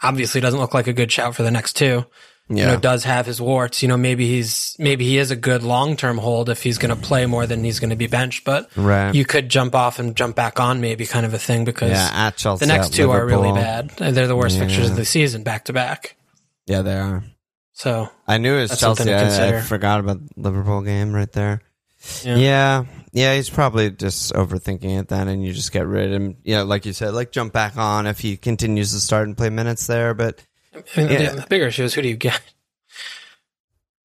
obviously 0.00 0.40
doesn't 0.40 0.60
look 0.60 0.74
like 0.74 0.86
a 0.86 0.92
good 0.92 1.10
shout 1.10 1.34
for 1.34 1.42
the 1.42 1.50
next 1.50 1.74
two. 1.74 2.04
You 2.48 2.66
know, 2.66 2.78
does 2.78 3.04
have 3.04 3.24
his 3.24 3.40
warts. 3.40 3.82
You 3.82 3.88
know, 3.88 3.96
maybe 3.96 4.26
he's, 4.26 4.76
maybe 4.78 5.06
he 5.06 5.16
is 5.16 5.30
a 5.30 5.36
good 5.36 5.62
long 5.62 5.96
term 5.96 6.18
hold 6.18 6.50
if 6.50 6.62
he's 6.62 6.76
going 6.76 6.94
to 6.94 7.00
play 7.00 7.24
more 7.24 7.46
than 7.46 7.64
he's 7.64 7.80
going 7.80 7.90
to 7.90 7.96
be 7.96 8.08
benched. 8.08 8.44
But 8.44 8.68
right. 8.76 9.14
you 9.14 9.24
could 9.24 9.48
jump 9.48 9.74
off 9.74 9.98
and 9.98 10.14
jump 10.14 10.36
back 10.36 10.60
on, 10.60 10.80
maybe 10.80 11.06
kind 11.06 11.24
of 11.24 11.32
a 11.32 11.38
thing 11.38 11.64
because 11.64 11.92
yeah, 11.92 12.10
at 12.12 12.36
Chelsea. 12.36 12.66
the 12.66 12.72
next 12.72 12.92
two 12.92 13.10
are 13.10 13.24
really 13.24 13.52
bad. 13.52 13.90
They're 13.90 14.26
the 14.26 14.36
worst 14.36 14.58
fixtures 14.58 14.90
of 14.90 14.96
the 14.96 15.04
season 15.04 15.44
back 15.44 15.64
to 15.66 15.72
back. 15.72 16.16
Yeah, 16.66 16.82
they 16.82 16.98
are. 16.98 17.24
So, 17.72 18.08
I 18.28 18.38
knew 18.38 18.54
it 18.54 18.62
was 18.62 18.78
Chelsea. 18.78 19.12
I, 19.12 19.58
I 19.58 19.60
forgot 19.62 20.00
about 20.00 20.20
the 20.36 20.42
Liverpool 20.42 20.82
game 20.82 21.14
right 21.14 21.32
there. 21.32 21.62
Yeah. 22.22 22.36
Yeah. 22.36 22.84
yeah, 23.12 23.34
He's 23.34 23.50
probably 23.50 23.90
just 23.90 24.32
overthinking 24.34 25.00
it 25.00 25.08
then, 25.08 25.28
and 25.28 25.44
you 25.44 25.52
just 25.52 25.72
get 25.72 25.86
rid 25.86 26.12
of 26.12 26.20
him. 26.20 26.36
Yeah, 26.44 26.62
like 26.62 26.86
you 26.86 26.92
said, 26.92 27.14
like 27.14 27.32
jump 27.32 27.52
back 27.52 27.76
on 27.76 28.06
if 28.06 28.20
he 28.20 28.36
continues 28.36 28.92
to 28.92 29.00
start 29.00 29.26
and 29.26 29.36
play 29.36 29.50
minutes 29.50 29.86
there. 29.86 30.14
But 30.14 30.44
I 30.74 30.78
mean, 30.96 31.08
Yeah. 31.10 31.32
the, 31.34 31.46
bigger 31.48 31.66
issue 31.66 31.84
is 31.84 31.94
who 31.94 32.02
do 32.02 32.08
you 32.08 32.16
get? 32.16 32.40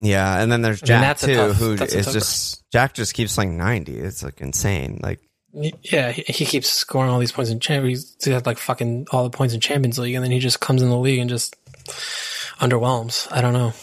yeah, 0.01 0.41
and 0.41 0.51
then 0.51 0.61
there's 0.61 0.81
I 0.83 0.85
mean, 0.85 1.01
Jack 1.01 1.17
too, 1.19 1.35
tough- 1.35 1.55
who 1.57 1.73
a 1.73 1.77
just 1.77 2.69
Jack 2.71 2.93
just 2.93 3.13
keeps 3.13 3.37
like 3.37 3.49
ninety. 3.49 3.97
It's 3.97 4.23
like 4.23 4.41
insane. 4.41 4.99
Like 5.01 5.19
Yeah, 5.53 6.11
he, 6.11 6.23
he 6.27 6.45
keeps 6.45 6.69
scoring 6.69 7.09
all 7.09 7.19
these 7.19 7.31
points 7.31 7.49
in 7.51 7.59
Champions. 7.59 8.15
He 8.23 8.31
had 8.31 8.45
like 8.45 8.57
fucking 8.57 9.07
all 9.11 9.23
the 9.23 9.29
points 9.35 9.53
in 9.53 9.59
Champions 9.61 9.97
League, 9.97 10.15
and 10.15 10.23
then 10.23 10.31
he 10.31 10.39
just 10.39 10.59
comes 10.59 10.81
in 10.81 10.89
the 10.89 10.97
league 10.97 11.19
and 11.19 11.29
just 11.29 11.55
underwhelms. 12.59 13.27
I 13.31 13.41
don't 13.41 13.53
know. 13.53 13.73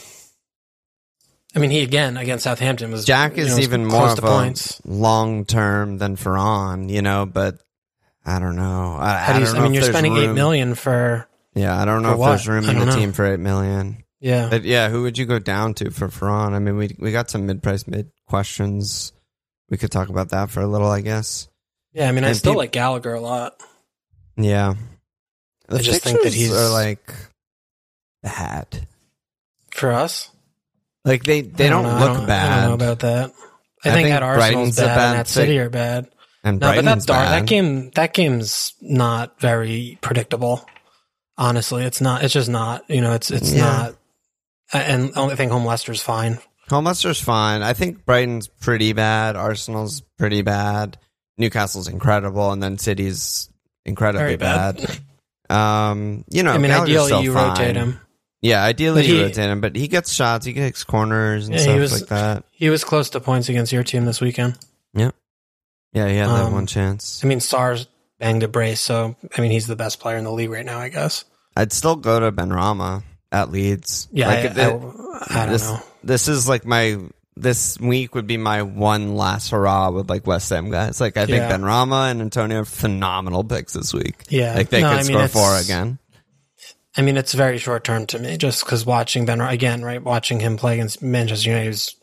I 1.57 1.61
mean, 1.61 1.71
he 1.71 1.83
again 1.83 2.17
against 2.17 2.45
Southampton 2.45 2.91
was 2.91 3.05
Jack 3.05 3.39
is 3.39 3.57
know, 3.57 3.63
even 3.63 3.87
more 3.87 4.09
of 4.09 4.19
a 4.19 4.23
points. 4.23 4.81
long 4.85 5.45
term 5.45 5.99
than 5.99 6.17
Ferran, 6.17 6.91
you 6.91 7.01
know. 7.01 7.27
But 7.27 7.61
I 8.27 8.39
don't 8.41 8.57
know. 8.57 8.97
I, 8.99 9.19
How 9.19 9.39
do 9.39 9.45
you, 9.45 9.51
I 9.57 9.61
mean, 9.63 9.73
you're 9.75 9.85
spending 9.85 10.17
eight 10.17 10.27
room- 10.27 10.35
million 10.35 10.75
for 10.75 11.29
Yeah, 11.55 11.81
I 11.81 11.85
don't 11.85 12.03
know 12.03 12.09
For 12.11 12.15
if 12.15 12.19
what? 12.19 12.29
there's 12.31 12.49
room 12.49 12.65
I 12.67 12.69
in 12.73 12.79
the 12.79 12.85
don't 12.87 12.95
know. 12.95 13.01
team 13.01 13.13
for 13.13 13.27
eight 13.27 13.41
million. 13.41 14.05
yeah. 14.21 14.49
But 14.51 14.65
yeah, 14.65 14.89
who 14.89 15.03
would 15.03 15.17
you 15.19 15.25
go 15.27 15.39
down 15.39 15.75
to 15.75 15.91
for 15.91 16.09
Ferran? 16.09 16.53
I 16.53 16.59
mean, 16.59 16.77
we 16.77 16.97
we 16.99 17.13
got 17.13 17.31
some 17.31 17.47
mid 17.47 17.63
price 17.63 17.87
mid 17.87 18.11
questions. 18.27 19.13
We 19.71 19.77
could 19.79 19.91
talk 19.93 20.09
about 20.09 20.31
that 20.31 20.51
for 20.51 20.61
a 20.61 20.67
little, 20.67 20.89
I 20.91 21.01
guess. 21.01 21.49
Yeah, 21.93 22.09
I 22.09 22.13
mean, 22.13 22.25
I 22.25 22.29
and 22.29 22.37
still 22.37 22.53
peop- 22.53 22.59
like 22.59 22.73
Gallagher 22.73 23.15
a 23.15 23.21
lot. 23.21 23.55
Yeah, 24.37 24.75
the 25.69 25.77
I 25.79 25.81
just 25.81 26.03
think 26.03 26.23
that 26.23 26.35
he's- 26.35 26.53
are 26.53 26.71
like 26.71 27.13
bad. 28.23 28.87
For 29.73 29.93
us, 29.93 30.31
Like 31.05 31.25
they 31.25 31.41
they 31.43 31.67
I 31.67 31.71
don't, 31.71 31.83
know, 31.85 31.91
I 31.91 32.01
look 32.01 32.17
don't- 32.19 32.27
bad. 32.27 32.53
I 32.53 32.61
don't 32.61 32.69
know 32.69 32.75
about 32.87 32.99
that. 33.01 33.31
I, 33.85 33.91
I 33.91 33.93
think, 33.93 34.07
think 34.07 34.15
at 34.17 34.23
Arsenal's 34.23 34.51
Brighton's 34.55 34.79
a 34.79 34.83
bad, 34.87 34.97
bad 34.97 35.11
and 35.11 35.19
at 35.21 35.29
City 35.29 35.59
are 35.59 35.69
bad. 35.71 36.09
and 36.43 36.57
No, 36.61 36.67
but 36.67 36.67
Brighton's 36.75 36.87
that's 36.87 37.07
dark. 37.07 37.27
bad. 37.27 37.43
That 37.43 37.47
game, 37.49 37.91
that 37.97 38.15
game's 38.15 38.73
not 38.81 39.39
very 39.41 39.99
predictable. 40.01 40.65
Honestly, 41.37 41.85
it's 41.85 42.01
not. 42.01 42.23
It's 42.23 42.33
just 42.35 42.49
not. 42.49 42.89
You 42.89 43.01
know, 43.01 43.13
it's 43.15 43.31
it's 43.31 43.53
Yeah. 43.53 43.61
not. 43.63 43.95
And 44.73 45.13
I 45.17 45.35
think 45.35 45.53
home 45.53 45.65
Leicester's 45.65 46.01
fine. 46.01 46.39
Home 46.71 46.85
Leicester's 46.85 47.21
fine. 47.21 47.63
I 47.63 47.73
think 47.75 48.05
Brighton's 48.07 48.47
pretty 48.49 48.93
bad. 48.93 49.37
Arsenal's 49.37 50.01
pretty 50.19 50.43
bad. 50.43 50.99
Newcastle's 51.37 51.89
incredible, 51.89 52.53
and 52.53 52.63
then 52.63 52.79
City's 52.79 53.49
incredibly 53.85 54.23
Very 54.25 54.37
bad. 54.37 54.77
bad. 54.77 54.99
Um, 55.51 56.25
you 56.31 56.43
know, 56.43 56.53
I 56.53 56.59
mean, 56.59 56.71
Gallagher's 56.71 56.97
ideally 57.07 57.25
you 57.25 57.35
fine. 57.35 57.49
rotate 57.51 57.77
him. 57.77 58.01
Yeah, 58.41 58.63
ideally 58.63 59.03
But 59.03 59.09
you 59.09 59.15
he- 59.17 59.23
rotate 59.23 59.37
him, 59.51 59.61
but 59.61 59.77
he 59.77 59.89
gets 59.89 60.13
shots, 60.13 60.47
he 60.47 60.55
takes 60.55 60.85
corners 60.85 61.47
and 61.47 61.55
Yeah, 61.55 61.61
he 61.61 61.65
stuff 61.67 61.81
was- 61.81 61.93
like 62.01 62.09
that. 62.11 62.45
He 62.53 62.71
was 62.71 62.85
close 62.85 63.11
to 63.11 63.21
points 63.21 63.49
against 63.49 63.73
your 63.73 63.83
team 63.83 64.05
this 64.07 64.21
weekend. 64.21 64.57
Yeah, 64.95 65.11
yeah, 65.93 66.09
he 66.09 66.17
had 66.17 66.29
that 66.29 66.45
Um, 66.45 66.53
one 66.53 66.67
chance. 66.67 67.21
I 67.23 67.27
mean, 67.27 67.41
Stars 67.41 67.87
banged 68.19 68.43
a 68.43 68.49
brace, 68.49 68.81
so 68.81 69.17
I 69.37 69.41
mean, 69.41 69.51
he's 69.51 69.67
the 69.67 69.77
best 69.77 70.01
player 70.01 70.17
in 70.17 70.25
the 70.25 70.33
league 70.33 70.51
right 70.51 70.65
now, 70.65 70.79
I 70.79 70.89
guess. 70.89 71.25
I'd 71.57 71.73
still 71.73 71.97
go 71.97 72.21
to 72.21 72.33
Benrahma 72.33 73.03
at 73.31 73.51
Leeds. 73.51 74.09
Yeah, 74.13 74.27
Like, 74.29 74.39
I, 74.39 74.43
it- 74.43 74.59
I, 74.59 74.67
I 74.71 75.43
don't 75.47 75.53
this, 75.53 75.63
know. 75.69 75.83
This 76.03 76.29
is 76.29 76.49
like 76.49 76.65
my 76.67 76.99
this 77.37 77.79
week 77.81 78.15
would 78.15 78.27
be 78.29 78.37
my 78.37 78.63
one 78.63 79.17
last 79.17 79.51
hurrah 79.51 79.91
with 79.91 80.09
like 80.09 80.27
West 80.27 80.51
Ham 80.51 80.71
guys. 80.71 81.01
Like 81.01 81.17
I 81.17 81.27
think 81.27 81.39
Yeah. 81.39 81.51
Benrahma 81.57 82.11
and 82.11 82.21
Antonio 82.21 82.61
are 82.61 82.65
phenomenal 82.65 83.43
picks 83.43 83.73
this 83.73 83.93
week. 83.95 84.25
Yeah, 84.29 84.55
Like 84.55 84.69
they 84.69 84.83
No, 84.83 84.91
could 84.91 84.99
I 84.99 85.03
mean, 85.03 85.29
score 85.29 85.29
four 85.29 85.57
again. 85.59 85.99
I 86.97 87.03
mean, 87.03 87.17
it's 87.17 87.33
very 87.35 87.59
short 87.59 87.83
term 87.83 88.07
to 88.07 88.19
me, 88.21 88.37
just 88.37 88.65
because 88.65 88.87
watching 88.87 89.25
Ben 89.27 89.41
again, 89.41 89.83
right? 89.83 90.01
Watching 90.03 90.39
him 90.39 90.57
play 90.57 90.75
against 90.75 91.03
Manchester 91.03 91.51
United 91.51 91.69
was. 91.69 91.97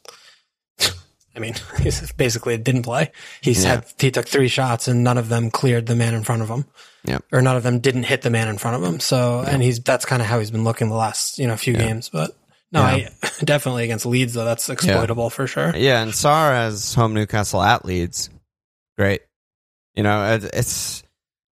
I 1.35 1.39
mean, 1.39 1.55
he's 1.81 2.11
basically 2.13 2.53
it 2.55 2.63
didn't 2.63 2.83
play. 2.83 3.11
He 3.41 3.53
had 3.53 3.85
he 3.99 4.11
took 4.11 4.27
three 4.27 4.47
shots 4.47 4.87
and 4.87 5.03
none 5.03 5.17
of 5.17 5.29
them 5.29 5.49
cleared 5.51 5.85
the 5.85 5.95
man 5.95 6.13
in 6.13 6.23
front 6.23 6.41
of 6.41 6.49
him. 6.49 6.65
Yep. 7.05 7.23
Or 7.31 7.41
none 7.41 7.55
of 7.55 7.63
them 7.63 7.79
didn't 7.79 8.03
hit 8.03 8.21
the 8.21 8.29
man 8.29 8.47
in 8.47 8.57
front 8.57 8.75
of 8.77 8.83
him. 8.83 8.99
So, 8.99 9.39
and 9.41 9.61
he's 9.63 9.79
that's 9.79 10.05
kind 10.05 10.21
of 10.21 10.27
how 10.27 10.39
he's 10.39 10.51
been 10.51 10.63
looking 10.63 10.89
the 10.89 10.95
last 10.95 11.39
you 11.39 11.47
know 11.47 11.55
few 11.57 11.73
games. 11.73 12.09
But 12.09 12.31
no, 12.71 12.81
Yeah. 12.81 13.09
I 13.23 13.29
definitely 13.43 13.85
against 13.85 14.05
Leeds 14.05 14.33
though. 14.33 14.45
That's 14.45 14.69
exploitable 14.69 15.29
for 15.29 15.47
sure. 15.47 15.75
Yeah, 15.75 16.01
and 16.01 16.11
Sarr 16.11 16.53
has 16.53 16.93
home 16.93 17.13
Newcastle 17.13 17.61
at 17.61 17.85
Leeds. 17.85 18.29
Great. 18.97 19.21
You 19.95 20.03
know, 20.03 20.39
it's 20.53 21.03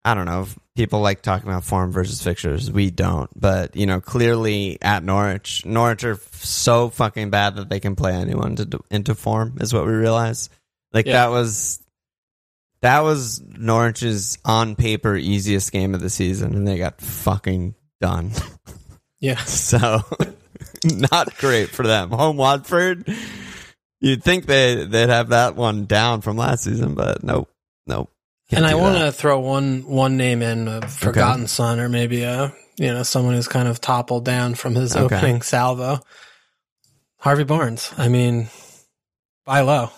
I 0.05 0.15
don't 0.15 0.27
know. 0.27 0.47
People 0.77 1.01
like 1.01 1.23
talking 1.23 1.49
about 1.49 1.65
form 1.65 1.93
versus 1.93 2.23
fixtures. 2.23 2.71
We 2.71 2.91
don't, 2.91 3.29
but 3.39 3.77
you 3.77 3.85
know, 3.87 4.01
clearly 4.01 4.79
at 4.81 5.03
Norwich, 5.03 5.67
Norwich 5.67 6.05
are 6.05 6.19
so 6.33 6.89
fucking 6.89 7.31
bad 7.31 7.57
that 7.57 7.69
they 7.69 7.81
can 7.81 7.97
play 7.97 8.15
anyone 8.15 8.57
to, 8.57 8.81
into 8.91 9.15
form. 9.15 9.59
Is 9.61 9.75
what 9.75 9.85
we 9.87 9.93
realize. 9.93 10.51
Like 10.93 11.07
Yeah. 11.07 11.25
that 11.25 11.31
was 11.31 11.81
that 12.81 13.01
was 13.01 13.41
Norwich's 13.41 14.39
on 14.45 14.77
paper 14.77 15.17
easiest 15.17 15.73
game 15.73 15.95
of 15.95 16.01
the 16.01 16.11
season, 16.11 16.55
and 16.55 16.67
they 16.67 16.79
got 16.79 17.01
fucking 17.01 17.75
done. 18.01 18.31
Yeah. 19.21 19.35
So 19.47 20.01
not 20.85 21.37
great 21.39 21.71
for 21.71 21.85
them. 21.85 22.11
Home 22.11 22.37
Watford. 22.37 23.05
You'd 24.01 24.23
think 24.23 24.47
they 24.47 24.85
they'd 24.85 25.09
have 25.09 25.31
that 25.31 25.57
one 25.57 25.87
down 25.87 26.21
from 26.21 26.37
last 26.37 26.63
season, 26.63 26.95
but 26.95 27.25
nope, 27.25 27.51
nope. 27.89 28.13
Can't 28.51 28.65
and 28.65 28.67
I 28.67 28.77
want 28.77 28.97
to 28.99 29.13
throw 29.13 29.41
one 29.41 29.85
one 29.87 30.17
name 30.17 30.41
in, 30.43 30.69
uh, 30.69 30.81
a 30.83 30.89
forgotten 30.89 31.47
son, 31.47 31.81
or 31.81 31.89
maybe 31.89 32.23
a 32.23 32.53
you 32.77 32.87
know 32.93 33.03
someone 33.03 33.35
who's 33.35 33.49
kind 33.49 33.69
of 33.69 33.81
toppled 33.81 34.25
down 34.25 34.55
from 34.55 34.75
his 34.75 34.97
Okay. 34.97 35.17
opening 35.17 35.43
salvo. 35.43 36.01
Harvey 37.21 37.45
Barnes. 37.45 37.93
I 37.99 38.09
mean, 38.09 38.49
buy 39.45 39.61
low, 39.61 39.91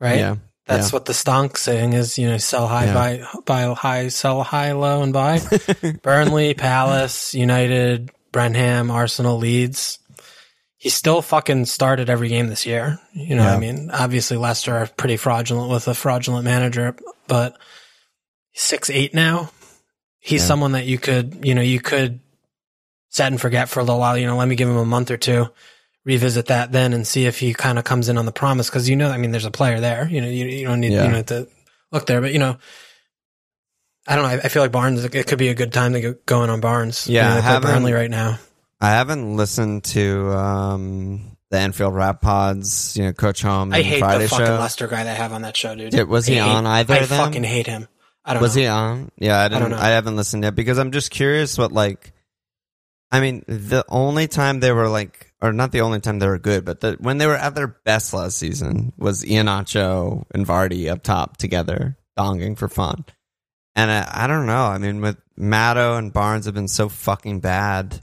right? 0.00 0.18
Yeah, 0.18 0.36
That's 0.66 0.92
what 0.92 1.04
the 1.04 1.12
stonk 1.12 1.56
saying 1.58 1.92
is. 1.92 2.16
You 2.18 2.28
know, 2.30 2.38
sell 2.38 2.66
high, 2.66 2.86
Yeah. 2.86 2.94
buy 2.94 3.24
buy 3.44 3.74
high, 3.74 4.08
sell 4.08 4.42
high, 4.42 4.72
low, 4.72 5.02
and 5.02 5.12
buy. 5.12 5.40
Burnley, 6.02 6.54
Palace, 6.54 7.34
United, 7.34 8.10
Brenham, 8.32 8.90
Arsenal, 8.90 9.36
Leeds. 9.38 9.98
He 10.82 10.88
still 10.88 11.20
fucking 11.20 11.66
started 11.66 12.08
every 12.08 12.28
game 12.28 12.46
this 12.48 12.64
year. 12.64 12.98
You 13.12 13.36
know, 13.36 13.44
what 13.44 13.50
Yeah. 13.50 13.56
I 13.56 13.60
mean, 13.60 13.90
obviously 13.92 14.38
Leicester 14.38 14.74
are 14.74 14.86
pretty 14.86 15.18
fraudulent 15.18 15.70
with 15.70 15.86
a 15.88 15.94
fraudulent 15.94 16.46
manager, 16.46 16.96
but 17.28 17.58
six 18.54 18.88
eight 18.88 19.12
now. 19.12 19.50
He's 20.20 20.40
Yeah. 20.40 20.46
someone 20.48 20.72
that 20.72 20.86
you 20.86 20.96
could, 20.98 21.40
you 21.42 21.54
know, 21.54 21.60
you 21.60 21.80
could 21.80 22.20
set 23.10 23.30
and 23.30 23.38
forget 23.38 23.68
for 23.68 23.80
a 23.80 23.82
little 23.82 23.98
while. 24.00 24.16
You 24.16 24.26
know, 24.26 24.38
let 24.38 24.48
me 24.48 24.54
give 24.56 24.70
him 24.70 24.78
a 24.78 24.86
month 24.86 25.10
or 25.10 25.18
two, 25.18 25.48
revisit 26.06 26.46
that 26.46 26.72
then, 26.72 26.94
and 26.94 27.06
see 27.06 27.26
if 27.26 27.38
he 27.40 27.52
kind 27.52 27.78
of 27.78 27.84
comes 27.84 28.08
in 28.08 28.16
on 28.16 28.24
the 28.24 28.32
promise. 28.32 28.70
Because 28.70 28.88
you 28.88 28.96
know, 28.96 29.10
I 29.10 29.18
mean, 29.18 29.32
there's 29.32 29.44
a 29.44 29.50
player 29.50 29.80
there. 29.80 30.08
You 30.08 30.22
know, 30.22 30.28
you, 30.28 30.46
you 30.46 30.66
don't 30.66 30.80
need 30.80 30.92
Yeah. 30.92 31.04
you 31.04 31.12
know 31.12 31.22
to 31.24 31.46
look 31.92 32.06
there, 32.06 32.22
but 32.22 32.32
you 32.32 32.38
know. 32.38 32.56
I 34.08 34.16
don't 34.16 34.24
know. 34.24 34.30
I 34.30 34.40
I 34.44 34.48
feel 34.48 34.62
like 34.62 34.72
Barnes. 34.72 35.04
It 35.04 35.26
could 35.26 35.38
be 35.38 35.48
a 35.48 35.54
good 35.54 35.74
time 35.74 35.92
to 35.92 36.00
go 36.00 36.14
going 36.24 36.48
on 36.48 36.60
Barnes. 36.60 37.06
Yeah, 37.06 37.22
you 37.22 37.28
know, 37.28 37.34
they 37.34 37.40
play 37.42 37.50
haven't- 37.52 37.70
Burnley 37.70 37.92
right 37.92 38.10
now. 38.10 38.38
I 38.80 38.90
haven't 38.90 39.36
listened 39.36 39.84
to 39.84 40.30
um, 40.32 41.36
the 41.50 41.58
Anfield 41.58 41.94
Wrap 41.94 42.20
Pods. 42.20 42.96
You 42.96 43.04
know, 43.04 43.12
Coach 43.12 43.42
Home. 43.42 43.72
I 43.72 43.82
hate 43.82 43.98
Friday 43.98 44.24
the 44.24 44.28
fucking 44.30 44.46
show. 44.46 44.54
Leicester 44.58 44.88
guy 44.88 45.04
they 45.04 45.14
have 45.14 45.32
on 45.32 45.42
that 45.42 45.56
show, 45.56 45.74
dude. 45.74 45.90
Did- 45.90 46.08
was 46.08 46.26
he 46.26 46.38
I 46.38 46.44
hate- 46.44 46.54
on 46.54 46.66
either 46.66 46.94
I 46.94 46.98
of 46.98 47.08
them? 47.08 47.18
fucking 47.26 47.44
hate 47.44 47.66
him. 47.66 47.88
I 48.24 48.34
don't 48.34 48.40
know. 48.40 48.44
Was 48.44 48.56
know. 48.56 48.62
he 48.62 48.68
on? 48.68 49.10
Yeah, 49.18 49.38
I 49.38 49.48
didn't. 49.48 49.62
don't 49.62 49.70
know. 49.72 49.78
I, 49.78 49.88
haven't 49.90 50.16
listened 50.16 50.44
yet 50.44 50.54
because 50.54 50.78
I'm 50.78 50.92
just 50.92 51.10
curious 51.10 51.56
what 51.58 51.72
like. 51.72 52.12
I 53.12 53.20
mean, 53.20 53.44
the 53.48 53.84
only 53.88 54.28
time 54.28 54.60
they 54.60 54.70
were 54.72 54.88
like, 54.88 55.32
or 55.42 55.52
not 55.52 55.72
the 55.72 55.80
only 55.80 55.98
time 56.00 56.20
they 56.20 56.28
were 56.28 56.38
good, 56.38 56.64
but 56.64 56.78
the, 56.80 56.96
when 57.00 57.18
they 57.18 57.26
were 57.26 57.34
at 57.34 57.54
their 57.56 57.66
best 57.66 58.14
last 58.14 58.38
season 58.38 58.92
was 58.96 59.24
Iheanacho 59.24 60.24
and 60.32 60.46
Vardy 60.46 60.88
up 60.88 61.02
top 61.02 61.36
together, 61.38 61.96
donging 62.16 62.56
for 62.56 62.68
fun. 62.68 63.04
And 63.74 63.90
I, 63.90 64.08
I 64.24 64.26
don't 64.28 64.46
know. 64.46 64.64
I 64.64 64.78
mean, 64.78 65.00
with 65.00 65.16
Matto 65.36 65.96
and 65.96 66.12
Barnes 66.12 66.44
have 66.44 66.54
been 66.54 66.68
so 66.68 66.88
fucking 66.88 67.40
bad. 67.40 68.00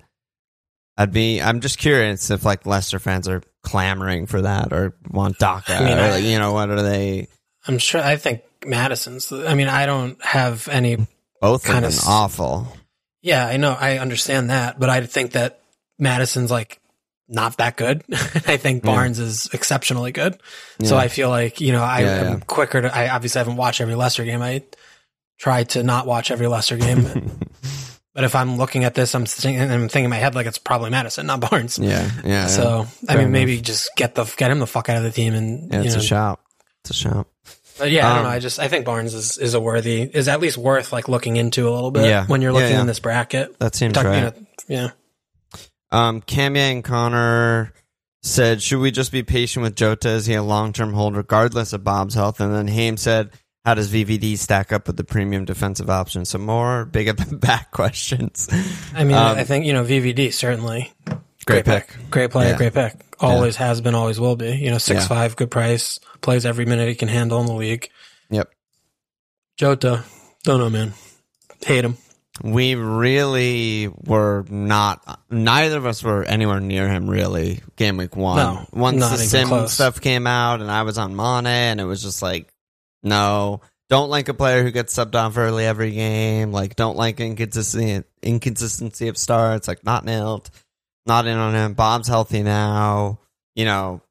I'd 0.97 1.11
be. 1.13 1.41
I'm 1.41 1.61
just 1.61 1.77
curious 1.77 2.29
if 2.31 2.43
like 2.43 2.65
Leicester 2.65 2.99
fans 2.99 3.27
are 3.27 3.43
clamoring 3.63 4.25
for 4.25 4.41
that 4.41 4.73
or 4.73 4.95
want 5.11 5.37
Daka. 5.37 5.75
I 5.75 5.83
mean, 5.83 5.97
or, 5.97 6.01
I- 6.01 6.17
you 6.17 6.39
know, 6.39 6.53
what 6.53 6.69
are 6.69 6.81
they? 6.81 7.27
I'm 7.67 7.77
sure. 7.77 8.01
I 8.01 8.15
think 8.15 8.41
Maddison's. 8.65 9.31
I 9.31 9.53
mean, 9.53 9.67
I 9.67 9.85
don't 9.85 10.23
have 10.25 10.67
any. 10.69 10.97
Both 11.41 11.65
Kinda 11.65 11.89
been 11.89 11.97
awful. 12.07 12.67
Yeah, 13.21 13.45
I 13.45 13.57
know. 13.57 13.75
I 13.79 13.97
understand 13.99 14.49
that, 14.49 14.79
but 14.79 14.89
I 14.89 15.01
think 15.05 15.33
that 15.33 15.59
Maddison's 15.99 16.49
like 16.49 16.79
not 17.29 17.57
that 17.57 17.75
good. 17.77 18.03
I 18.11 18.57
think 18.57 18.83
Barnes 18.83 19.19
is 19.19 19.49
exceptionally 19.53 20.11
good. 20.13 20.39
So 20.81 20.95
Yeah. 20.95 21.01
I 21.01 21.07
feel 21.09 21.29
like, 21.29 21.59
you 21.59 21.73
know, 21.73 21.83
I 21.83 21.99
Yeah, 22.01 22.07
am 22.21 22.33
yeah. 22.35 22.39
quicker 22.47 22.81
to, 22.81 22.95
I 22.95 23.09
obviously 23.09 23.39
haven't 23.39 23.57
watched 23.57 23.81
every 23.81 23.95
Leicester 23.95 24.23
game. 24.23 24.41
I 24.41 24.63
try 25.37 25.63
to 25.65 25.83
not 25.83 26.07
watch 26.07 26.31
every 26.31 26.47
Leicester 26.47 26.77
game. 26.77 27.37
but 28.17 28.23
if 28.23 28.33
I'm 28.33 28.57
looking 28.57 28.83
at 28.83 28.95
this, 28.95 29.13
I'm 29.13 29.27
thinking, 29.27 29.61
I'm 29.61 29.81
thinking 29.89 30.05
in 30.05 30.09
my 30.09 30.15
head 30.15 30.33
like 30.33 30.47
it's 30.47 30.57
probably 30.57 30.89
Maddison, 30.89 31.27
not 31.27 31.39
Barnes. 31.39 31.77
Yeah, 31.77 32.09
yeah. 32.25 32.47
So, 32.47 32.87
I 33.07 33.13
Fair 33.13 33.21
mean, 33.21 33.31
maybe 33.31 33.61
just 33.61 33.91
get 33.95 34.15
the, 34.15 34.23
get 34.37 34.49
him 34.49 34.57
the 34.57 34.65
fuck 34.65 34.89
out 34.89 34.97
of 34.97 35.03
the 35.03 35.11
team 35.11 35.35
and, 35.35 35.71
yeah, 35.71 35.83
it's 35.83 35.93
know, 35.93 35.99
a 35.99 36.03
shout. 36.03 36.39
It's 36.81 36.89
a 36.89 36.93
shout. 36.95 37.27
but 37.77 37.91
yeah, 37.91 38.07
I 38.07 38.09
don't 38.09 38.17
Um, 38.17 38.23
know. 38.23 38.29
I 38.31 38.39
just, 38.39 38.57
I 38.59 38.69
think 38.69 38.85
Barnes 38.87 39.13
is, 39.13 39.37
is 39.37 39.53
a 39.53 39.59
worthy, 39.59 40.01
is 40.01 40.27
at 40.27 40.39
least 40.39 40.57
worth 40.57 40.91
like 40.91 41.07
looking 41.07 41.35
into 41.35 41.69
a 41.69 41.71
little 41.71 41.91
bit 41.91 42.05
Yeah. 42.05 42.25
when 42.25 42.41
you're 42.41 42.53
looking 42.53 42.71
yeah. 42.71 42.81
in 42.81 42.87
this 42.87 42.97
bracket. 42.99 43.59
That 43.59 43.75
seems 43.75 43.93
Talking, 43.93 44.09
right. 44.09 44.33
you 44.67 44.75
know, 44.77 44.81
yeah. 44.83 44.89
Um, 45.91 46.21
Kanye 46.23 46.71
and 46.71 46.83
Connor 46.83 47.71
said, 48.23 48.63
"Should 48.63 48.79
we 48.79 48.89
just 48.89 49.11
be 49.11 49.21
patient 49.21 49.61
with 49.61 49.75
Jota? 49.75 50.09
Is 50.09 50.25
he 50.25 50.33
a 50.33 50.41
long-term 50.41 50.93
hold 50.93 51.15
regardless 51.15 51.71
of 51.71 51.83
Bob's 51.83 52.15
health?" 52.15 52.41
And 52.41 52.51
then 52.53 52.67
Haim 52.67 52.97
said, 52.97 53.29
"How 53.67 53.73
does 53.73 53.91
VVD 53.91 54.37
stack 54.37 54.71
up 54.71 54.87
with 54.87 54.95
the 54.95 55.03
premium 55.03 55.43
defensive 55.43 55.89
option?" 55.89 56.23
So 56.23 56.37
more 56.37 56.85
big 56.85 57.07
at 57.09 57.17
the 57.17 57.35
back 57.47 57.71
questions. 57.71 58.47
I 58.95 59.03
mean, 59.03 59.17
Um, 59.17 59.37
I 59.37 59.43
think, 59.43 59.65
you 59.65 59.73
know, 59.73 59.83
VVD 59.83 60.31
certainly 60.33 60.93
Great 61.45 61.65
pick. 61.65 61.89
Great 62.09 62.31
player, 62.31 62.51
Yeah. 62.51 62.57
great 62.57 62.73
pick. 62.73 62.93
Always 63.19 63.55
has 63.57 63.79
been, 63.81 63.95
always 63.95 64.19
will 64.19 64.35
be. 64.35 64.51
You 64.55 64.69
know, 64.71 64.77
six 64.77 65.01
Yeah. 65.03 65.07
five, 65.07 65.35
good 65.35 65.49
price, 65.51 65.99
plays 66.21 66.45
every 66.45 66.65
minute 66.65 66.87
he 66.89 66.95
can 66.95 67.07
handle 67.09 67.39
in 67.41 67.45
the 67.45 67.53
league. 67.53 67.89
Yep. 68.29 68.49
Jota, 69.57 70.03
don't 70.43 70.59
know, 70.59 70.69
man. 70.69 70.93
Hate 71.65 71.83
him. 71.85 71.97
We 72.43 72.75
really 72.75 73.89
were 74.05 74.45
not. 74.49 75.19
Neither 75.31 75.77
of 75.77 75.85
us 75.87 76.03
were 76.03 76.23
anywhere 76.23 76.59
near 76.59 76.87
him. 76.87 77.09
Really, 77.09 77.61
game 77.77 77.97
week 77.97 78.15
one. 78.15 78.37
No, 78.37 78.67
Once 78.71 78.99
the 79.09 79.17
sim 79.17 79.47
close. 79.47 79.73
stuff 79.73 79.99
came 80.01 80.27
out, 80.27 80.61
and 80.61 80.69
I 80.69 80.83
was 80.83 80.97
on 80.99 81.15
Mane, 81.15 81.47
and 81.47 81.79
it 81.81 81.85
was 81.85 82.03
just 82.03 82.21
like, 82.21 82.47
no, 83.07 83.61
don't 83.89 84.09
like 84.09 84.29
a 84.29 84.33
player 84.33 84.63
who 84.63 84.71
gets 84.71 84.95
subbed 84.95 85.15
off 85.15 85.37
early 85.37 85.65
every 85.65 85.91
game. 85.91 86.51
Like, 86.51 86.75
don't 86.75 86.97
like 86.97 87.19
inconsistency 87.19 88.03
inconsistency 88.21 89.07
of 89.07 89.17
starts. 89.17 89.67
Like, 89.67 89.83
not 89.83 90.05
nailed. 90.05 90.49
Not 91.05 91.25
in 91.25 91.37
on 91.37 91.55
him. 91.55 91.73
Bob's 91.73 92.07
healthy 92.07 92.43
now. 92.43 93.19
You 93.55 93.65
know, 93.65 94.01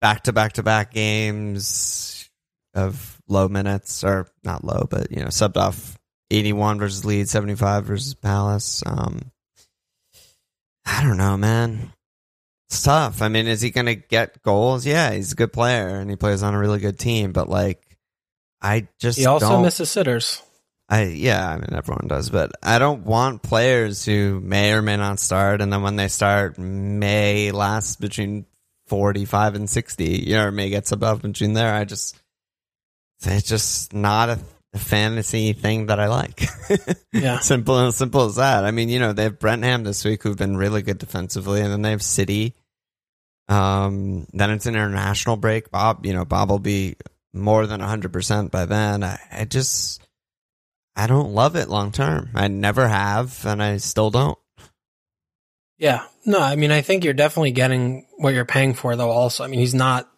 back 0.00 0.24
to 0.24 0.32
back 0.32 0.54
to 0.54 0.62
back 0.62 0.92
games 0.92 2.28
of 2.74 3.20
low 3.28 3.48
minutes, 3.48 4.02
or 4.02 4.28
not 4.44 4.64
low, 4.64 4.86
but 4.88 5.10
you 5.10 5.18
know, 5.18 5.26
subbed 5.26 5.56
off 5.56 5.98
81 6.30 6.78
versus 6.78 7.04
Leeds, 7.04 7.30
75 7.30 7.84
versus 7.84 8.14
Palace. 8.14 8.82
Um, 8.86 9.30
I 10.86 11.02
don't 11.02 11.18
know, 11.18 11.36
man. 11.36 11.92
It's 12.70 12.82
tough. 12.82 13.22
I 13.22 13.28
mean, 13.28 13.46
is 13.46 13.60
he 13.60 13.70
going 13.70 13.86
to 13.86 13.94
get 13.94 14.42
goals? 14.42 14.86
Yeah, 14.86 15.12
he's 15.12 15.32
a 15.32 15.36
good 15.36 15.52
player 15.52 15.98
and 15.98 16.10
he 16.10 16.16
plays 16.16 16.42
on 16.42 16.54
a 16.54 16.58
really 16.58 16.80
good 16.80 16.98
team, 16.98 17.32
but 17.32 17.48
like, 17.48 17.82
I 18.60 18.88
just 18.98 19.18
He 19.18 19.26
also 19.26 19.48
don't, 19.48 19.62
misses 19.62 19.90
sitters. 19.90 20.42
I 20.88 21.04
yeah, 21.04 21.48
I 21.48 21.56
mean 21.56 21.72
everyone 21.72 22.06
does, 22.08 22.30
but 22.30 22.52
I 22.62 22.78
don't 22.78 23.04
want 23.04 23.42
players 23.42 24.04
who 24.04 24.40
may 24.40 24.72
or 24.72 24.82
may 24.82 24.96
not 24.96 25.20
start, 25.20 25.60
and 25.60 25.72
then 25.72 25.82
when 25.82 25.96
they 25.96 26.08
start, 26.08 26.58
may 26.58 27.50
last 27.52 28.00
between 28.00 28.46
forty-five 28.86 29.54
and 29.54 29.68
sixty. 29.68 30.24
You 30.26 30.34
know, 30.34 30.46
or 30.46 30.50
may 30.50 30.70
get 30.70 30.84
subbed 30.84 31.02
off 31.06 31.22
between 31.22 31.52
there. 31.52 31.74
I 31.74 31.84
just 31.84 32.16
it's 33.22 33.48
just 33.48 33.92
not 33.92 34.30
a, 34.30 34.38
a 34.72 34.78
fantasy 34.78 35.52
thing 35.52 35.86
that 35.86 36.00
I 36.00 36.06
like. 36.08 36.42
Yeah. 37.12 37.40
simple 37.40 37.78
and 37.78 37.92
simple 37.92 38.26
as 38.26 38.36
that. 38.36 38.64
I 38.64 38.70
mean, 38.70 38.88
you 38.90 39.00
know, 39.00 39.12
they 39.12 39.24
have 39.24 39.38
Brentham 39.40 39.82
this 39.82 40.04
week 40.04 40.22
who've 40.22 40.36
been 40.36 40.56
really 40.56 40.82
good 40.82 40.98
defensively, 40.98 41.60
and 41.62 41.72
then 41.72 41.82
they 41.82 41.90
have 41.90 42.02
City. 42.02 42.54
Um, 43.48 44.26
then 44.32 44.50
it's 44.50 44.66
an 44.66 44.74
international 44.74 45.36
break. 45.36 45.70
Bob, 45.70 46.04
you 46.06 46.12
know, 46.12 46.24
Bob 46.24 46.50
will 46.50 46.58
be 46.58 46.96
more 47.32 47.66
than 47.66 47.80
hundred 47.80 48.12
percent 48.12 48.50
by 48.50 48.64
then. 48.66 49.02
I, 49.04 49.18
I 49.32 49.44
just 49.44 50.02
I 50.96 51.06
don't 51.06 51.32
love 51.32 51.56
it 51.56 51.68
long 51.68 51.92
term. 51.92 52.30
I 52.34 52.48
never 52.48 52.88
have, 52.88 53.44
and 53.46 53.62
I 53.62 53.76
still 53.76 54.10
don't. 54.10 54.38
Yeah. 55.78 56.04
No, 56.26 56.40
I 56.40 56.56
mean, 56.56 56.72
I 56.72 56.82
think 56.82 57.04
you're 57.04 57.14
definitely 57.14 57.52
getting 57.52 58.06
what 58.16 58.34
you're 58.34 58.44
paying 58.44 58.74
for, 58.74 58.96
though, 58.96 59.10
also. 59.10 59.44
I 59.44 59.46
mean, 59.46 59.60
he's 59.60 59.74
not 59.74 60.10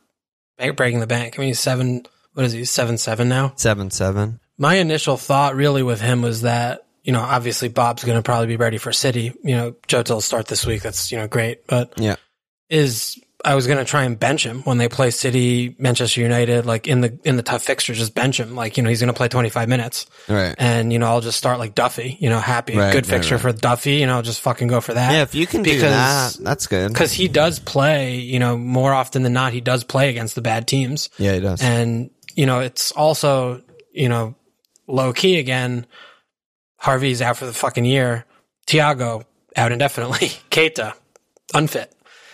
breaking 0.77 1.01
the 1.01 1.07
bank. 1.07 1.35
I 1.37 1.41
mean, 1.41 1.49
he's 1.49 1.61
seven, 1.61 2.05
what 2.33 2.47
is 2.47 2.53
he, 2.53 2.65
seven, 2.65 2.99
seven 2.99 3.29
now? 3.29 3.53
Seven 3.57 3.91
seven. 3.91 4.41
My 4.59 4.77
initial 4.77 5.17
thought 5.17 5.55
really 5.55 5.83
with 5.83 6.01
him 6.01 6.23
was 6.23 6.43
that, 6.43 6.87
you 7.05 7.13
know, 7.13 7.21
obviously 7.21 7.69
Bob's 7.69 8.05
going 8.05 8.19
to 8.19 8.23
probably 8.23 8.47
be 8.47 8.57
ready 8.57 8.79
for 8.79 8.93
City. 8.93 9.33
You 9.45 9.57
know, 9.57 9.77
Jota 9.87 10.15
will 10.15 10.21
start 10.21 10.47
this 10.49 10.67
week. 10.67 10.83
That's, 10.83 11.13
you 11.13 11.19
know, 11.19 11.29
great. 11.29 11.67
But 11.67 11.95
Yeah. 11.99 12.17
is 12.69 13.19
I 13.45 13.55
was 13.55 13.67
going 13.67 13.79
to 13.79 13.85
try 13.85 14.05
and 14.05 14.19
bench 14.19 14.45
him 14.45 14.63
when 14.65 14.77
they 14.79 14.89
play 14.89 15.11
City, 15.11 15.75
Manchester 15.79 16.21
United, 16.21 16.67
like 16.67 16.87
in 16.87 17.01
the, 17.01 17.19
in 17.25 17.37
the 17.37 17.43
tough 17.43 17.63
fixture, 17.63 17.95
just 17.95 18.15
bench 18.15 18.39
him. 18.39 18.55
Like, 18.55 18.77
you 18.77 18.83
know, 18.83 18.89
he's 18.91 19.01
going 19.01 19.13
to 19.13 19.17
play 19.17 19.29
25 19.29 19.69
minutes 19.69 20.07
Right. 20.29 20.55
and, 20.59 20.93
you 20.93 20.99
know, 20.99 21.07
I'll 21.07 21.21
just 21.23 21.39
start 21.39 21.59
like 21.59 21.75
Duffy, 21.75 22.17
you 22.21 22.29
know, 22.29 22.39
happy, 22.39 22.77
Right, 22.77 22.93
good 22.93 23.07
fixture 23.07 23.37
right. 23.37 23.41
for 23.43 23.53
Duffy, 23.53 23.95
you 23.95 24.07
know, 24.07 24.21
just 24.23 24.41
fucking 24.43 24.69
go 24.69 24.81
for 24.81 24.93
that. 24.95 25.13
Yeah, 25.13 25.23
if 25.23 25.35
you 25.35 25.47
can 25.47 25.63
do 25.63 25.73
Because- 25.75 26.37
that, 26.37 26.45
that's 26.45 26.67
good. 26.67 26.95
Cause 26.95 27.13
he 27.13 27.29
does 27.29 27.59
play, 27.59 28.17
you 28.17 28.39
know, 28.39 28.57
more 28.59 28.93
often 28.93 29.23
than 29.23 29.33
not, 29.33 29.53
he 29.53 29.61
does 29.63 29.85
play 29.85 30.11
against 30.11 30.35
the 30.35 30.43
bad 30.43 30.67
teams. 30.69 31.09
Yeah, 31.19 31.33
he 31.35 31.41
does. 31.41 31.63
And, 31.63 32.11
you 32.35 32.45
know, 32.47 32.61
it's 32.61 32.93
also, 32.93 33.63
you 33.93 34.09
know, 34.09 34.35
low 34.87 35.13
key 35.13 35.39
again. 35.39 35.87
Harvey's 36.77 37.23
out 37.23 37.37
for 37.37 37.47
the 37.47 37.53
fucking 37.53 37.85
year. 37.85 38.25
Thiago 38.67 39.25
out 39.57 39.73
indefinitely. 39.73 40.29
Keita 40.51 40.95
unfit. 41.55 41.93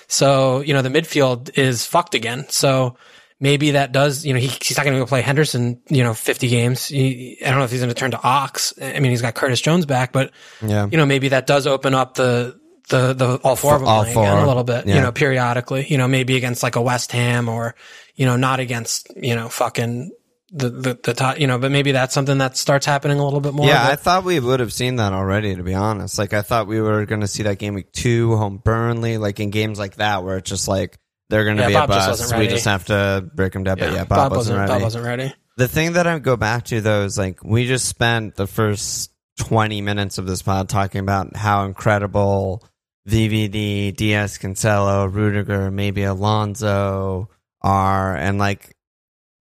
So, 0.09 0.61
you 0.61 0.75
know, 0.75 0.83
the 0.83 0.89
midfield 0.89 1.57
is 1.59 1.85
fucked 1.85 2.15
again. 2.15 2.47
So 2.49 2.97
maybe 3.41 3.73
that 3.73 3.93
does, 3.93 4.25
you 4.25 4.33
know, 4.33 4.41
he, 4.41 4.49
he's 4.49 4.77
not 4.77 4.85
going 4.85 4.97
to 4.97 5.01
go 5.03 5.07
play 5.07 5.21
Henderson, 5.21 5.81
you 5.89 6.03
know, 6.03 6.15
50 6.15 6.49
games. 6.49 6.87
He, 6.87 7.39
I 7.45 7.51
don't 7.51 7.59
know 7.59 7.65
if 7.65 7.71
he's 7.71 7.81
going 7.81 7.91
to 7.91 7.95
turn 7.95 8.13
to 8.13 8.23
Ox. 8.23 8.73
I 8.81 9.01
mean, 9.01 9.11
he's 9.11 9.23
got 9.23 9.35
Curtis 9.35 9.61
Jones 9.61 9.87
back, 9.87 10.13
but, 10.13 10.31
yeah. 10.65 10.87
you 10.91 10.97
know, 10.97 11.07
maybe 11.07 11.29
that 11.29 11.47
does 11.47 11.67
open 11.67 11.95
up 11.95 12.15
the, 12.15 12.59
the, 12.89 13.13
the, 13.13 13.41
all 13.43 13.57
four 13.57 13.75
of 13.75 13.81
them 13.81 13.89
All 13.89 14.05
playing 14.05 14.19
again 14.19 14.39
a 14.39 14.47
little 14.47 14.65
bit, 14.65 14.87
Yeah. 14.87 14.95
you 14.97 15.01
know, 15.01 15.13
periodically, 15.13 15.87
you 15.89 15.99
know, 15.99 16.07
maybe 16.09 16.37
against 16.37 16.63
like 16.63 16.77
a 16.77 16.83
West 16.83 17.13
Ham 17.13 17.49
or, 17.49 17.75
you 18.15 18.27
know, 18.27 18.37
not 18.37 18.61
against, 18.61 19.11
you 19.17 19.35
know, 19.35 19.49
fucking 19.49 20.13
the, 20.51 20.71
the, 20.71 20.99
the 21.03 21.15
top, 21.15 21.39
you 21.41 21.47
know, 21.47 21.59
but 21.59 21.71
maybe 21.71 21.93
that's 21.93 22.15
something 22.15 22.39
that 22.39 22.57
starts 22.57 22.87
happening 22.87 23.19
a 23.19 23.25
little 23.25 23.41
bit 23.41 23.53
more. 23.53 23.67
Yeah, 23.67 23.87
I 23.87 23.97
thought 23.97 24.25
we 24.25 24.39
would 24.39 24.61
have 24.61 24.73
seen 24.73 24.97
that 24.97 25.13
already, 25.13 25.55
to 25.57 25.63
be 25.63 25.75
honest. 25.75 26.19
Like, 26.19 26.33
I 26.33 26.43
thought 26.43 26.67
we 26.67 26.81
were 26.81 27.05
going 27.07 27.23
to 27.23 27.27
see 27.27 27.43
that 27.45 27.59
game 27.59 27.75
week 27.75 27.93
two, 27.93 28.37
home 28.37 28.59
Burnley, 28.59 29.19
like 29.19 29.41
in 29.41 29.51
games 29.51 29.79
like 29.79 29.97
that, 29.97 30.23
where 30.25 30.37
it's 30.37 30.49
just 30.49 30.69
like, 30.69 30.99
they're 31.29 31.45
going 31.45 31.57
to 31.57 31.63
Yeah, 31.65 31.69
be 31.69 31.75
Bob 31.75 31.91
a 31.91 31.95
just 31.95 32.09
bust. 32.09 32.21
wasn't 32.21 32.41
We 32.41 32.49
just 32.49 32.65
have 32.67 32.85
to 32.87 33.29
break 33.35 33.53
them 33.53 33.65
down. 33.65 33.79
But 33.79 33.93
yeah, 33.93 34.05
Bob, 34.05 34.31
wasn't, 34.33 34.59
ready. 34.59 34.73
Bob 34.73 34.83
wasn't 34.83 35.05
ready. 35.05 35.35
The 35.57 35.67
thing 35.69 35.95
that 35.95 36.07
I 36.07 36.19
go 36.21 36.37
back 36.37 36.65
to, 36.67 36.81
though, 36.81 37.03
is 37.03 37.19
like, 37.19 37.43
we 37.43 37.67
just 37.67 37.89
spent 37.89 38.37
the 38.37 38.47
first 38.47 39.11
20 39.41 39.81
minutes 39.81 40.19
of 40.19 40.27
this 40.27 40.43
pod 40.43 40.69
talking 40.69 41.01
about 41.01 41.35
how 41.35 41.65
incredible 41.65 42.65
VVD, 43.09 43.97
Dias 43.97 44.39
Cancelo, 44.39 45.13
Rudiger, 45.13 45.71
maybe 45.71 46.05
Alonso 46.05 47.31
are, 47.63 48.17
and 48.17 48.39
like 48.39 48.77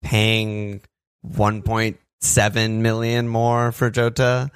paying 0.03 0.81
1.7 1.27 2.71
million 2.81 3.29
more 3.29 3.73
for 3.73 3.91
Jota 3.91 4.51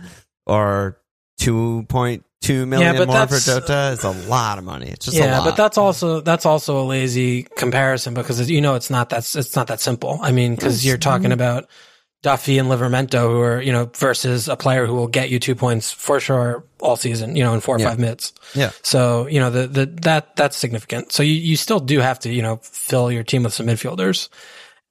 or 0.47 0.99
2.2 1.41 2.69
million 2.69 2.97
but 2.97 3.09
more 3.09 3.27
for 3.27 3.39
Jota 3.39 3.91
is 3.93 4.05
a 4.05 4.11
lot 4.29 4.59
of 4.59 4.65
money. 4.65 4.89
It's 4.89 5.07
just 5.07 5.17
a 5.17 5.21
Yeah, 5.21 5.41
but 5.45 5.57
that's 5.57 5.79
also 5.79 6.21
that's 6.21 6.47
also 6.47 6.81
a 6.83 6.85
lazy 6.85 7.45
comparison 7.57 8.15
because 8.15 8.51
you 8.51 8.61
know 8.61 8.75
it's 8.75 8.91
not 8.91 9.11
that 9.11 9.19
it's 9.35 9.57
not 9.57 9.69
that 9.69 9.81
simple. 9.81 10.19
I 10.23 10.33
mean, 10.33 10.55
because 10.55 10.85
you're 10.85 10.97
mm-hmm. 10.97 11.11
talking 11.11 11.33
about 11.33 11.69
Duffy 12.23 12.59
and 12.59 12.69
Livramento, 12.71 13.21
who 13.31 13.41
are 13.41 13.61
you 13.61 13.73
know 13.73 13.91
versus 13.97 14.49
a 14.49 14.57
player 14.57 14.87
who 14.87 14.95
will 14.95 15.09
get 15.09 15.31
you 15.31 15.39
two 15.39 15.55
points 15.55 15.93
for 15.93 16.21
sure 16.21 16.65
all 16.81 16.97
season, 16.97 17.37
you 17.37 17.45
know, 17.45 17.55
in 17.55 17.61
four 17.61 17.77
or 17.77 17.81
Yeah. 17.81 17.91
five 17.91 17.99
minutes. 17.99 18.33
yeah. 18.55 18.71
So 18.83 19.27
you 19.27 19.41
know 19.41 19.51
the 19.51 19.67
the 19.67 19.87
that 20.03 20.37
that's 20.37 20.57
significant. 20.57 21.13
So 21.13 21.23
you 21.23 21.35
you 21.35 21.57
still 21.57 21.81
do 21.81 22.01
have 22.01 22.19
to 22.21 22.33
you 22.33 22.43
know 22.43 22.61
fill 22.63 23.13
your 23.13 23.25
team 23.25 23.43
with 23.43 23.53
some 23.53 23.67
midfielders, 23.67 24.29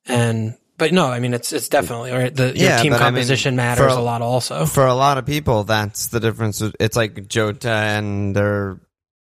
and 0.05 0.55
but 0.77 0.91
no, 0.91 1.07
I 1.07 1.19
mean 1.19 1.33
it's 1.33 1.51
it's 1.53 1.69
definitely 1.69 2.11
right. 2.11 2.33
The 2.33 2.57
your 2.57 2.77
team 2.79 2.91
but 2.91 3.01
I 3.01 3.05
mean, 3.05 3.15
composition 3.15 3.55
matters 3.55 3.93
a- 3.93 3.97
a 3.97 4.01
lot 4.01 4.21
also. 4.21 4.65
For 4.65 4.85
a 4.85 4.93
lot 4.95 5.17
of 5.17 5.25
people, 5.25 5.63
that's 5.63 6.07
the 6.07 6.19
difference. 6.19 6.61
It's 6.79 6.95
like 6.95 7.27
Jota 7.27 7.69
and 7.71 8.35
they're 8.35 8.79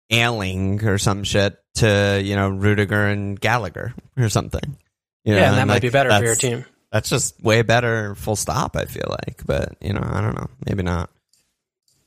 Ayling 0.10 0.84
or 0.86 0.98
some 0.98 1.24
shit 1.24 1.58
to, 1.76 2.22
you 2.24 2.36
know, 2.36 2.50
Rudiger 2.50 3.08
and 3.08 3.40
Gallagher 3.40 3.94
or 4.18 4.30
something. 4.30 4.78
You 5.24 5.34
know, 5.34 5.40
yeah, 5.40 5.50
and 5.50 5.58
that 5.58 5.68
might 5.68 5.76
like, 5.76 5.82
be 5.82 5.90
better 5.90 6.12
for 6.12 6.24
your 6.24 6.36
team. 6.36 6.66
That's 6.92 7.10
just 7.10 7.42
way 7.42 7.64
better, 7.64 8.14
full 8.14 8.36
stop, 8.36 8.76
I 8.76 8.86
feel 8.86 9.08
like. 9.10 9.44
But, 9.46 9.76
you 9.82 9.94
know, 9.94 10.04
I 10.04 10.22
don't 10.22 10.36
know. 10.36 10.50
Maybe 10.68 10.84
not. 10.84 11.10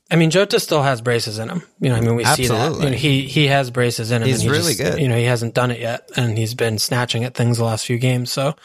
I 0.09 0.15
mean, 0.15 0.29
Jota 0.29 0.59
still 0.61 0.83
has 0.83 1.01
braces 1.01 1.37
in 1.37 1.49
him. 1.49 1.63
You 1.81 1.89
know, 1.89 1.95
I 1.95 2.01
mean, 2.01 2.15
we 2.15 2.23
see 2.23 2.47
that. 2.47 2.53
Absolutely. 2.53 2.85
You 2.85 2.91
know, 2.91 2.97
he 2.97 3.21
he 3.27 3.47
has 3.47 3.71
braces 3.71 4.11
in 4.11 4.21
him. 4.21 4.27
He's 4.29 4.35
and 4.39 4.43
he 4.43 4.49
really 4.49 4.73
just- 4.73 4.79
good. 4.79 5.01
You 5.01 5.09
know, 5.09 5.17
he 5.17 5.25
hasn't 5.25 5.53
done 5.53 5.71
it 5.71 5.81
yet, 5.81 6.09
and 6.15 6.37
he's 6.37 6.53
been 6.53 6.77
snatching 6.79 7.25
at 7.25 7.33
things 7.35 7.57
the 7.57 7.65
last 7.65 7.85
few 7.85 7.97
games. 7.97 8.31
So, 8.31 8.55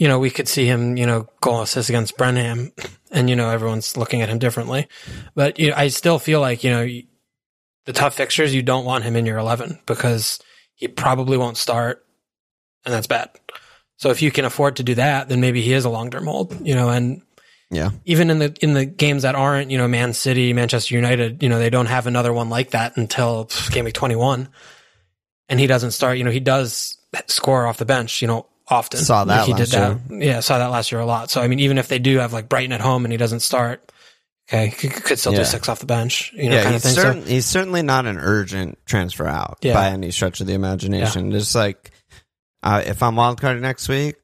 you 0.00 0.08
know, 0.08 0.18
we 0.18 0.30
could 0.30 0.48
see 0.48 0.64
him, 0.64 0.96
you 0.96 1.04
know, 1.04 1.28
goal 1.42 1.60
assist 1.60 1.90
against 1.90 2.16
Brenham, 2.16 2.72
and 3.10 3.28
you 3.28 3.36
know, 3.36 3.50
everyone's 3.50 3.98
looking 3.98 4.22
at 4.22 4.30
him 4.30 4.38
differently. 4.38 4.88
But 5.34 5.58
you 5.58 5.68
know, 5.68 5.76
I 5.76 5.88
still 5.88 6.18
feel 6.18 6.40
like 6.40 6.64
you 6.64 6.70
know, 6.70 6.88
the 7.84 7.92
tough 7.92 8.14
fixtures, 8.14 8.54
you 8.54 8.62
don't 8.62 8.86
want 8.86 9.04
him 9.04 9.14
in 9.14 9.26
your 9.26 9.36
eleven 9.36 9.78
because 9.84 10.40
he 10.74 10.88
probably 10.88 11.36
won't 11.36 11.58
start, 11.58 12.02
and 12.86 12.94
that's 12.94 13.06
bad. 13.06 13.28
So 13.98 14.08
if 14.08 14.22
you 14.22 14.30
can 14.30 14.46
afford 14.46 14.76
to 14.76 14.82
do 14.82 14.94
that, 14.94 15.28
then 15.28 15.42
maybe 15.42 15.60
he 15.60 15.74
is 15.74 15.84
a 15.84 15.90
long 15.90 16.10
term 16.10 16.24
hold, 16.24 16.66
you 16.66 16.74
know, 16.74 16.88
and 16.88 17.20
Yeah. 17.70 17.90
even 18.06 18.30
in 18.30 18.38
the 18.38 18.56
in 18.62 18.72
the 18.72 18.86
games 18.86 19.24
that 19.24 19.34
aren't, 19.34 19.70
you 19.70 19.76
know, 19.76 19.86
Man 19.86 20.14
City, 20.14 20.54
Manchester 20.54 20.94
United, 20.94 21.42
you 21.42 21.50
know, 21.50 21.58
they 21.58 21.68
don't 21.68 21.92
have 21.92 22.06
another 22.06 22.32
one 22.32 22.48
like 22.48 22.70
that 22.70 22.96
until 22.96 23.50
game 23.70 23.84
week 23.84 23.92
21. 23.92 24.48
And 25.50 25.60
he 25.60 25.66
doesn't 25.66 25.90
start, 25.90 26.16
you 26.16 26.24
know, 26.24 26.30
he 26.30 26.40
does 26.40 26.96
score 27.26 27.66
off 27.66 27.76
the 27.76 27.84
bench, 27.84 28.22
you 28.22 28.28
know, 28.28 28.46
often. 28.70 29.00
Saw 29.00 29.24
that 29.24 29.38
Like 29.38 29.46
he 29.46 29.52
last 29.54 29.70
did 29.72 29.80
that. 29.80 30.24
Yeah, 30.24 30.40
saw 30.40 30.58
that 30.58 30.68
last 30.68 30.92
year 30.92 31.00
a 31.00 31.06
lot. 31.06 31.30
So 31.30 31.40
I 31.42 31.48
mean, 31.48 31.60
even 31.60 31.76
if 31.78 31.88
they 31.88 31.98
do 31.98 32.18
have 32.18 32.32
like 32.32 32.48
Brighton 32.48 32.72
at 32.72 32.80
home 32.80 33.04
and 33.04 33.12
he 33.12 33.18
doesn't 33.18 33.40
start, 33.40 33.90
okay, 34.48 34.68
he 34.68 34.88
could 34.88 35.18
still 35.18 35.32
Yeah. 35.32 35.40
do 35.40 35.44
six 35.44 35.68
off 35.68 35.80
the 35.80 35.86
bench, 35.86 36.32
you 36.34 36.48
know, 36.50 36.56
yeah, 36.56 36.62
kind 36.62 36.76
of 36.76 36.82
he's, 36.82 36.94
thing. 36.94 37.02
certain, 37.02 37.26
he's 37.26 37.46
certainly 37.46 37.82
not 37.82 38.06
an 38.06 38.18
urgent 38.18 38.78
transfer 38.86 39.26
out 39.26 39.58
Yeah. 39.62 39.74
by 39.74 39.88
any 39.90 40.10
stretch 40.10 40.40
of 40.40 40.46
the 40.46 40.54
imagination. 40.54 41.30
Just 41.32 41.54
like 41.54 41.90
uh, 42.62 42.82
if 42.84 43.02
I'm 43.02 43.14
wildcarding 43.14 43.60
next 43.60 43.88
week, 43.88 44.16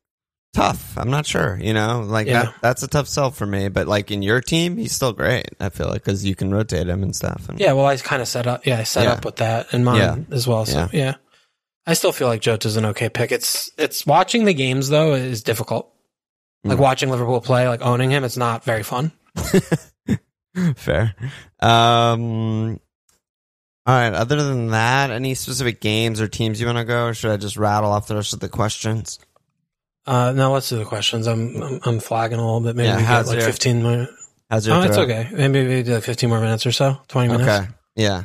tough. 0.55 0.97
I'm 0.97 1.11
not 1.11 1.27
sure. 1.27 1.59
You 1.61 1.75
know, 1.75 2.01
like 2.07 2.27
Yeah. 2.27 2.45
that, 2.45 2.55
that's 2.63 2.83
a 2.83 2.89
tough 2.89 3.09
sell 3.09 3.31
for 3.31 3.47
me. 3.47 3.69
But 3.69 3.89
like 3.89 4.11
in 4.11 4.23
your 4.23 4.41
team, 4.41 4.77
he's 4.79 4.93
still 4.93 5.13
great. 5.13 5.47
I 5.61 5.69
feel 5.71 5.87
like 5.89 6.03
because 6.05 6.25
you 6.25 6.35
can 6.35 6.51
rotate 6.53 6.87
him 6.89 7.03
and 7.03 7.15
stuff. 7.15 7.49
And 7.49 7.59
Yeah, 7.61 7.73
well, 7.73 7.87
I 7.87 7.97
kind 7.99 8.23
of 8.23 8.29
set 8.29 8.47
up. 8.47 8.65
Yeah, 8.67 8.79
I 8.79 8.83
set 8.85 9.05
Yeah. 9.05 9.13
up 9.13 9.25
with 9.25 9.37
that 9.37 9.73
in 9.75 9.85
mind 9.85 10.27
as 10.31 10.47
well. 10.47 10.65
So 10.67 10.89
Yeah. 10.93 11.15
I 11.87 11.95
still 11.95 12.13
feel 12.13 12.27
like 12.29 12.41
Jota's 12.41 12.77
an 12.77 12.85
okay 12.87 13.09
pick. 13.09 13.31
It's 13.33 13.71
it's 13.79 14.05
watching 14.07 14.45
the 14.45 14.55
games 14.55 14.89
though 14.89 15.15
is 15.15 15.43
difficult. 15.43 15.93
Like 16.65 16.79
Mm. 16.79 16.81
watching 16.81 17.11
Liverpool 17.11 17.41
play, 17.41 17.69
like 17.69 17.81
owning 17.83 18.11
him, 18.11 18.25
it's 18.25 18.37
not 18.37 18.65
very 18.65 18.83
fun. 18.83 19.13
Fair. 20.77 21.15
Um, 21.61 22.81
all 23.87 23.95
right. 23.95 24.13
Other 24.15 24.43
than 24.43 24.69
that, 24.69 25.11
any 25.11 25.35
specific 25.35 25.81
games 25.81 26.21
or 26.21 26.29
teams 26.29 26.61
you 26.61 26.67
want 26.67 26.79
to 26.79 26.85
go? 26.85 27.07
Or 27.07 27.15
should 27.15 27.31
I 27.31 27.37
just 27.37 27.57
rattle 27.57 27.93
off 27.93 28.09
the 28.09 28.17
rest 28.17 28.33
of 28.33 28.41
the 28.41 28.49
questions? 28.49 29.19
Uh, 30.07 30.33
now 30.33 30.53
let's 30.55 30.69
do 30.69 30.79
the 30.79 30.85
questions. 30.85 31.27
I'm 31.27 31.63
I'm, 31.63 31.81
I'm 31.85 32.01
flagging 32.01 32.39
a 32.39 32.45
little 32.45 32.61
bit. 32.61 32.75
Maybe 32.75 32.89
Yeah, 32.89 32.97
we 32.97 33.03
get 33.03 33.27
like 33.27 33.37
your- 33.39 33.47
15 33.47 33.83
minutes. 33.83 34.13
How's 34.51 34.67
your 34.67 34.77
Oh, 34.77 34.83
it's 34.83 34.97
okay. 34.97 35.29
Maybe 35.33 35.67
we 35.67 35.83
do 35.83 35.95
like 35.95 36.05
15 36.05 36.29
more 36.31 36.41
minutes 36.41 36.65
or 36.67 36.73
so. 36.73 37.01
20 37.09 37.29
minutes. 37.29 37.49
Okay. 37.49 37.69
Yeah. 37.97 38.25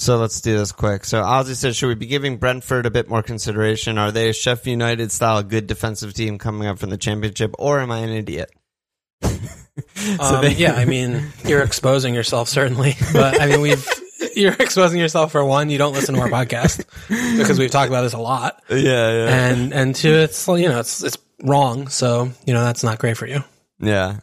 So 0.00 0.16
let's 0.16 0.40
do 0.40 0.56
this 0.56 0.72
quick. 0.72 1.04
So 1.04 1.22
Ozzy 1.22 1.54
said, 1.54 1.76
should 1.76 1.88
we 1.88 1.94
be 1.94 2.06
giving 2.06 2.38
Brentford 2.38 2.86
a 2.86 2.90
bit 2.90 3.10
more 3.10 3.22
consideration? 3.22 3.98
Are 3.98 4.10
they 4.10 4.30
a 4.30 4.32
Sheffield 4.32 4.72
United 4.72 5.12
style 5.12 5.42
good 5.42 5.66
defensive 5.66 6.14
team 6.14 6.38
coming 6.38 6.66
up 6.66 6.78
from 6.78 6.88
the 6.88 6.96
championship, 6.96 7.54
or 7.58 7.80
am 7.80 7.90
I 7.92 7.98
an 7.98 8.08
idiot? 8.08 8.50
so 9.22 10.16
Um, 10.18 10.40
they- 10.42 10.54
yeah, 10.54 10.72
I 10.72 10.86
mean, 10.86 11.26
you're 11.44 11.60
exposing 11.62 12.14
yourself 12.14 12.48
certainly, 12.48 12.94
but 13.12 13.42
I 13.42 13.46
mean, 13.46 13.60
we've 13.60 13.86
you're 14.34 14.54
exposing 14.58 14.98
yourself 14.98 15.32
for 15.32 15.44
one. 15.44 15.68
You 15.68 15.76
don't 15.76 15.92
listen 15.92 16.14
to 16.14 16.20
our 16.22 16.28
podcast 16.30 16.78
because 17.36 17.58
we've 17.58 17.70
talked 17.70 17.90
about 17.90 18.00
this 18.02 18.14
a 18.14 18.18
lot, 18.18 18.62
yeah, 18.70 18.76
yeah, 18.78 19.48
and 19.50 19.74
and 19.74 19.94
two, 19.94 20.14
it's 20.14 20.48
you 20.48 20.68
know, 20.70 20.80
it's 20.80 21.02
it's 21.04 21.18
wrong. 21.42 21.88
So 21.88 22.30
you 22.46 22.54
know, 22.54 22.64
that's 22.64 22.82
not 22.82 22.98
great 22.98 23.18
for 23.18 23.26
you. 23.26 23.44
yeah. 23.78 24.20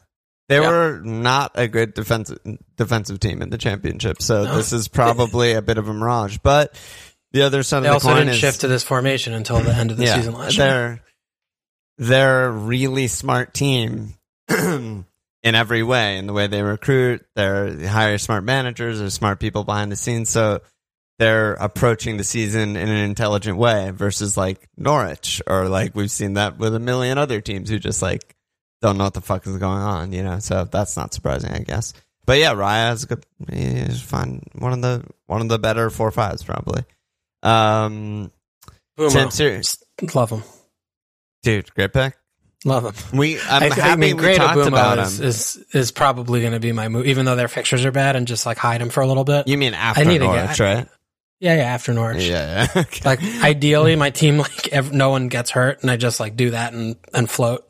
They 0.49 0.59
Yeah. 0.61 0.69
were 0.69 1.01
not 1.03 1.51
a 1.55 1.67
good 1.67 1.93
defensive 1.93 2.39
defensive 2.77 3.19
team 3.19 3.41
in 3.41 3.49
the 3.49 3.57
championship, 3.57 4.21
so 4.21 4.45
this 4.55 4.71
is 4.71 4.87
probably 4.87 5.53
a 5.53 5.61
bit 5.61 5.77
of 5.77 5.87
a 5.89 5.93
mirage. 5.93 6.37
But 6.41 6.73
the 7.33 7.41
other 7.41 7.63
side 7.63 7.81
They 7.83 7.87
of 7.87 7.91
the 7.91 7.93
also 7.95 8.07
coin 8.09 8.17
didn't 8.19 8.29
is 8.35 8.37
shift 8.39 8.61
to 8.61 8.67
this 8.69 8.83
formation 8.83 9.33
until 9.33 9.59
the 9.59 9.73
end 9.73 9.91
of 9.91 9.97
the 9.97 10.07
season 10.07 10.33
last 10.33 10.57
year. 10.57 10.65
they're 10.67 11.03
they're 11.97 12.45
a 12.45 12.51
really 12.51 13.07
smart 13.07 13.53
team 13.53 14.13
in 14.49 15.05
every 15.43 15.83
way. 15.83 16.17
In 16.17 16.27
the 16.27 16.33
way 16.33 16.47
they 16.47 16.61
recruit, 16.61 17.25
they're 17.35 17.71
they 17.71 17.87
hire 17.87 18.17
smart 18.17 18.43
managers, 18.43 18.99
they're 18.99 19.09
smart 19.09 19.39
people 19.39 19.63
behind 19.65 19.91
the 19.91 19.95
scenes. 19.97 20.29
So 20.29 20.61
they're 21.19 21.53
approaching 21.55 22.15
the 22.17 22.23
season 22.23 22.75
in 22.77 22.87
an 22.89 22.97
intelligent 22.97 23.57
way 23.57 23.91
versus 23.91 24.37
like 24.37 24.69
Norwich 24.77 25.41
or 25.47 25.67
like 25.67 25.95
we've 25.95 26.11
seen 26.11 26.35
that 26.35 26.57
with 26.57 26.73
a 26.75 26.79
million 26.79 27.17
other 27.17 27.41
teams 27.41 27.69
who 27.69 27.79
just 27.79 28.01
like 28.01 28.35
don't 28.81 28.97
know 28.97 29.05
what 29.05 29.13
the 29.13 29.21
fuck 29.21 29.45
is 29.47 29.57
going 29.57 29.79
on, 29.81 30.11
you 30.13 30.23
know. 30.23 30.39
So 30.39 30.65
that's 30.65 30.95
not 30.97 31.13
surprising, 31.13 31.51
I 31.51 31.59
guess. 31.59 31.93
But 32.25 32.39
yeah, 32.39 32.53
Raya 32.53 32.93
is 32.93 33.03
a 33.03 33.07
good. 33.07 33.25
He's 33.51 34.01
fine. 34.01 34.43
One 34.57 34.73
of 34.73 34.81
the 34.81 35.03
one 35.27 35.41
of 35.41 35.49
the 35.49 35.57
better 35.59 35.89
four 35.89 36.11
fives 36.11 36.43
probably. 36.43 36.83
Um, 37.43 38.31
Mbeumo. 38.97 39.11
Sam 39.11 39.31
Ser- 39.31 39.61
love 40.13 40.31
him, 40.31 40.43
dude, 41.43 41.73
great 41.75 41.93
pick. 41.93 42.17
love 42.65 42.83
him. 43.11 43.17
We, 43.17 43.39
I'm 43.41 43.63
I, 43.63 43.75
happy 43.75 43.81
I 43.81 43.95
mean, 43.95 44.15
we 44.17 44.21
great 44.21 44.37
talked 44.37 44.57
Mbeumo 44.57 44.67
about 44.67 44.99
is, 44.99 45.19
him. 45.19 45.25
is 45.27 45.65
is 45.73 45.91
probably 45.91 46.41
going 46.41 46.53
to 46.53 46.59
be 46.59 46.71
my 46.71 46.87
move, 46.89 47.05
even 47.05 47.25
though 47.25 47.35
their 47.35 47.47
fixtures 47.47 47.85
are 47.85 47.91
bad, 47.91 48.15
and 48.15 48.27
just 48.27 48.45
like 48.45 48.57
hide 48.57 48.81
him 48.81 48.89
for 48.89 49.01
a 49.01 49.07
little 49.07 49.23
bit. 49.23 49.47
you 49.47 49.57
mean 49.57 49.73
after 49.73 50.01
I 50.01 50.03
need 50.05 50.21
Norwich, 50.21 50.57
get- 50.57 50.59
right? 50.59 50.87
Yeah, 51.39 51.55
yeah. 51.57 51.63
After 51.65 51.93
Norwich, 51.93 52.23
Yeah, 52.23 52.67
yeah. 52.75 52.81
Okay. 52.81 53.01
like 53.05 53.21
ideally, 53.43 53.95
my 53.95 54.09
team 54.09 54.39
like 54.39 54.69
ev- 54.73 54.91
no 54.91 55.11
one 55.11 55.27
gets 55.27 55.51
hurt, 55.51 55.83
and 55.83 55.91
I 55.91 55.95
just 55.95 56.19
like 56.19 56.35
do 56.35 56.49
that 56.49 56.73
and 56.73 56.95
and 57.13 57.29
float. 57.29 57.66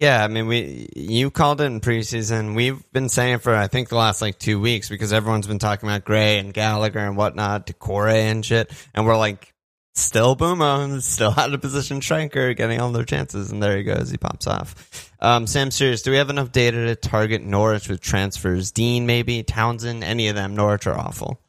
Yeah. 0.00 0.24
I 0.24 0.28
mean, 0.28 0.48
we 0.48 0.88
you 0.96 1.30
called 1.30 1.60
it 1.60 1.64
in 1.64 1.80
preseason. 1.80 2.56
We've 2.56 2.82
been 2.92 3.08
saying 3.08 3.38
for 3.38 3.54
I 3.54 3.68
think 3.68 3.88
the 3.88 3.96
last 3.96 4.20
like 4.20 4.38
two 4.38 4.60
weeks 4.60 4.88
because 4.88 5.12
everyone's 5.12 5.46
been 5.46 5.60
talking 5.60 5.88
about 5.88 6.04
Gray 6.04 6.38
and 6.38 6.52
Gallagher 6.52 6.98
and 6.98 7.16
whatnot, 7.16 7.66
Doucouré 7.68 8.30
and 8.30 8.44
shit, 8.44 8.72
and 8.94 9.06
we're 9.06 9.16
like, 9.16 9.54
still 9.94 10.36
Mbeumo, 10.36 11.00
still 11.02 11.34
out 11.36 11.52
of 11.52 11.60
position 11.60 12.00
striker, 12.00 12.54
getting 12.54 12.80
all 12.80 12.92
their 12.92 13.04
chances, 13.04 13.50
and 13.50 13.62
there 13.62 13.76
he 13.76 13.82
goes, 13.82 14.10
he 14.10 14.16
pops 14.16 14.46
off. 14.46 15.12
Um, 15.20 15.46
Sam, 15.46 15.70
serious, 15.70 16.02
do 16.02 16.10
we 16.10 16.16
have 16.16 16.30
enough 16.30 16.52
data 16.52 16.86
to 16.86 16.96
target 16.96 17.42
Norwich 17.42 17.88
with 17.88 18.00
transfers? 18.00 18.72
Dean, 18.72 19.06
maybe 19.06 19.42
Townsend, 19.42 20.02
any 20.02 20.28
of 20.28 20.34
them? 20.34 20.54
Norwich 20.54 20.86
are 20.86 20.98
awful. 20.98 21.40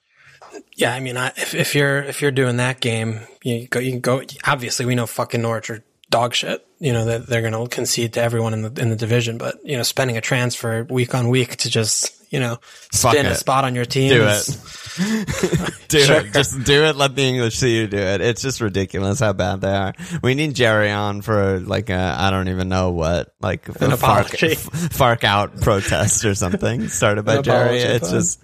Yeah, 0.75 0.93
I 0.93 0.99
mean, 0.99 1.15
I, 1.15 1.27
if 1.37 1.53
if 1.53 1.75
you're 1.75 1.99
if 1.99 2.21
you're 2.21 2.31
doing 2.31 2.57
that 2.57 2.81
game, 2.81 3.21
you 3.43 3.67
go 3.67 3.79
you 3.79 3.91
can 3.91 4.01
go. 4.01 4.21
Obviously, 4.45 4.85
we 4.85 4.95
know 4.95 5.05
fucking 5.05 5.41
Norwich 5.41 5.69
are 5.69 5.83
dog 6.11 6.35
shit. 6.35 6.63
You 6.79 6.93
know 6.93 7.05
that 7.05 7.25
they're 7.27 7.41
going 7.41 7.53
to 7.53 7.67
concede 7.73 8.13
to 8.13 8.21
everyone 8.21 8.53
in 8.53 8.61
the 8.61 8.81
in 8.81 8.89
the 8.89 8.95
division. 8.95 9.39
But 9.39 9.57
you 9.65 9.77
know, 9.77 9.83
spending 9.83 10.17
a 10.17 10.21
transfer 10.21 10.83
week 10.83 11.15
on 11.15 11.29
week 11.29 11.55
to 11.57 11.69
just 11.69 12.11
you 12.31 12.39
know 12.39 12.59
spin 12.91 13.25
a 13.25 13.33
spot 13.35 13.65
on 13.65 13.73
your 13.73 13.85
team. 13.85 14.09
Do 14.09 14.25
it. 14.27 14.57
do 15.87 15.99
Sure. 15.99 16.17
it. 16.17 16.33
Just 16.33 16.63
do 16.63 16.83
it. 16.83 16.95
Let 16.95 17.15
the 17.15 17.23
English 17.23 17.57
see 17.57 17.77
you 17.77 17.87
do 17.87 17.97
it. 17.97 18.19
It's 18.21 18.41
just 18.41 18.61
ridiculous 18.61 19.19
how 19.19 19.33
bad 19.33 19.61
they 19.61 19.73
are. 19.73 19.93
We 20.21 20.35
need 20.35 20.53
Jerry 20.53 20.91
on 20.91 21.21
for 21.21 21.59
like 21.59 21.89
a 21.89 22.15
I 22.17 22.29
don't 22.29 22.49
even 22.49 22.67
know 22.69 22.91
what 22.91 23.33
like 23.39 23.67
An 23.81 23.91
a 23.91 23.95
apology. 23.95 24.55
Fark, 24.55 24.91
fark 24.91 25.23
out 25.23 25.61
protest 25.61 26.25
or 26.25 26.35
something 26.35 26.87
started 26.89 27.23
by 27.25 27.41
Jerry. 27.41 27.79
It's 27.79 28.11
just 28.11 28.41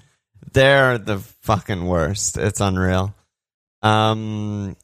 they're 0.54 0.98
the 0.98 1.20
fucking 1.42 1.86
worst. 1.86 2.38
It's 2.38 2.62
unreal. 2.62 3.14
Um, 3.82 4.76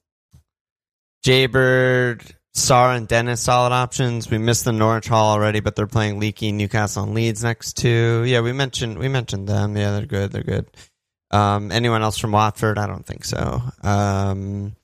Jaybird, 1.23 2.23
Sarr, 2.56 2.95
and 2.95 3.08
Dennis 3.08 3.41
solid 3.41 3.74
options. 3.74 4.30
We 4.30 4.38
missed 4.38 4.66
the 4.66 4.72
Norwich 4.72 5.08
haul 5.08 5.32
already, 5.32 5.60
but 5.60 5.76
they're 5.76 5.88
playing 5.88 6.20
Leaky, 6.20 6.51
Newcastle, 6.51 7.04
and 7.04 7.14
Leeds 7.14 7.43
next 7.43 7.78
to. 7.78 8.24
Yeah, 8.24 8.41
we 8.41 8.54
mentioned 8.54 8.99
we 8.99 9.08
mentioned 9.08 9.47
them. 9.49 9.76
Yeah, 9.76 9.91
they're 9.91 10.06
good. 10.06 10.32
They're 10.32 10.43
good. 10.43 10.68
Um, 11.32 11.72
anyone 11.72 12.04
else 12.04 12.20
from 12.20 12.32
Watford? 12.32 12.78
I 12.78 12.86
don't 12.86 13.06
think 13.06 13.26
so. 13.26 13.62
Um, 13.82 14.76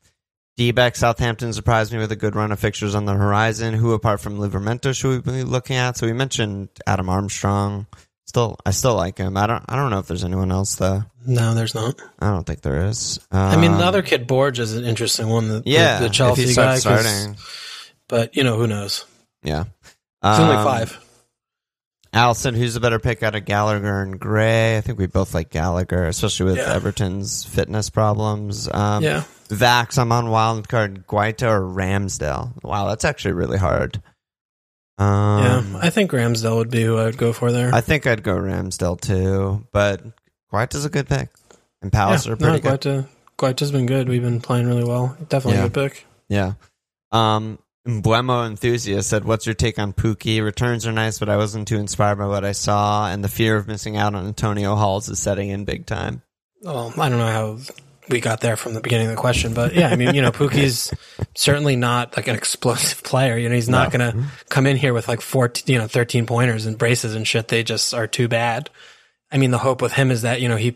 D-back 0.57 0.95
Southampton 0.95 1.53
surprised 1.53 1.93
me 1.93 1.99
with 1.99 2.11
a 2.11 2.15
good 2.17 2.35
run 2.35 2.51
of 2.51 2.59
fixtures 2.59 2.95
on 2.95 3.05
the 3.05 3.13
horizon. 3.13 3.75
Who 3.75 3.93
apart 3.93 4.19
from 4.19 4.39
Livramento 4.39 4.93
should 4.93 5.25
we 5.25 5.31
be 5.31 5.43
looking 5.43 5.75
at? 5.75 5.95
So 5.95 6.07
we 6.07 6.13
mentioned 6.13 6.69
Adam 6.87 7.07
Armstrong. 7.07 7.85
Still, 8.29 8.57
I 8.63 8.69
still 8.69 8.93
like 8.93 9.17
him. 9.17 9.35
I 9.37 9.47
don't. 9.47 9.63
I 9.67 9.75
don't 9.75 9.89
know 9.89 9.97
if 9.97 10.05
there's 10.05 10.23
anyone 10.23 10.51
else 10.51 10.75
though. 10.75 11.03
No, 11.25 11.55
there's 11.55 11.73
not. 11.73 11.95
I 12.19 12.29
don't 12.29 12.45
think 12.45 12.61
there 12.61 12.85
is. 12.85 13.19
I 13.31 13.55
mean, 13.55 13.71
the 13.71 13.77
Um, 13.77 13.83
other 13.87 14.03
kid 14.03 14.27
Broja 14.27 14.59
is 14.59 14.75
an 14.75 14.85
interesting 14.85 15.29
one. 15.29 15.47
The, 15.47 15.59
the- 15.61 15.69
yeah, 15.71 15.99
the, 15.99 16.09
Chelsea 16.09 16.43
if 16.43 16.49
he 16.49 16.55
guy. 16.55 16.77
starting, 16.77 17.37
but 18.07 18.37
you 18.37 18.43
know 18.43 18.55
who 18.55 18.67
knows? 18.67 19.05
yeah. 19.41 19.63
It's 20.23 20.39
only 20.39 20.57
Um, 20.57 20.63
five. 20.63 21.03
Allison, 22.13 22.53
who's 22.53 22.75
the 22.75 22.79
better 22.79 22.99
pick 22.99 23.23
out 23.23 23.33
of 23.33 23.45
Gallagher 23.45 24.01
and 24.03 24.19
Gray? 24.19 24.77
I 24.77 24.81
think 24.81 24.99
we 24.99 25.07
both 25.07 25.33
like 25.33 25.49
Gallagher, 25.49 26.05
especially 26.05 26.47
with 26.47 26.57
Yeah. 26.57 26.73
Everton's 26.73 27.45
fitness 27.45 27.89
problems. 27.89 28.67
Um, 28.71 29.03
yeah, 29.03 29.23
Vax, 29.49 29.97
I'm 29.97 30.11
on 30.11 30.29
wild 30.29 30.67
card 30.69 31.07
Guaita 31.07 31.47
or 31.49 31.61
Ramsdale. 31.61 32.63
Wow, 32.63 32.87
that's 32.89 33.05
actually 33.05 33.33
really 33.33 33.57
hard. 33.57 34.01
Um, 34.99 35.73
yeah. 35.73 35.79
I 35.81 35.89
think 35.89 36.11
Ramsdale 36.11 36.57
would 36.57 36.69
be 36.69 36.83
who 36.83 36.97
I 36.97 37.05
would 37.05 37.17
go 37.17 37.31
for 37.31 37.51
there. 37.51 37.73
I 37.73 37.81
think 37.81 38.05
I'd 38.05 38.21
go 38.21 38.35
Ramsdale 38.35 38.99
too, 38.99 39.65
but 39.71 40.03
Guaita's 40.51 40.85
a 40.85 40.89
good 40.89 41.07
pick. 41.07 41.29
And 41.81 41.91
Palace 41.91 42.25
yeah, 42.25 42.33
are 42.33 42.35
pretty 42.35 42.61
no, 42.61 42.71
good. 42.71 42.81
Guaita, 42.81 43.07
Guaita's 43.37 43.71
been 43.71 43.85
good. 43.85 44.09
We've 44.09 44.21
been 44.21 44.41
playing 44.41 44.67
really 44.67 44.83
well. 44.83 45.15
Definitely 45.29 45.59
Yeah. 45.59 45.65
a 45.65 45.69
good 45.69 45.91
pick. 45.91 46.05
Yeah. 46.27 46.53
Um, 47.13 47.59
Mbeumo 47.87 48.45
enthusiast 48.45 49.09
said, 49.09 49.23
"What's 49.23 49.45
your 49.45 49.55
take 49.55 49.79
on 49.79 49.93
Pukki? 49.93 50.43
Returns 50.43 50.85
are 50.85 50.91
nice, 50.91 51.17
but 51.17 51.29
I 51.29 51.37
wasn't 51.37 51.67
too 51.67 51.77
inspired 51.77 52.17
by 52.17 52.27
what 52.27 52.43
I 52.43 52.51
saw, 52.51 53.07
and 53.07 53.23
the 53.23 53.29
fear 53.29 53.55
of 53.55 53.67
missing 53.67 53.95
out 53.95 54.13
on 54.13 54.27
Antonio 54.27 54.75
hauls 54.75 55.07
is 55.07 55.17
setting 55.19 55.49
in 55.49 55.63
big 55.63 55.85
time." 55.85 56.21
Well, 56.61 56.93
I 56.97 57.07
don't 57.07 57.19
know 57.19 57.25
how 57.25 57.57
we 58.09 58.19
got 58.19 58.41
there 58.41 58.55
from 58.55 58.73
the 58.73 58.81
beginning 58.81 59.07
of 59.07 59.11
the 59.11 59.17
question, 59.21 59.53
but 59.53 59.73
yeah, 59.73 59.89
I 59.89 59.95
mean, 59.95 60.15
you 60.15 60.21
know, 60.21 60.31
Pukki's 60.33 60.93
certainly 61.35 61.75
not 61.75 62.15
like 62.17 62.27
an 62.27 62.35
explosive 62.35 63.03
player. 63.03 63.37
You 63.37 63.49
know, 63.49 63.55
he's 63.55 63.69
not 63.69 63.93
No. 63.93 63.97
going 63.97 64.11
to 64.11 64.17
mm-hmm. 64.17 64.29
come 64.49 64.65
in 64.67 64.77
here 64.77 64.93
with 64.93 65.07
like 65.07 65.21
14, 65.21 65.71
you 65.71 65.79
know, 65.79 65.87
13 65.87 66.25
pointers 66.25 66.65
and 66.65 66.77
braces 66.77 67.15
and 67.15 67.27
shit. 67.27 67.47
They 67.47 67.63
just 67.63 67.93
are 67.93 68.07
too 68.07 68.27
bad. 68.27 68.69
I 69.31 69.37
mean, 69.37 69.51
the 69.51 69.57
hope 69.59 69.81
with 69.81 69.93
him 69.93 70.09
is 70.11 70.23
that, 70.23 70.41
you 70.41 70.49
know, 70.49 70.55
he, 70.55 70.75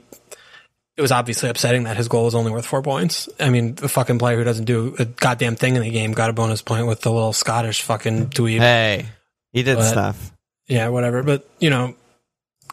it 0.95 1.01
was 1.01 1.11
obviously 1.11 1.49
upsetting 1.49 1.83
that 1.85 1.97
his 1.97 2.07
goal 2.07 2.25
was 2.25 2.35
only 2.35 2.51
worth 2.51 2.67
four 2.67 2.83
points. 2.83 3.27
I 3.39 3.49
mean, 3.49 3.73
the 3.75 3.89
fucking 3.89 4.19
player 4.19 4.37
who 4.37 4.43
doesn't 4.43 4.65
do 4.65 4.95
a 4.99 5.05
goddamn 5.05 5.55
thing 5.55 5.75
in 5.75 5.81
the 5.81 5.89
game 5.89 6.11
got 6.11 6.29
a 6.29 6.33
bonus 6.33 6.61
point 6.61 6.85
with 6.85 7.01
the 7.01 7.11
little 7.11 7.33
Scottish 7.33 7.81
fucking 7.81 8.27
dweeb. 8.27 8.59
Hey, 8.59 9.07
he 9.51 9.63
did 9.63 9.77
But- 9.77 9.89
stuff. 9.89 10.31
Yeah, 10.67 10.89
whatever. 10.89 11.23
But, 11.23 11.49
you 11.59 11.69
know, 11.69 11.95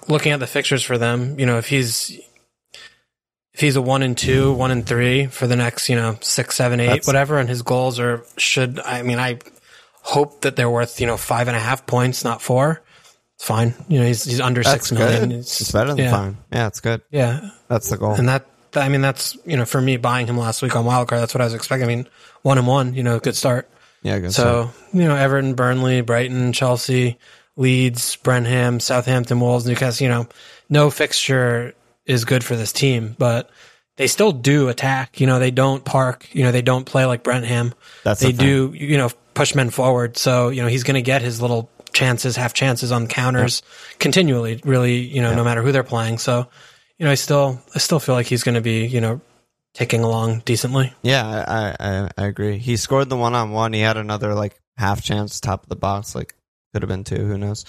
looking 0.07 0.33
at 0.33 0.39
the 0.41 0.47
fixtures 0.47 0.83
for 0.85 0.97
them, 0.99 1.41
you 1.41 1.47
know, 1.47 1.59
if 1.59 1.67
he's, 1.67 2.21
if 3.61 3.63
he's 3.63 3.77
a 3.77 3.83
one 3.83 4.03
and 4.03 4.17
two, 4.17 4.55
one 4.55 4.71
and 4.71 4.87
three 4.87 5.27
for 5.27 5.47
the 5.47 5.55
next, 5.55 5.91
you 5.91 5.95
know, 5.95 6.17
six, 6.23 6.57
seven, 6.57 6.81
eight, 6.81 6.87
That's- 6.87 7.07
whatever, 7.07 7.37
and 7.37 7.47
his 7.47 7.61
goals 7.61 8.01
are, 8.01 8.25
should, 8.39 8.81
I 8.81 9.03
mean, 9.03 9.19
I 9.19 9.39
hope 10.01 10.41
that 10.41 10.57
they're 10.57 10.71
worth, 10.71 10.99
you 10.99 11.07
know, 11.07 11.19
five 11.19 11.47
and 11.47 11.55
a 11.55 11.61
half 11.61 11.85
points, 11.87 12.25
not 12.25 12.41
four. 12.41 12.81
It's 13.35 13.45
fine. 13.45 13.75
You 13.87 14.01
know, 14.01 14.07
he's, 14.07 14.25
he's 14.25 14.41
under 14.41 14.63
six 14.63 14.91
million. 14.91 15.31
It's, 15.31 15.61
It's 15.61 15.73
better 15.73 15.91
than 15.91 15.99
yeah. 15.99 16.11
fine. 16.11 16.39
Yeah, 16.51 16.69
it's 16.69 16.81
good. 16.81 17.03
Yeah. 17.11 17.51
That's 17.69 17.91
the 17.91 17.99
goal. 17.99 18.15
And 18.15 18.31
that, 18.31 18.47
I 18.75 18.89
mean, 18.89 19.03
that's, 19.03 19.37
you 19.45 19.59
know, 19.59 19.67
for 19.67 19.79
me 19.79 19.99
buying 19.99 20.27
him 20.27 20.39
last 20.39 20.63
week 20.63 20.75
on 20.75 20.87
Wildcard, 20.87 21.21
that's 21.21 21.35
what 21.35 21.43
I 21.43 21.45
was 21.45 21.53
expecting. 21.53 21.85
I 21.85 21.95
mean, 21.95 22.09
one 22.41 22.57
and 22.57 22.67
one, 22.67 22.95
you 22.95 23.03
know, 23.03 23.21
good 23.21 23.37
start. 23.37 23.69
yeah, 24.01 24.19
good. 24.21 24.33
So, 24.33 24.71
you 24.95 25.05
know, 25.05 25.17
Everton, 25.17 25.53
Burnley, 25.53 26.01
Brighton, 26.01 26.55
Chelsea, 26.55 27.19
Leeds, 27.57 28.17
Brenham, 28.17 28.81
Southampton, 28.81 29.39
Wolves, 29.39 29.67
Newcastle, 29.67 30.03
you 30.05 30.09
know, 30.11 30.29
no 30.71 30.89
fixture 30.89 31.75
is 32.11 32.25
good 32.25 32.43
for 32.45 32.57
this 32.57 32.73
team, 32.73 33.15
but 33.19 33.51
they 33.97 34.07
still 34.07 34.33
do 34.33 34.69
attack. 34.69 35.21
You 35.21 35.27
know, 35.27 35.39
they 35.39 35.51
don't 35.51 35.85
park, 35.85 36.29
you 36.33 36.43
know, 36.43 36.53
they 36.53 36.63
don't 36.63 36.85
play 36.85 37.05
like 37.05 37.23
Brentham. 37.23 37.75
That's 38.05 38.21
they 38.21 38.33
the 38.33 38.39
do, 38.39 38.73
you 38.75 38.99
know, 38.99 39.11
push 39.35 39.55
men 39.55 39.71
forward. 39.71 40.17
So, 40.17 40.49
you 40.49 40.63
know, 40.63 40.69
he's 40.69 40.85
going 40.85 40.95
to 40.95 41.03
get 41.03 41.23
his 41.23 41.41
little 41.41 41.71
chances, 41.93 42.37
half 42.37 42.53
chances 42.53 42.93
on 42.93 43.07
counters 43.07 43.63
continually, 43.99 44.61
really, 44.65 44.99
you 44.99 45.23
know, 45.23 45.35
no 45.35 45.45
matter 45.45 45.63
who 45.63 45.73
they're 45.73 45.83
playing. 45.83 46.19
So, 46.19 46.49
you 46.99 47.05
know, 47.05 47.13
I 47.13 47.15
still, 47.15 47.61
I 47.75 47.79
still 47.79 48.01
feel 48.01 48.15
like 48.15 48.27
he's 48.27 48.43
going 48.43 48.57
to 48.57 48.61
be, 48.61 48.87
you 48.87 49.01
know, 49.01 49.21
ticking 49.75 50.03
along 50.03 50.41
decently. 50.45 50.93
Yeah, 51.03 51.25
I, 51.27 51.77
I 51.79 52.11
I 52.17 52.27
agree. 52.27 52.59
He 52.59 52.77
scored 52.77 53.09
the 53.09 53.17
one 53.17 53.35
on 53.35 53.51
one. 53.53 53.73
He 53.73 53.81
had 53.81 53.97
another 53.97 54.35
like 54.35 54.61
half 54.77 55.03
chance 55.03 55.41
top 55.41 55.63
of 55.63 55.69
the 55.69 55.77
box. 55.77 56.15
Like 56.15 56.35
could 56.73 56.83
have 56.83 56.89
been 56.89 57.05
two. 57.05 57.25
Who 57.25 57.39
knows? 57.39 57.65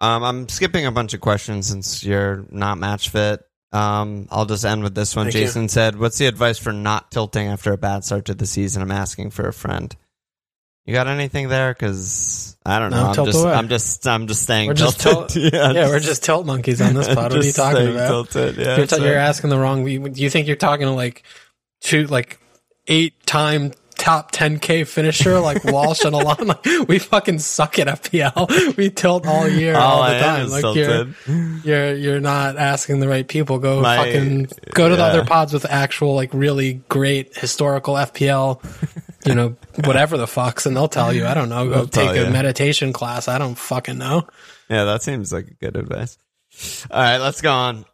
Um, 0.00 0.22
I'm 0.22 0.48
skipping 0.48 0.86
a 0.86 0.92
bunch 0.92 1.14
of 1.14 1.20
questions 1.20 1.66
since 1.66 2.04
you're 2.04 2.44
not 2.50 2.78
match 2.78 3.08
fit. 3.08 3.40
Um, 3.72 4.28
I'll 4.30 4.46
just 4.46 4.64
end 4.64 4.82
with 4.82 4.94
this 4.94 5.14
one. 5.14 5.26
Thank 5.26 5.34
you. 5.34 5.40
Jason 5.42 5.68
said, 5.68 5.98
"What's 5.98 6.16
the 6.18 6.26
advice 6.26 6.58
for 6.58 6.72
not 6.72 7.10
tilting 7.10 7.48
after 7.48 7.72
a 7.72 7.76
bad 7.78 8.04
start 8.04 8.24
to 8.26 8.34
the 8.34 8.46
season?" 8.46 8.80
I'm 8.82 8.90
asking 8.90 9.30
for 9.30 9.46
a 9.46 9.52
friend. 9.52 9.94
You 10.86 10.94
got 10.94 11.06
anything 11.06 11.48
there? 11.50 11.74
Because 11.74 12.56
I 12.64 12.78
don't 12.78 12.90
know. 12.90 13.02
No, 13.02 13.08
I'm 13.08 13.14
tilt 13.14 13.26
just. 13.26 13.44
I'm 13.44 13.68
just, 13.68 14.06
I'm 14.06 14.26
just 14.26 14.42
staying 14.42 14.68
We're 14.68 14.74
just 14.74 15.00
tilted. 15.02 15.52
tilt- 15.52 15.52
Yeah, 15.74 15.88
we're 15.88 16.00
just 16.00 16.24
tilt 16.24 16.46
monkeys 16.46 16.80
on 16.80 16.94
this 16.94 17.08
pod. 17.14 17.32
What 17.32 17.42
are 17.42 17.44
you 17.46 17.52
talking 17.52 17.88
about? 17.88 18.08
Tilted, 18.08 18.56
yeah, 18.56 18.76
you're, 18.78 18.86
t- 18.86 18.96
so- 18.96 19.04
you're 19.04 19.16
asking 19.18 19.50
the 19.50 19.58
wrong. 19.58 19.84
Do 19.84 19.90
you 20.22 20.30
think 20.30 20.46
you're 20.46 20.56
talking 20.56 20.86
to 20.86 20.92
like 20.92 21.24
two, 21.82 22.06
like 22.06 22.40
eight 22.86 23.22
time 23.26 23.72
top 23.98 24.32
10k 24.32 24.86
finisher 24.86 25.38
like 25.40 25.62
Walsh 25.64 26.04
and 26.04 26.14
Alon? 26.14 26.46
Like 26.46 26.64
we 26.88 26.98
fucking 26.98 27.40
suck 27.40 27.78
at 27.78 27.86
FPL. 27.88 28.76
We 28.76 28.88
tilt 28.90 29.26
all 29.26 29.46
year, 29.48 29.76
all, 29.76 30.02
All 30.02 30.08
the 30.08 30.16
I 30.16 30.20
time. 30.20 30.48
Like 30.48 30.62
tilted. 30.62 31.14
you're 31.26 31.64
you're 31.64 31.94
you're 31.94 32.20
not 32.20 32.56
asking 32.56 33.00
the 33.00 33.08
right 33.08 33.26
people. 33.28 33.58
Go 33.58 33.82
My- 33.82 33.96
fucking 33.96 34.48
go 34.74 34.88
to 34.88 34.96
the 34.96 35.02
other 35.04 35.24
pods 35.24 35.52
with 35.52 35.64
actual 35.66 36.14
like 36.14 36.32
really 36.32 36.74
great 36.88 37.36
historical 37.36 37.94
FPL. 37.94 38.62
You 39.26 39.34
know, 39.34 39.56
whatever 39.84 40.16
the 40.16 40.26
fucks, 40.26 40.64
and 40.64 40.76
they'll 40.76 40.88
tell 40.88 41.12
you. 41.12 41.26
I 41.26 41.34
don't 41.34 41.48
know. 41.48 41.66
Go 41.68 41.74
They'll 41.74 41.86
take 41.88 42.10
a 42.10 42.24
you. 42.26 42.30
meditation 42.30 42.92
class. 42.92 43.26
I 43.28 43.36
don't 43.38 43.56
fucking 43.58 43.98
know. 43.98 44.26
Yeah, 44.70 44.84
that 44.84 45.02
seems 45.02 45.32
like 45.32 45.58
good 45.60 45.76
advice. 45.76 46.16
All 46.90 47.00
right, 47.02 47.18
let's 47.18 47.40
go 47.42 47.50
on. 47.52 47.84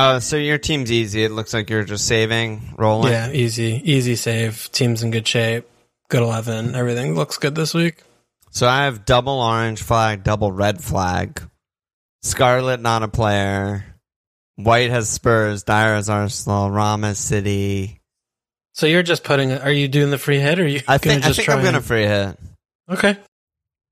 Uh, 0.00 0.20
so 0.20 0.36
your 0.36 0.56
team's 0.56 0.90
easy. 0.90 1.24
It 1.24 1.30
looks 1.30 1.52
like 1.52 1.68
you're 1.68 1.84
just 1.84 2.06
saving, 2.06 2.74
rolling. 2.78 3.12
Yeah, 3.12 3.30
easy, 3.30 3.82
easy 3.84 4.16
save. 4.16 4.70
Team's 4.72 5.02
in 5.02 5.10
good 5.10 5.28
shape. 5.28 5.68
Good 6.08 6.22
eleven. 6.22 6.74
Everything 6.74 7.14
looks 7.14 7.36
good 7.36 7.54
this 7.54 7.74
week. 7.74 8.02
So 8.50 8.66
I 8.66 8.84
have 8.84 9.04
double 9.04 9.40
orange 9.40 9.82
flag, 9.82 10.24
double 10.24 10.50
red 10.50 10.82
flag. 10.82 11.42
Scarlett 12.22 12.80
not 12.80 13.02
a 13.02 13.08
player. 13.08 13.84
White 14.56 14.90
has 14.90 15.08
Spurs. 15.08 15.64
Dier 15.64 15.94
has 15.94 16.08
Arsenal. 16.08 16.70
Rama 16.70 17.14
City. 17.14 18.00
So 18.72 18.86
you're 18.86 19.02
just 19.02 19.22
putting. 19.22 19.52
Are 19.52 19.70
you 19.70 19.86
doing 19.86 20.10
the 20.10 20.18
free 20.18 20.38
hit, 20.38 20.58
or 20.58 20.64
are 20.64 20.66
you 20.66 20.80
I 20.88 20.96
think 20.98 21.24
I 21.24 21.32
think 21.32 21.48
I'm 21.48 21.62
gonna 21.62 21.82
free 21.82 22.06
hit. 22.06 22.38
Okay. 22.88 23.16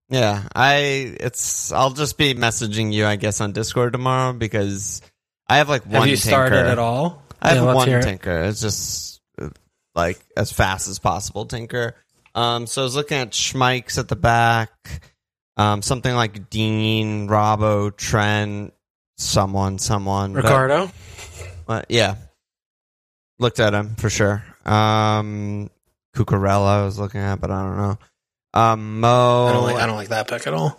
Yeah, 0.09 0.49
I 0.55 1.17
it's 1.21 1.71
I'll 1.71 1.91
just 1.91 2.17
be 2.17 2.35
messaging 2.35 2.93
you 2.95 3.05
I 3.05 3.17
guess 3.17 3.43
on 3.43 3.53
Discord 3.53 3.93
tomorrow 3.93 4.33
because 4.33 5.03
I 5.49 5.59
have 5.59 5.69
like 5.69 5.85
one. 5.85 5.93
Have 5.93 6.01
one 6.03 6.09
you 6.09 6.17
started 6.17 6.67
at 6.67 6.79
all? 6.79 7.23
I 7.41 7.49
have 7.55 7.65
Yeah, 7.65 7.73
one 7.75 7.89
hear 7.89 7.99
it. 7.99 8.03
tinker. 8.03 8.43
It's 8.45 8.61
just 8.61 9.21
uh, 9.41 9.49
like 9.95 10.19
as 10.37 10.53
fast 10.53 10.89
as 10.89 10.99
possible 10.99 11.47
tinker. 11.47 11.95
Um, 12.35 12.67
so 12.67 12.83
I 12.83 12.85
was 12.85 12.95
looking 12.95 13.19
at 13.19 13.31
Schmikes 13.31 13.99
at 13.99 14.09
the 14.09 14.17
back, 14.17 14.71
um, 15.57 15.83
something 15.83 16.15
like 16.15 16.51
Dean, 16.51 17.29
Robbo, 17.29 17.97
Trent, 17.97 18.73
someone, 19.17 19.79
someone. 19.79 20.35
but- 20.35 20.45
Ricardo. 20.45 20.91
but, 21.67 21.87
yeah, 21.89 22.17
looked 23.39 23.59
at 23.61 23.73
him 23.75 23.95
for 23.97 24.11
sure. 24.11 24.45
Um, 24.65 25.71
Cucurella 26.15 26.81
I 26.81 26.85
was 26.85 26.99
looking 26.99 27.21
at, 27.21 27.41
but 27.41 27.51
I 27.51 27.63
don't 27.63 27.77
know. 27.77 27.99
Um, 28.55 29.01
Mo, 29.01 29.47
I 29.47 29.53
don't 29.53 29.63
like. 29.65 29.77
I 29.77 29.87
don't 29.87 29.97
like 29.97 30.09
that 30.09 30.29
pick 30.29 30.47
at 30.47 30.55
all. 30.55 30.79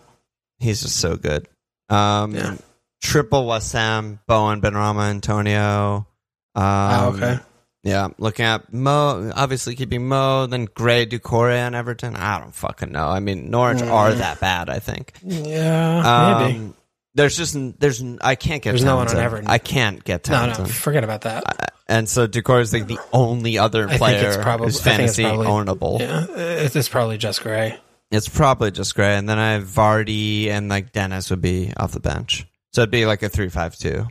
he's 0.59 0.81
just 0.81 0.97
so 0.97 1.15
good. 1.15 1.47
Um, 1.89 2.35
Yeah. 2.35 2.57
Triple 3.01 3.47
West 3.47 3.73
Ham, 3.73 4.19
Bowen, 4.27 4.61
Benrahma, 4.61 5.09
Antonio. 5.09 6.07
Um, 6.55 6.63
oh, 6.63 7.13
okay. 7.15 7.39
Yeah, 7.83 8.09
looking 8.17 8.43
at 8.45 8.73
Mo, 8.73 9.31
obviously 9.33 9.75
keeping 9.75 10.07
Mo, 10.07 10.47
then 10.47 10.65
Gray, 10.65 11.05
Doucouré, 11.05 11.55
and 11.55 11.75
Everton. 11.75 12.15
I 12.15 12.39
don't 12.39 12.53
fucking 12.53 12.91
know. 12.91 13.07
I 13.07 13.21
mean, 13.21 13.49
Norwich 13.49 13.77
Mm. 13.81 13.91
are 13.91 14.13
that 14.13 14.41
bad. 14.41 14.69
I 14.69 14.79
think. 14.79 15.13
Yeah, 15.23 16.41
maybe. 16.45 16.59
Um, 16.59 16.75
there's 17.15 17.37
just 17.37 17.55
there's 17.79 18.03
I 18.21 18.35
can't 18.35 18.61
get 18.61 18.71
There's 18.71 18.83
no 18.83 18.97
one 18.97 19.07
on 19.07 19.15
Everton. 19.15 19.47
I 19.47 19.59
can't 19.59 20.03
get 20.03 20.27
No, 20.29 20.35
Townsend. 20.35 20.67
no. 20.67 20.73
Forget 20.73 21.03
about 21.05 21.21
that. 21.21 21.43
Uh, 21.47 21.65
and 21.87 22.07
so 22.09 22.27
Doucouré 22.27 22.61
is 22.61 22.73
like 22.73 22.87
the 22.87 22.99
only 23.13 23.57
other 23.57 23.85
I 23.85 23.87
think 23.91 23.99
player 23.99 24.27
it's 24.27 24.37
probably- 24.37 24.67
who's 24.67 24.81
I 24.81 24.83
fantasy 24.83 25.23
probably- 25.23 25.47
ownable. 25.47 25.99
yeah, 26.01 26.25
it's, 26.29 26.75
it's 26.75 26.89
probably 26.89 27.17
just 27.17 27.41
Gray. 27.41 27.77
It's 28.11 28.27
probably 28.27 28.71
just 28.71 28.93
Gray, 28.93 29.15
and 29.17 29.27
then 29.29 29.39
I 29.39 29.53
have 29.53 29.63
Vardy 29.63 30.47
and 30.49 30.67
like 30.67 30.91
Dennis 30.91 31.29
would 31.29 31.41
be 31.41 31.71
off 31.77 31.93
the 31.93 31.99
bench, 31.99 32.45
so 32.73 32.81
it'd 32.81 32.91
be 32.91 33.05
like 33.05 33.23
a 33.23 33.29
three-five-two. 33.29 34.07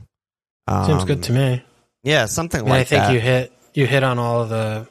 Um, 0.66 0.84
Seems 0.84 1.04
good 1.04 1.22
to 1.24 1.32
me. 1.32 1.64
Yeah, 2.02 2.26
something 2.26 2.60
mean, 2.60 2.70
like 2.70 2.80
I 2.80 2.84
think 2.84 3.04
that. 3.04 3.12
you 3.12 3.20
hit 3.20 3.52
you 3.74 3.86
hit 3.86 4.02
on 4.02 4.18
all 4.18 4.42
of 4.42 4.48
the, 4.48 4.86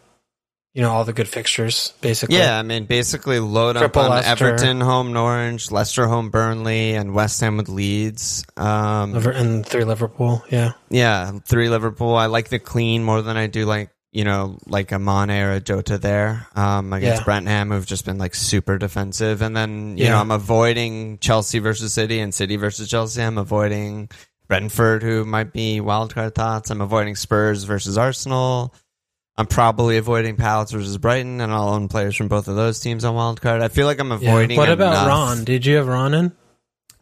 you 0.74 0.82
know, 0.82 0.91
all 0.91 1.03
the 1.03 1.13
good 1.13 1.28
fixtures 1.28 1.93
basically. 2.01 2.38
Yeah, 2.38 2.57
I 2.57 2.63
mean, 2.63 2.86
basically 2.86 3.39
load 3.39 3.78
Triple 3.78 4.01
up 4.01 4.11
on 4.11 4.15
Leicester. 4.18 4.47
Everton 4.47 4.82
home 4.82 5.13
Norwich, 5.13 5.72
Leicester 5.72 6.07
home 6.07 6.30
Burnley, 6.30 6.95
and 6.95 7.13
West 7.13 7.39
Ham 7.41 7.57
with 7.57 7.70
Leeds. 7.70 8.45
Um, 8.55 9.15
and 9.15 9.65
three 9.65 9.84
Liverpool. 9.84 10.43
Yeah. 10.49 10.74
yeah, 10.89 11.32
three 11.45 11.70
Liverpool. 11.70 12.15
I 12.15 12.28
like 12.28 12.49
the 12.49 12.59
clean 12.59 13.03
more 13.03 13.22
than 13.22 13.38
I 13.38 13.47
do 13.47 13.65
like 13.65 13.89
you 14.18 14.24
know 14.24 14.57
like 14.65 14.91
a 14.91 14.97
Mane 14.97 15.30
or 15.30 15.51
a 15.51 15.59
Jota 15.59 15.99
there 15.99 16.47
um, 16.55 16.91
against 16.91 17.22
Yeah. 17.22 17.24
Brentford, 17.24 17.68
who've 17.68 17.86
just 17.86 18.03
been 18.03 18.18
like 18.18 18.34
super 18.34 18.80
defensive. 18.80 19.43
And 19.43 19.55
then 19.55 19.95
you 19.95 20.05
Yeah. 20.05 20.11
know 20.13 20.22
I'm 20.22 20.32
avoiding 20.32 21.20
Chelsea 21.20 21.59
versus 21.59 21.93
City 21.93 22.20
and 22.20 22.34
City 22.34 22.55
versus 22.55 22.89
Chelsea. 22.89 23.22
I'm 23.22 23.38
avoiding 23.38 24.09
Brentford, 24.47 25.03
who 25.03 25.24
might 25.24 25.53
be 25.53 25.80
wildcard 25.82 26.34
thoughts. 26.34 26.72
I'm 26.72 26.82
avoiding 26.82 27.15
Spurs 27.15 27.63
versus 27.65 27.95
Arsenal. 27.95 28.74
I'm 29.38 29.45
probably 29.45 29.97
avoiding 29.97 30.36
Palace 30.36 30.72
versus 30.72 30.97
Brighton, 30.97 31.39
and 31.41 31.51
I'll 31.53 31.70
own 31.70 31.88
players 31.88 32.15
from 32.15 32.28
both 32.28 32.47
of 32.47 32.55
those 32.55 32.80
teams 32.80 33.05
on 33.05 33.13
wildcard. 33.13 33.61
I 33.61 33.68
feel 33.68 33.86
like 33.86 33.99
I'm 33.99 34.09
Yeah. 34.09 34.15
avoiding. 34.32 34.57
What 34.57 34.70
about 34.70 34.93
enough. 34.93 35.07
Ron? 35.07 35.43
Did 35.43 35.63
you 35.68 35.76
have 35.76 35.88
Ron 35.88 36.15
in? 36.15 36.32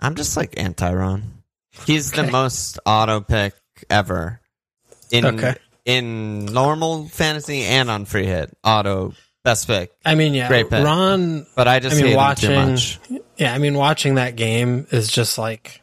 I'm 0.02 0.16
just 0.16 0.36
like 0.36 0.56
anti 0.58 0.94
Ron. 0.94 1.32
He's 1.86 2.12
the 2.12 2.24
most 2.24 2.78
auto 2.86 3.22
pick 3.22 3.54
ever 3.90 4.42
in 5.12 5.26
Okay. 5.26 5.56
In 5.86 6.46
normal 6.46 7.08
fantasy 7.08 7.62
and 7.64 7.90
on 7.90 8.06
free 8.06 8.26
hit. 8.26 8.56
Auto 8.64 9.14
best 9.44 9.68
pick, 9.68 9.92
I 10.04 10.16
mean, 10.16 10.34
yeah, 10.34 10.48
Great 10.48 10.70
pick. 10.70 10.84
Ron. 10.84 11.46
but 11.56 11.68
I 11.68 11.80
just 11.80 11.96
I 11.96 12.00
mean, 12.00 12.08
hate 12.08 12.16
watching. 12.18 12.52
him 12.52 12.66
too 12.66 12.72
much. 12.72 13.00
Yeah, 13.38 13.54
I 13.54 13.58
mean, 13.60 13.76
watching 13.76 14.16
that 14.16 14.36
game 14.36 14.88
is 14.92 15.10
just 15.12 15.38
like. 15.38 15.82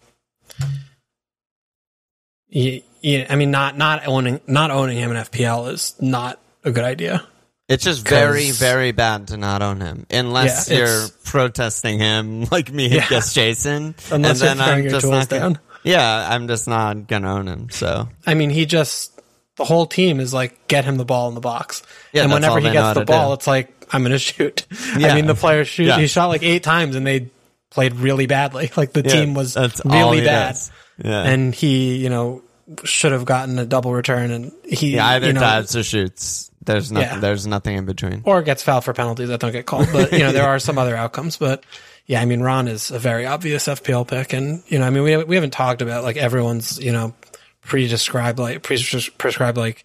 Yeah, 2.49 2.81
yeah, 3.01 3.27
I 3.31 3.37
mean, 3.37 3.51
not 3.51 3.77
not 3.79 4.07
owning 4.07 4.41
not 4.47 4.71
owning 4.71 4.99
him 4.99 5.11
in 5.11 5.17
FPL 5.17 5.73
is 5.73 5.95
not 6.01 6.39
a 6.65 6.71
good 6.71 6.85
idea. 6.85 7.27
It's 7.69 7.85
just 7.85 8.07
very, 8.07 8.51
very 8.51 8.93
bad 8.93 9.29
to 9.29 9.37
not 9.39 9.63
own 9.63 9.81
him 9.81 10.07
unless 10.11 10.69
Yeah, 10.69 10.79
you're 10.79 11.09
protesting 11.25 11.99
him 11.99 12.45
like 12.51 12.71
me 12.71 12.89
Yeah. 12.89 13.07
against 13.07 13.35
Jason. 13.35 13.95
Unless 14.11 14.43
and 14.43 14.49
you're 14.49 14.55
then 14.55 14.61
I'm 14.61 14.83
your 14.83 14.91
just 14.93 15.07
not 15.07 15.29
gonna, 15.29 15.41
down. 15.55 15.59
Yeah, 15.85 16.29
I'm 16.31 16.49
just 16.49 16.69
not 16.69 17.07
gonna 17.07 17.33
own 17.35 17.47
him. 17.49 17.71
So 17.71 18.09
I 18.27 18.35
mean, 18.35 18.51
he 18.51 18.67
just 18.67 19.12
the 19.57 19.65
whole 19.65 19.87
team 19.87 20.21
is 20.21 20.33
like 20.33 20.67
get 20.69 20.85
him 20.85 20.97
the 20.97 21.05
ball 21.05 21.29
in 21.29 21.35
the 21.35 21.41
box, 21.41 21.83
Yeah, 22.13 22.23
and 22.25 22.33
whenever 22.33 22.59
he 22.61 22.71
gets 22.71 22.99
the 22.99 23.05
ball, 23.05 23.31
do. 23.31 23.35
it's 23.35 23.47
like 23.47 23.87
I'm 23.93 24.03
going 24.03 24.13
to 24.13 24.19
shoot. 24.19 24.67
Yeah. 24.97 25.09
I 25.09 25.15
mean, 25.15 25.27
the 25.27 25.35
player 25.35 25.65
shoot. 25.65 25.85
Yeah. 25.85 25.99
He 25.99 26.07
shot 26.07 26.27
like 26.27 26.43
eight 26.43 26.63
times, 26.63 26.97
and 26.97 27.07
they 27.07 27.31
played 27.71 27.95
really 27.97 28.27
badly. 28.27 28.71
Like 28.77 28.93
the 28.93 29.03
Yeah, 29.03 29.13
team 29.13 29.35
was 29.35 29.57
really 29.85 30.21
bad, 30.25 30.53
does. 30.55 30.71
Yeah. 31.03 31.23
and 31.23 31.55
he, 31.55 31.97
you 31.97 32.09
know, 32.09 32.43
should 32.85 33.13
have 33.13 33.25
gotten 33.25 33.59
a 33.59 33.67
double 33.67 33.93
return, 33.93 34.31
and 34.31 34.53
he 34.65 34.95
yeah, 34.95 35.07
either 35.09 35.27
you 35.29 35.33
know, 35.35 35.41
dives 35.41 35.77
or 35.77 35.83
shoots. 35.83 36.51
There's 36.65 36.93
nothing. 36.93 37.09
Yeah. 37.09 37.19
There's 37.19 37.47
nothing 37.47 37.77
in 37.77 37.85
between. 37.87 38.23
or 38.25 38.41
gets 38.43 38.63
fouled 38.63 38.85
for 38.85 38.93
penalties 38.95 39.29
that 39.29 39.41
don't 39.41 39.51
get 39.53 39.67
called. 39.67 39.89
But 39.93 40.13
you 40.13 40.21
know, 40.21 40.31
there 40.33 40.47
are 40.47 40.59
some 40.61 40.79
other 40.79 40.95
outcomes. 40.97 41.37
But 41.37 41.65
yeah, 42.07 42.23
I 42.23 42.25
mean, 42.25 42.41
Ron 42.41 42.69
is 42.69 42.91
a 42.93 42.99
very 43.01 43.27
obvious 43.27 43.67
FPL 43.67 44.07
pick, 44.09 44.33
and 44.33 44.63
you 44.69 44.79
know, 44.79 44.87
I 44.87 44.91
mean, 44.91 45.03
we 45.03 45.17
we 45.25 45.35
haven't 45.35 45.51
talked 45.53 45.83
about 45.83 46.05
like 46.05 46.17
everyone's 46.17 46.79
you 46.79 46.93
know 46.93 47.15
pre-described 47.63 48.39
like 48.39 48.63
pre- 48.63 48.79
prescribed 49.19 49.57
like 49.57 49.85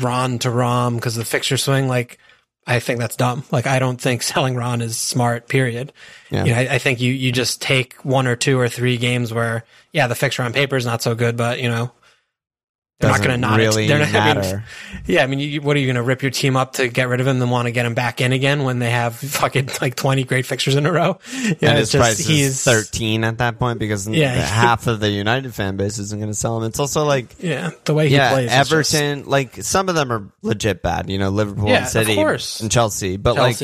Ron 0.00 0.38
to 0.40 0.50
Rom 0.50 0.96
because 0.96 1.14
the 1.14 1.24
fixture 1.24 1.56
swing. 1.56 1.88
Like, 1.88 2.18
I 2.66 2.78
think 2.78 3.00
that's 3.00 3.16
dumb. 3.16 3.44
Like, 3.50 3.66
I 3.66 3.78
don't 3.78 4.00
think 4.00 4.22
selling 4.24 4.54
Ron 4.54 4.80
is 4.80 4.96
smart. 4.96 5.48
Period. 5.48 5.92
Yeah. 6.30 6.44
You 6.44 6.52
know, 6.52 6.58
I, 6.58 6.74
I 6.74 6.78
think 6.78 7.00
you 7.00 7.12
you 7.12 7.32
just 7.32 7.60
take 7.60 7.94
one 8.04 8.26
or 8.26 8.36
two 8.36 8.58
or 8.58 8.68
three 8.68 8.96
games 8.96 9.32
where 9.32 9.64
yeah, 9.92 10.06
the 10.06 10.14
fixture 10.14 10.42
on 10.42 10.52
paper 10.52 10.76
is 10.76 10.86
not 10.86 11.02
so 11.02 11.14
good, 11.14 11.36
but 11.36 11.60
you 11.60 11.68
know. 11.68 11.92
They're 13.00 13.10
not 13.10 13.18
going 13.20 13.30
to 13.30 13.36
not. 13.38 13.56
really 13.58 13.86
they're 13.88 13.98
not, 13.98 14.14
I 14.14 14.40
mean, 14.52 14.62
yeah, 15.06 15.22
I 15.22 15.26
mean, 15.26 15.38
you, 15.38 15.62
what 15.62 15.74
are 15.74 15.80
you 15.80 15.86
going 15.86 15.96
to 15.96 16.02
rip 16.02 16.20
your 16.22 16.30
team 16.30 16.54
up 16.54 16.74
to 16.74 16.86
get 16.88 17.08
rid 17.08 17.20
of 17.20 17.26
him, 17.26 17.38
then 17.38 17.48
want 17.48 17.64
to 17.66 17.72
get 17.72 17.86
him 17.86 17.94
back 17.94 18.20
in 18.20 18.32
again 18.32 18.62
when 18.62 18.78
they 18.78 18.90
have 18.90 19.16
fucking 19.16 19.70
like 19.80 19.96
twenty 19.96 20.24
great 20.24 20.44
fixtures 20.44 20.76
in 20.76 20.84
a 20.84 20.92
row? 20.92 21.18
Yeah, 21.32 21.70
and 21.70 21.78
it's 21.78 21.92
his 21.92 21.98
price 21.98 22.18
he's 22.18 22.46
is 22.48 22.64
13 22.64 23.24
at 23.24 23.38
that 23.38 23.58
point 23.58 23.78
because 23.78 24.06
Yeah. 24.06 24.32
half 24.34 24.86
of 24.86 25.00
the 25.00 25.08
United 25.10 25.54
fan 25.54 25.76
base 25.78 25.98
isn't 25.98 26.18
going 26.18 26.30
to 26.30 26.34
sell 26.34 26.58
him. 26.58 26.64
It's 26.64 26.78
also 26.78 27.04
like, 27.04 27.36
Yeah, 27.42 27.70
the 27.86 27.94
way 27.94 28.08
he 28.10 28.16
yeah, 28.16 28.32
plays. 28.32 28.50
is 28.50 28.56
just- 28.56 28.70
Everton, 28.94 29.24
like 29.26 29.56
some 29.62 29.88
of 29.88 29.94
them 29.94 30.12
are 30.12 30.30
legit 30.42 30.82
bad, 30.82 31.08
you 31.08 31.18
know, 31.18 31.30
Liverpool 31.30 31.68
Yeah, 31.68 31.76
and 31.76 31.84
of 31.86 31.90
City 31.90 32.14
course. 32.16 32.60
and 32.60 32.70
Chelsea. 32.70 33.16
But 33.16 33.36
like, 33.36 33.56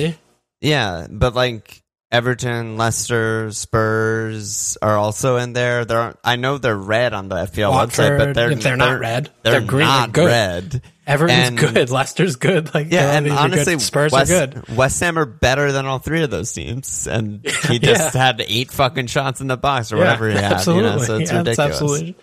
yeah, 0.62 1.06
but 1.10 1.34
like 1.34 1.82
Everton, 2.12 2.76
Leicester, 2.76 3.50
Spurs 3.52 4.78
are 4.80 4.96
also 4.96 5.36
in 5.38 5.52
there. 5.52 5.84
They're 5.84 6.14
I 6.22 6.36
know 6.36 6.56
they're 6.58 6.76
red 6.76 7.12
on 7.12 7.28
the 7.28 7.34
FPL 7.36 7.72
website, 7.72 8.16
but 8.16 8.34
they're 8.34 8.52
if 8.52 8.62
they're 8.62 8.76
not 8.76 9.00
red, 9.00 9.30
They're, 9.42 9.54
they're 9.60 9.60
green, 9.68 9.86
not 9.86 10.12
good. 10.12 10.26
red. 10.26 10.82
Everton's 11.04 11.48
and- 11.48 11.58
good. 11.58 11.90
Leicester's 11.90 12.36
good. 12.36 12.72
Like 12.74 12.92
Yeah, 12.92 13.16
and 13.16 13.28
honestly, 13.30 13.74
good. 13.74 13.80
Spurs 13.82 14.12
West, 14.12 14.30
are 14.30 14.46
good. 14.46 14.76
West 14.76 15.00
Ham 15.00 15.18
are 15.18 15.24
better 15.26 15.72
than 15.72 15.84
all 15.86 15.98
three 15.98 16.22
of 16.22 16.30
those 16.30 16.52
teams, 16.52 17.06
and 17.08 17.44
he 17.68 17.78
just 17.80 18.14
Yeah. 18.14 18.20
had 18.26 18.40
eight 18.46 18.70
fucking 18.70 19.08
shots 19.08 19.40
in 19.40 19.48
the 19.48 19.56
box 19.56 19.92
or 19.92 19.96
whatever 19.96 20.28
he 20.28 20.34
had. 20.36 20.52
absolutely. 20.52 20.90
You 20.92 20.96
know, 20.98 21.02
so 21.04 21.18
it's 21.18 21.30
yeah, 21.32 21.38
ridiculous. 21.38 21.70
absolutely. 21.72 22.16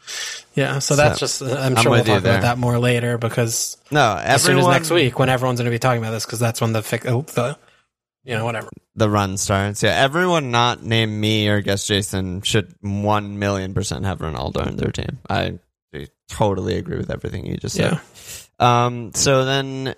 Yeah, 0.56 0.80
so 0.80 0.96
that's 0.96 1.20
So, 1.20 1.26
just. 1.26 1.42
uh, 1.42 1.60
I'm 1.60 1.76
I'm 1.78 1.84
sure 1.84 1.92
we'll 1.92 2.04
talk 2.06 2.20
about 2.20 2.42
that 2.44 2.58
more 2.58 2.78
later 2.80 3.18
because 3.18 3.76
No, 3.92 4.16
as 4.18 4.42
soon 4.44 4.58
as 4.60 4.68
next 4.68 4.92
week 4.92 5.20
when 5.20 5.28
everyone's 5.30 5.60
going 5.60 5.66
to 5.70 5.76
be 5.76 5.80
talking 5.80 6.02
about 6.02 6.12
this 6.12 6.26
because 6.26 6.40
that's 6.40 6.62
when 6.62 6.72
the 6.74 6.80
oh, 7.08 7.22
the 7.22 7.58
you 8.24 8.36
know 8.36 8.46
whatever. 8.46 8.70
the 8.96 9.10
run 9.10 9.38
starts. 9.38 9.84
Yeah, 9.84 9.92
everyone 9.92 10.52
not 10.52 10.84
named 10.84 11.14
me 11.14 11.48
or 11.50 11.62
guess 11.62 11.86
Jason 11.86 12.42
should 12.42 12.74
one 12.82 13.40
million 13.40 13.74
percent 13.74 14.06
have 14.06 14.20
Ronaldo 14.20 14.68
in 14.68 14.78
their 14.78 14.92
team. 14.92 15.20
I 15.30 15.60
totally 16.30 16.78
agree 16.78 16.98
with 16.98 17.12
everything 17.12 17.46
you 17.46 17.58
just 17.58 17.76
said. 17.76 18.00
Yeah. 18.60 18.86
Um, 18.86 19.14
so 19.14 19.46
then 19.46 19.94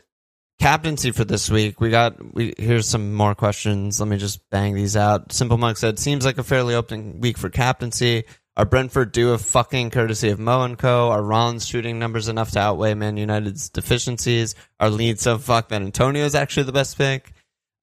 captaincy 0.59 1.11
for 1.11 1.23
this 1.25 1.49
week. 1.49 1.79
We 1.79 1.89
got 1.89 2.33
we 2.33 2.53
here's 2.57 2.87
some 2.87 3.13
more 3.13 3.35
questions. 3.35 3.99
Let 3.99 4.09
me 4.09 4.17
just 4.17 4.49
bang 4.49 4.73
these 4.73 4.97
out. 4.97 5.31
Simple 5.31 5.57
Monk 5.57 5.77
said, 5.77 5.99
"Seems 5.99 6.25
like 6.25 6.37
a 6.37 6.43
fairly 6.43 6.75
open 6.75 7.19
week 7.21 7.37
for 7.37 7.49
captaincy. 7.49 8.23
Are 8.57 8.65
Brentford 8.65 9.11
due 9.11 9.33
a 9.33 9.37
fucking 9.37 9.89
courtesy 9.89 10.29
of 10.29 10.39
Mo 10.39 10.63
and 10.63 10.77
Co? 10.77 11.09
Are 11.09 11.21
Ron's 11.21 11.65
shooting 11.65 11.99
numbers 11.99 12.29
enough 12.29 12.51
to 12.51 12.59
outweigh 12.59 12.93
Man 12.93 13.17
United's 13.17 13.69
deficiencies? 13.69 14.55
Are 14.79 14.89
Leeds 14.89 15.21
so 15.21 15.37
fucked 15.37 15.69
that 15.69 15.81
Antonio 15.81 16.23
is 16.23 16.35
actually 16.35 16.63
the 16.63 16.71
best 16.71 16.97
pick?" 16.97 17.33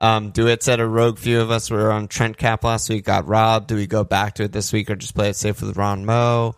Um, 0.03 0.33
Dewitt 0.33 0.63
said 0.63 0.81
a 0.81 0.87
rogue 0.87 1.19
few 1.19 1.41
of 1.41 1.51
us 1.51 1.71
were 1.71 1.93
on 1.93 2.09
Trent 2.09 2.37
Cap 2.37 2.65
last 2.65 2.89
week, 2.91 3.05
got 3.05 3.27
robbed. 3.29 3.69
Do 3.69 3.77
we 3.77 3.87
go 3.87 4.03
back 4.05 4.35
to 4.35 4.43
it 4.43 4.53
this 4.53 4.73
week 4.73 4.91
or 4.91 4.97
just 4.97 5.15
play 5.15 5.31
it 5.31 5.37
safe 5.37 5.63
with 5.63 5.77
Ron 5.77 6.05
Mo? 6.05 6.57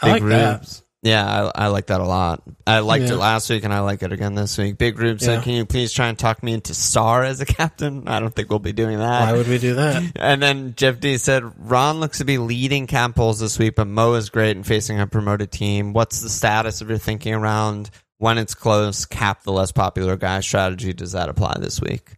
I 0.00 0.12
like 0.12 0.22
that. 0.24 0.82
Yeah, 1.02 1.50
I, 1.54 1.64
I 1.64 1.66
like 1.68 1.86
that 1.88 2.00
a 2.00 2.04
lot. 2.04 2.42
I 2.66 2.80
liked 2.80 3.04
Yeah. 3.06 3.12
it 3.12 3.18
last 3.18 3.48
week 3.50 3.62
and 3.62 3.72
I 3.72 3.80
like 3.80 4.02
it 4.02 4.10
again 4.10 4.34
this 4.34 4.58
week. 4.58 4.78
Big 4.78 4.98
Rube 4.98 5.18
Yeah. 5.20 5.26
said, 5.26 5.42
Can 5.44 5.52
you 5.52 5.64
please 5.64 5.92
try 5.92 6.08
and 6.08 6.18
talk 6.18 6.42
me 6.42 6.52
into 6.54 6.74
Star 6.74 7.22
as 7.22 7.40
a 7.40 7.46
captain? 7.46 8.04
I 8.08 8.18
don't 8.18 8.34
think 8.34 8.50
we'll 8.50 8.58
be 8.58 8.72
doing 8.72 8.98
that. 8.98 9.30
Why 9.30 9.36
would 9.36 9.46
we 9.48 9.58
do 9.58 9.74
that? 9.74 10.02
And 10.16 10.42
then 10.42 10.74
Jeff 10.76 10.98
D 10.98 11.16
said, 11.18 11.44
Ron 11.70 12.00
looks 12.00 12.18
to 12.18 12.24
be 12.24 12.38
leading 12.38 12.86
camp 12.88 13.14
polls 13.16 13.38
this 13.38 13.58
week, 13.60 13.76
but 13.76 13.86
Mo 13.86 14.14
is 14.14 14.28
great 14.30 14.56
in 14.56 14.64
facing 14.64 14.98
a 14.98 15.06
promoted 15.06 15.52
team. 15.52 15.92
What's 15.92 16.20
the 16.20 16.30
status 16.30 16.80
of 16.80 16.88
your 16.88 16.98
thinking 16.98 17.34
around 17.34 17.90
when 18.16 18.38
it's 18.38 18.54
close, 18.54 19.04
cap 19.04 19.44
the 19.44 19.52
less 19.52 19.70
popular 19.70 20.16
guy 20.16 20.40
strategy? 20.40 20.94
Does 20.94 21.12
that 21.12 21.28
apply 21.28 21.58
this 21.60 21.80
week? 21.80 22.14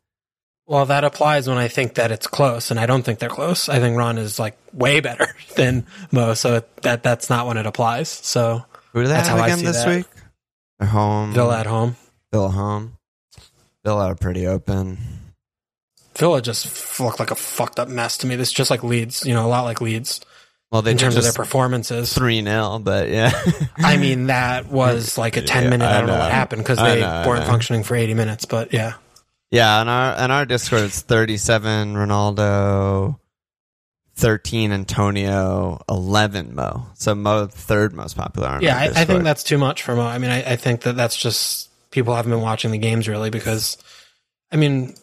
Well, 0.71 0.87
that 0.87 1.03
applies 1.03 1.49
when 1.49 1.59
I 1.59 1.67
think 1.67 1.95
that 1.95 2.13
it's 2.13 2.29
close, 2.29 2.71
and 2.71 2.79
I 2.79 2.87
don't 2.87 3.03
think 3.03 3.19
they're 3.19 3.29
close. 3.29 3.69
I 3.69 3.81
think 3.81 3.97
Ron 3.97 4.19
is 4.19 4.39
like 4.39 4.57
way 4.73 5.01
better 5.01 5.27
than 5.57 5.85
Mo, 6.13 6.35
so 6.35 6.63
that 6.83 7.03
that's 7.03 7.29
not 7.29 7.49
when 7.49 7.57
it 7.57 7.67
applies. 7.67 8.09
So 8.09 8.65
Who 8.93 9.03
do 9.03 9.09
they 9.09 9.15
That's 9.15 9.27
have 9.27 9.39
how 9.39 9.43
I 9.45 9.49
again 9.49 9.59
see 9.59 9.67
this 9.67 9.83
that. 9.83 9.97
week? 9.97 10.07
They're 10.79 10.87
home. 10.87 11.33
Villa 11.33 11.59
at 11.59 11.67
home. 11.67 11.97
Villa 12.33 12.51
home. 12.51 12.97
Villa 13.85 14.07
are 14.07 14.15
pretty 14.15 14.47
open. 14.47 14.99
Villa 16.17 16.41
just 16.41 17.01
looked 17.01 17.19
like 17.19 17.33
a 17.33 17.35
fucked 17.35 17.81
up 17.81 17.89
mess 17.89 18.17
to 18.19 18.29
me. 18.29 18.37
This 18.37 18.49
is 18.51 18.55
just 18.55 18.71
like 18.71 18.85
Leeds, 18.85 19.27
you 19.27 19.35
know, 19.35 19.45
a 19.45 19.49
lot 19.49 19.63
like 19.63 19.81
Leeds 19.81 20.21
Well, 20.71 20.83
they 20.83 20.93
in 20.93 20.99
terms 20.99 21.17
of 21.17 21.25
their 21.25 21.33
performances. 21.33 22.15
3 22.15 22.45
0, 22.45 22.79
but 22.79 23.09
yeah. 23.09 23.33
I 23.77 23.97
mean, 23.97 24.29
that 24.29 24.69
was 24.69 25.19
like 25.19 25.37
a 25.37 25.43
ten 25.55 25.69
minute. 25.69 25.85
I, 25.85 25.97
I 25.97 25.99
don't 25.99 26.07
know. 26.07 26.13
know. 26.13 26.21
what 26.21 26.31
happened 26.31 26.63
because 26.63 26.79
they 26.79 27.01
know, 27.01 27.25
weren't 27.27 27.47
functioning 27.47 27.83
for 27.83 27.97
eighty 27.97 28.15
minutes. 28.15 28.45
But 28.45 28.73
yeah, 28.73 28.95
Yeah, 29.51 29.81
and 29.81 29.91
our 29.91 30.15
and 30.15 30.31
our 30.31 30.47
Discord 30.47 30.83
it's 30.83 31.01
thirty 31.01 31.37
seven 31.37 31.95
Ronaldo, 31.95 33.19
thirteen 34.15 34.71
Antonio, 34.71 35.83
eleven 35.89 36.55
Mo. 36.55 36.87
So 36.95 37.15
Mo 37.15 37.47
third 37.47 37.93
most 37.93 38.17
popular. 38.17 38.59
Yeah, 38.63 38.77
I, 38.79 38.85
I 38.85 39.05
think 39.05 39.25
that's 39.25 39.43
too 39.43 39.59
much 39.59 39.83
for 39.83 39.97
Mo. 39.97 40.03
I 40.03 40.19
mean, 40.19 40.31
I, 40.31 40.53
I 40.53 40.57
think 40.57 40.83
that 40.83 40.95
that's 40.95 41.17
just 41.17 41.69
people 41.91 42.15
haven't 42.15 42.31
been 42.31 42.41
watching 42.41 42.71
the 42.71 42.79
games 42.79 43.09
really 43.09 43.31
because, 43.31 43.77
I 44.53 44.57
mean, 44.57 44.95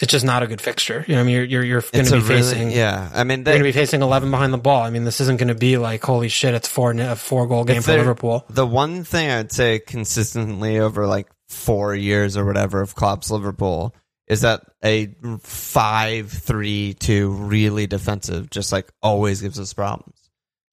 it's 0.00 0.12
just 0.12 0.24
not 0.24 0.42
a 0.42 0.46
good 0.46 0.60
fixture. 0.60 1.04
You 1.08 1.14
know, 1.14 1.22
I 1.22 1.24
mean, 1.24 1.34
you're 1.36 1.44
you're, 1.44 1.64
you're 1.64 1.80
going 1.80 2.04
to 2.04 2.12
be 2.12 2.18
really 2.18 2.42
facing. 2.42 2.70
yeah. 2.70 3.10
I 3.14 3.24
mean, 3.24 3.40
You're 3.40 3.44
going 3.44 3.58
to 3.58 3.64
be 3.64 3.72
facing 3.72 4.02
11 4.02 4.30
behind 4.30 4.52
the 4.52 4.58
ball. 4.58 4.82
I 4.82 4.90
mean, 4.90 5.04
this 5.04 5.20
isn't 5.22 5.38
going 5.38 5.48
to 5.48 5.54
be 5.54 5.78
like, 5.78 6.04
holy 6.04 6.28
shit, 6.28 6.54
it's 6.54 6.68
four, 6.68 6.92
a 6.92 7.16
four 7.16 7.46
goal 7.46 7.64
game 7.64 7.82
for 7.82 7.92
Liverpool. 7.92 8.44
the 8.50 8.66
one 8.66 9.04
thing 9.04 9.30
I'd 9.30 9.52
say 9.52 9.78
consistently 9.78 10.78
over 10.78 11.06
like 11.06 11.28
four 11.48 11.94
years 11.94 12.36
or 12.36 12.44
whatever 12.44 12.82
of 12.82 12.94
Klopp's 12.94 13.30
Liverpool 13.30 13.94
is 14.26 14.40
that 14.42 14.62
a 14.84 15.14
five 15.40 16.30
three 16.30 16.94
two 16.94 17.30
really 17.30 17.86
defensive 17.86 18.50
just 18.50 18.72
like 18.72 18.90
always 19.02 19.40
gives 19.40 19.58
us 19.58 19.72
problems. 19.72 20.18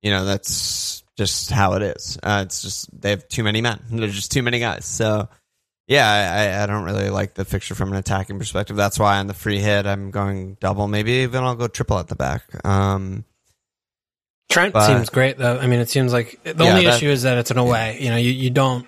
You 0.02 0.12
know, 0.12 0.26
that's 0.26 1.04
just 1.18 1.52
how 1.52 1.74
it 1.74 1.84
is. 1.84 2.18
Uh, 2.22 2.44
it's 2.46 2.62
just 2.62 2.90
they 3.00 3.12
have 3.12 3.28
too 3.28 3.44
many 3.44 3.62
men. 3.62 3.80
There's 3.90 4.16
just 4.16 4.32
too 4.32 4.44
many 4.44 4.60
guys. 4.60 4.86
So 4.86 5.30
yeah, 5.88 6.10
I, 6.10 6.44
I- 6.60 6.64
I 6.64 6.66
don't 6.66 6.84
really 6.84 7.10
like 7.10 7.34
the 7.34 7.46
fixture 7.46 7.76
from 7.76 7.92
an 7.92 7.98
attacking 7.98 8.40
perspective. 8.40 8.76
That's 8.76 8.98
why 9.00 9.18
on 9.20 9.28
the 9.28 9.34
free 9.34 9.60
hit 9.60 9.86
I'm 9.86 10.12
going 10.12 10.58
double. 10.60 10.88
Maybe 10.88 11.12
even 11.24 11.44
I'll 11.44 11.56
go 11.56 11.68
triple 11.68 12.00
at 12.00 12.08
the 12.08 12.16
back. 12.16 12.44
Um, 12.66 13.26
Trent 14.50 14.74
But- 14.74 14.88
seems 14.88 15.10
great 15.10 15.38
though. 15.38 15.58
I 15.58 15.68
mean, 15.68 15.80
it 15.80 15.90
seems 15.90 16.14
like 16.14 16.40
the 16.44 16.56
Yeah, 16.64 16.72
only 16.72 16.86
that- 16.86 16.96
issue 16.98 17.10
is 17.10 17.24
that 17.24 17.38
it's 17.38 17.52
an 17.52 17.58
away. 17.58 17.98
You 18.00 18.10
know, 18.10 18.18
you, 18.18 18.32
you 18.32 18.50
don't 18.50 18.86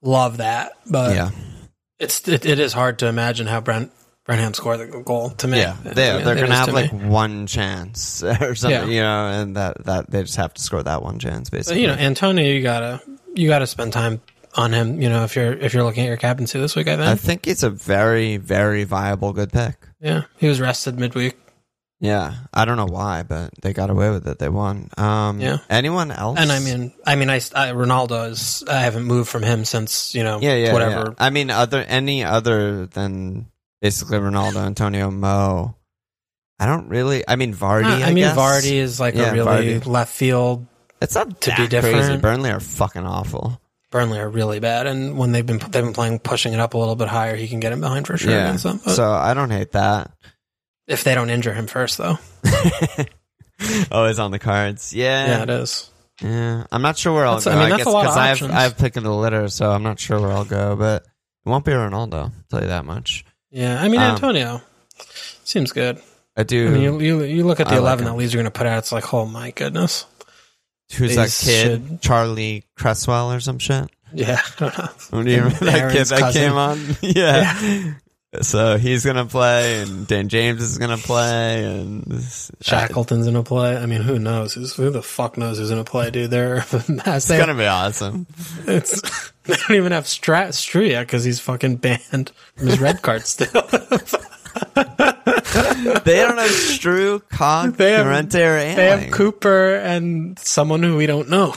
love 0.00 0.36
that, 0.38 0.72
but 0.88 1.14
yeah, 1.14 1.30
it's 1.98 2.26
it, 2.28 2.44
it 2.46 2.58
is 2.58 2.72
hard 2.72 2.98
to 3.00 3.06
imagine 3.06 3.46
how 3.46 3.60
Brent 3.60 3.90
Brenham 4.24 4.54
scored 4.54 4.78
the 4.78 4.86
goal 5.02 5.30
to 5.30 5.48
me. 5.48 5.58
Yeah, 5.58 5.76
I 5.84 5.88
they, 5.94 6.14
mean, 6.16 6.24
they're 6.24 6.36
gonna 6.36 6.54
have 6.54 6.66
to 6.68 6.72
like 6.72 6.92
me. 6.92 7.06
one 7.08 7.46
chance 7.48 8.22
or 8.40 8.54
something, 8.54 8.70
Yeah. 8.90 8.94
you 8.94 9.00
know, 9.00 9.26
and 9.42 9.56
that 9.56 9.84
that 9.86 10.10
they 10.10 10.22
just 10.22 10.36
have 10.36 10.54
to 10.54 10.62
score 10.62 10.82
that 10.82 11.02
one 11.02 11.18
chance, 11.18 11.50
But, 11.50 11.58
basically. 11.58 11.80
you 11.82 11.86
know, 11.88 11.94
Antonio, 11.94 12.44
you 12.44 12.62
gotta 12.62 13.00
you 13.34 13.48
gotta 13.48 13.66
spend 13.66 13.92
time 13.92 14.20
on 14.54 14.72
him. 14.72 15.00
You 15.00 15.08
know, 15.08 15.24
if 15.24 15.36
you're 15.36 15.52
if 15.52 15.74
you're 15.74 15.84
looking 15.84 16.04
at 16.04 16.08
your 16.08 16.16
captaincy 16.16 16.58
this 16.60 16.76
week, 16.76 16.88
I 16.88 16.96
think. 16.96 17.08
I 17.08 17.14
think 17.14 17.46
it's 17.46 17.62
a 17.62 17.70
very, 17.70 18.36
very 18.36 18.84
viable 18.84 19.32
good 19.32 19.52
pick. 19.52 19.76
yeah, 20.00 20.22
he 20.38 20.48
was 20.48 20.60
rested 20.60 20.98
midweek. 20.98 21.36
Yeah, 22.00 22.34
I 22.52 22.64
don't 22.64 22.76
know 22.76 22.86
why, 22.86 23.22
but 23.22 23.50
they 23.62 23.72
got 23.72 23.88
away 23.88 24.10
with 24.10 24.26
it. 24.26 24.40
They 24.40 24.48
won. 24.48 24.90
Um, 24.98 25.40
Yeah. 25.40 25.58
Anyone 25.70 26.10
else? 26.10 26.36
And 26.36 26.50
I 26.50 26.58
mean, 26.58 26.92
I 27.06 27.14
mean, 27.14 27.30
I, 27.30 27.36
I 27.36 27.70
Ronaldo 27.70 28.28
is. 28.30 28.64
I 28.68 28.80
haven't 28.80 29.04
moved 29.04 29.28
from 29.30 29.44
him 29.44 29.64
since 29.64 30.12
you 30.12 30.24
know, 30.24 30.40
yeah, 30.42 30.56
yeah, 30.56 30.72
whatever. 30.72 31.04
yeah. 31.10 31.14
I 31.24 31.30
mean, 31.30 31.50
other 31.50 31.78
any 31.86 32.24
other 32.24 32.86
than 32.86 33.46
basically 33.80 34.18
Ronaldo, 34.18 34.56
Antonio, 34.66 35.12
Mo. 35.12 35.76
I 36.58 36.66
don't 36.66 36.88
really. 36.88 37.22
I 37.28 37.36
mean, 37.36 37.54
Vardy. 37.54 37.84
Uh, 37.84 37.98
I, 37.98 38.02
I, 38.02 38.06
mean, 38.12 38.24
guess. 38.24 38.36
Vardy 38.36 38.72
is 38.72 38.98
like 38.98 39.14
Yeah, 39.14 39.30
a 39.30 39.34
really 39.34 39.80
Vardy. 39.80 39.86
left 39.86 40.12
field. 40.12 40.66
It's 41.00 41.14
not 41.14 41.40
to 41.42 41.50
be 41.50 41.54
crazy. 41.54 41.68
different. 41.68 42.20
Burnley 42.22 42.50
are 42.50 42.60
fucking 42.60 43.06
awful. 43.06 43.60
Burnley 43.92 44.18
are 44.18 44.28
really 44.28 44.58
bad, 44.58 44.88
and 44.88 45.16
when 45.16 45.30
they've 45.30 45.46
been 45.46 45.58
they've 45.58 45.84
been 45.84 45.92
playing 45.92 46.18
pushing 46.18 46.52
it 46.52 46.58
up 46.58 46.74
a 46.74 46.78
little 46.78 46.96
bit 46.96 47.06
higher, 47.06 47.36
he 47.36 47.46
can 47.46 47.60
get 47.60 47.72
him 47.72 47.80
behind 47.80 48.08
for 48.08 48.16
sure 48.16 48.32
yeah. 48.32 48.46
against 48.48 48.64
them. 48.64 48.78
So 48.80 49.08
I 49.12 49.34
don't 49.34 49.50
hate 49.50 49.72
that. 49.72 50.10
if 50.88 51.04
they 51.04 51.14
don't 51.14 51.30
injure 51.30 51.52
him 51.54 51.68
first, 51.68 51.98
though, 51.98 52.18
Always 53.92 54.18
on 54.18 54.30
the 54.32 54.38
cards. 54.40 54.92
Yeah. 54.92 55.26
yeah, 55.26 55.42
it 55.44 55.50
is. 55.50 55.88
Yeah, 56.20 56.64
I'm 56.72 56.82
not 56.82 56.98
sure 56.98 57.12
where 57.14 57.26
I'll 57.26 57.36
That's- 57.38 57.44
go. 57.54 57.58
I 57.58 57.60
mean, 57.62 57.70
that's 57.70 57.78
guess 57.84 57.86
a 57.86 57.90
lot 57.90 58.04
of 58.06 58.10
'cause 58.10 58.16
I 58.18 58.26
have, 58.26 58.36
options. 58.36 58.50
I 58.52 58.62
have 58.62 58.76
pick 58.78 58.96
in 58.96 59.04
the 59.04 59.14
litter, 59.14 59.48
so 59.48 59.70
I'm 59.70 59.82
not 59.82 59.98
sure 60.00 60.20
where 60.20 60.30
I'll 60.32 60.44
go, 60.44 60.76
but 60.76 61.02
it 61.04 61.48
won't 61.48 61.64
be 61.64 61.72
Ronaldo. 61.72 62.14
I'll 62.14 62.32
tell 62.50 62.60
you 62.62 62.68
that 62.68 62.84
much. 62.84 63.24
Yeah, 63.50 63.80
I 63.80 63.88
mean 63.88 64.00
Um, 64.00 64.14
Antonio 64.14 64.62
seems 65.44 65.72
good. 65.72 66.00
I 66.36 66.44
do. 66.44 66.68
I 66.68 66.70
mean, 66.70 66.82
you, 66.82 67.00
you, 67.00 67.22
you 67.24 67.44
look 67.44 67.60
at 67.60 67.68
the 67.68 67.74
I 67.74 67.78
11 67.78 68.06
him. 68.06 68.12
that 68.12 68.16
Leeds 68.18 68.34
are 68.34 68.38
going 68.38 68.44
to 68.46 68.50
put 68.50 68.66
out, 68.66 68.78
it's 68.78 68.90
like, 68.92 69.12
oh 69.12 69.26
my 69.26 69.50
goodness. 69.50 70.06
Who's 70.96 71.16
that 71.16 71.30
kid? 71.44 71.82
should- 71.88 72.00
Charlie 72.00 72.64
Cresswell 72.76 73.32
or 73.32 73.40
some 73.40 73.58
shit? 73.58 73.90
Yeah, 74.14 74.40
I 74.42 74.60
don't 74.60 74.78
know. 74.78 74.88
What 75.10 75.24
do 75.24 75.30
you 75.30 75.36
remember 75.38 75.64
that 75.64 75.92
kid 75.92 76.06
that 76.06 76.18
cousin. 76.18 76.42
came 76.42 76.52
on? 76.52 76.96
yeah. 77.00 77.94
So 78.40 78.78
he's 78.78 79.04
gonna 79.04 79.26
play, 79.26 79.82
and 79.82 80.06
Dan 80.06 80.28
James 80.28 80.62
is 80.62 80.78
gonna 80.78 80.96
play, 80.96 81.64
and 81.64 82.22
Shackleton's 82.62 83.30
to 83.30 83.42
play. 83.42 83.76
I 83.76 83.84
mean, 83.84 84.00
who 84.00 84.18
knows? 84.18 84.54
Who's, 84.54 84.74
who 84.74 84.88
the 84.88 85.02
fuck 85.02 85.36
knows 85.36 85.58
who's 85.58 85.68
to 85.68 85.84
play, 85.84 86.10
dude? 86.10 86.30
They're, 86.30 86.58
it's 86.72 87.28
gonna 87.28 87.54
be 87.54 87.66
awesome. 87.66 88.26
it's, 88.66 89.02
they 89.44 89.54
don't 89.54 89.76
even 89.76 89.92
have 89.92 90.08
Stra- 90.08 90.48
Stru 90.48 90.88
yet 90.88 91.06
because 91.06 91.24
he's 91.24 91.40
fucking 91.40 91.76
banned 91.76 92.32
from 92.56 92.66
his 92.68 92.80
red 92.80 93.02
card 93.02 93.26
still. 93.26 93.50
They 96.04 96.16
don't 96.16 96.38
have 96.38 96.50
Stru, 96.50 97.20
Koch, 97.30 97.76
They 97.76 97.92
have- 97.92 98.06
Llorente, 98.06 98.42
or 98.44 98.56
they 98.56 98.86
have 98.86 99.10
Cooper 99.10 99.76
and 99.76 100.38
someone 100.38 100.82
who 100.82 100.96
we 100.96 101.06
don't 101.06 101.28
know. 101.28 101.54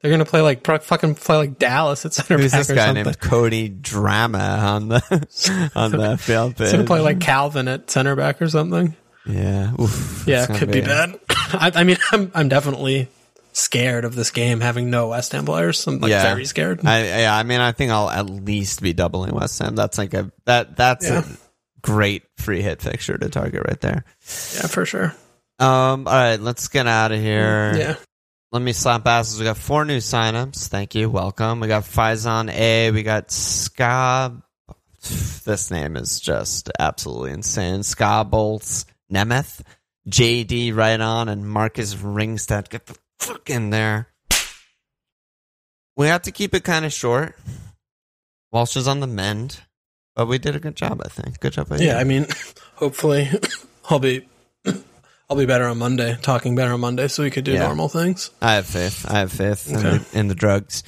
They're 0.00 0.10
going 0.10 0.18
to 0.18 0.24
play 0.28 0.40
like, 0.40 0.66
fucking 0.66 1.14
play 1.14 1.36
like 1.36 1.58
Dallas 1.58 2.04
at 2.04 2.12
center 2.12 2.36
Who's 2.36 2.50
back 2.50 2.60
this 2.60 2.70
or 2.70 2.74
guy 2.74 2.86
something. 2.86 3.04
named 3.04 3.20
Cody 3.20 3.70
Drameh 3.70 4.62
on 4.62 4.88
the 4.88 5.70
on 5.76 5.92
the 5.92 6.18
field 6.18 6.58
He's 6.58 6.72
gonna 6.72 6.82
play 6.84 7.00
like 7.00 7.18
Kalvin 7.20 7.72
at 7.72 7.88
center 7.88 8.16
back 8.16 8.42
or 8.42 8.48
something. 8.48 8.96
yeah, 9.26 9.72
Oof, 9.80 10.24
Yeah, 10.26 10.46
could 10.46 10.72
be, 10.72 10.80
bad. 10.80 11.20
I, 11.30 11.70
I 11.76 11.84
mean, 11.84 11.98
I'm 12.10 12.32
I'm 12.34 12.48
definitely 12.48 13.08
scared 13.52 14.04
of 14.04 14.16
this 14.16 14.30
game 14.32 14.60
having 14.60 14.90
no 14.90 15.08
West 15.08 15.30
Ham 15.32 15.44
players. 15.44 15.86
I'm 15.86 16.00
like 16.00 16.10
Yeah. 16.10 16.22
very 16.24 16.46
scared. 16.46 16.84
I 16.84 17.04
yeah, 17.20 17.36
I 17.36 17.44
mean, 17.44 17.60
I 17.60 17.70
think 17.70 17.92
I'll 17.92 18.10
at 18.10 18.28
least 18.28 18.82
be 18.82 18.92
doubling 18.92 19.32
West 19.36 19.58
Ham. 19.60 19.76
That's 19.76 19.98
like 19.98 20.14
a 20.14 20.32
that 20.46 20.76
that's 20.76 21.08
Yeah. 21.08 21.20
a 21.20 21.24
great 21.82 22.22
free 22.38 22.62
hit 22.62 22.80
fixture 22.82 23.18
to 23.18 23.28
target 23.28 23.64
right 23.66 23.80
there. 23.80 24.04
yeah, 24.54 24.66
for 24.66 24.84
sure. 24.86 25.14
Um, 25.58 26.06
all 26.08 26.14
right, 26.14 26.40
let's 26.40 26.68
get 26.68 26.86
out 26.86 27.12
of 27.12 27.20
here. 27.20 27.74
Yeah, 27.76 27.96
Let 28.50 28.62
me 28.62 28.72
slap 28.72 29.06
asses. 29.06 29.38
We 29.38 29.44
got 29.44 29.56
four 29.56 29.84
new 29.84 29.98
signups. 29.98 30.68
Thank 30.68 30.94
you. 30.94 31.08
Welcome. 31.10 31.60
We 31.60 31.68
got 31.68 31.84
Faison 31.84 32.50
A. 32.52 32.90
We 32.90 33.02
got 33.02 33.30
Ska. 33.30 34.42
This 35.44 35.70
name 35.70 35.96
is 35.96 36.20
just 36.20 36.70
absolutely 36.78 37.32
insane. 37.32 37.82
Ska 37.82 38.24
Bolts 38.28 38.84
Nemeth. 39.12 39.62
JD 40.08 40.74
right 40.74 41.00
on 41.00 41.28
and 41.28 41.48
Marcus 41.48 41.94
Ringstead. 41.94 42.68
Get 42.68 42.86
the 42.86 42.96
fuck 43.18 43.48
in 43.50 43.70
there. 43.70 44.08
We 45.96 46.06
have 46.08 46.22
to 46.22 46.32
keep 46.32 46.54
it 46.54 46.64
kind 46.64 46.84
of 46.84 46.92
short. 46.92 47.36
Walsh 48.50 48.76
is 48.76 48.88
on 48.88 49.00
the 49.00 49.06
mend, 49.06 49.60
but 50.14 50.26
we 50.26 50.38
did 50.38 50.56
a 50.56 50.60
good 50.60 50.76
job, 50.76 51.00
I 51.04 51.08
think. 51.08 51.40
Good 51.40 51.52
job. 51.54 51.68
by 51.68 51.78
you. 51.78 51.86
yeah. 51.86 51.98
I 51.98 52.04
mean, 52.04 52.26
hopefully, 52.74 53.28
I'll 53.90 53.98
be 53.98 54.26
I'll 55.30 55.36
be 55.36 55.46
better 55.46 55.64
on 55.66 55.78
Monday. 55.78 56.16
Talking 56.22 56.54
better 56.54 56.72
on 56.72 56.80
Monday, 56.80 57.08
so 57.08 57.22
we 57.22 57.30
could 57.30 57.44
do 57.44 57.52
Yeah. 57.52 57.66
normal 57.66 57.88
things. 57.88 58.30
I 58.40 58.54
have 58.54 58.66
faith. 58.66 59.06
I 59.10 59.20
have 59.20 59.32
faith 59.32 59.68
in, 59.68 59.76
the, 59.76 60.06
in 60.12 60.28
the 60.28 60.34
drugs. 60.34 60.82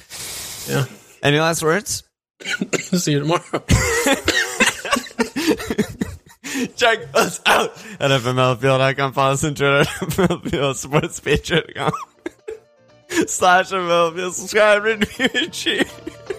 Yeah. 0.69 0.85
Any 1.23 1.39
last 1.39 1.63
words? 1.63 2.03
See 2.79 3.13
you 3.13 3.19
tomorrow. 3.19 3.41
Check 6.75 6.99
us 7.15 7.41
out 7.45 7.71
at 7.99 8.11
FMLField.com. 8.11 9.13
Follow 9.13 9.33
us 9.33 9.43
on 9.43 9.55
Twitter 9.55 9.77
at 9.81 9.87
FMLField, 9.87 10.75
support 10.75 11.03
us, 11.05 11.19
patreon.com 11.19 11.91
slash 13.27 13.71
FMLField, 13.71 14.31
subscribe, 14.33 14.83
review, 14.83 15.27
and. 15.33 16.34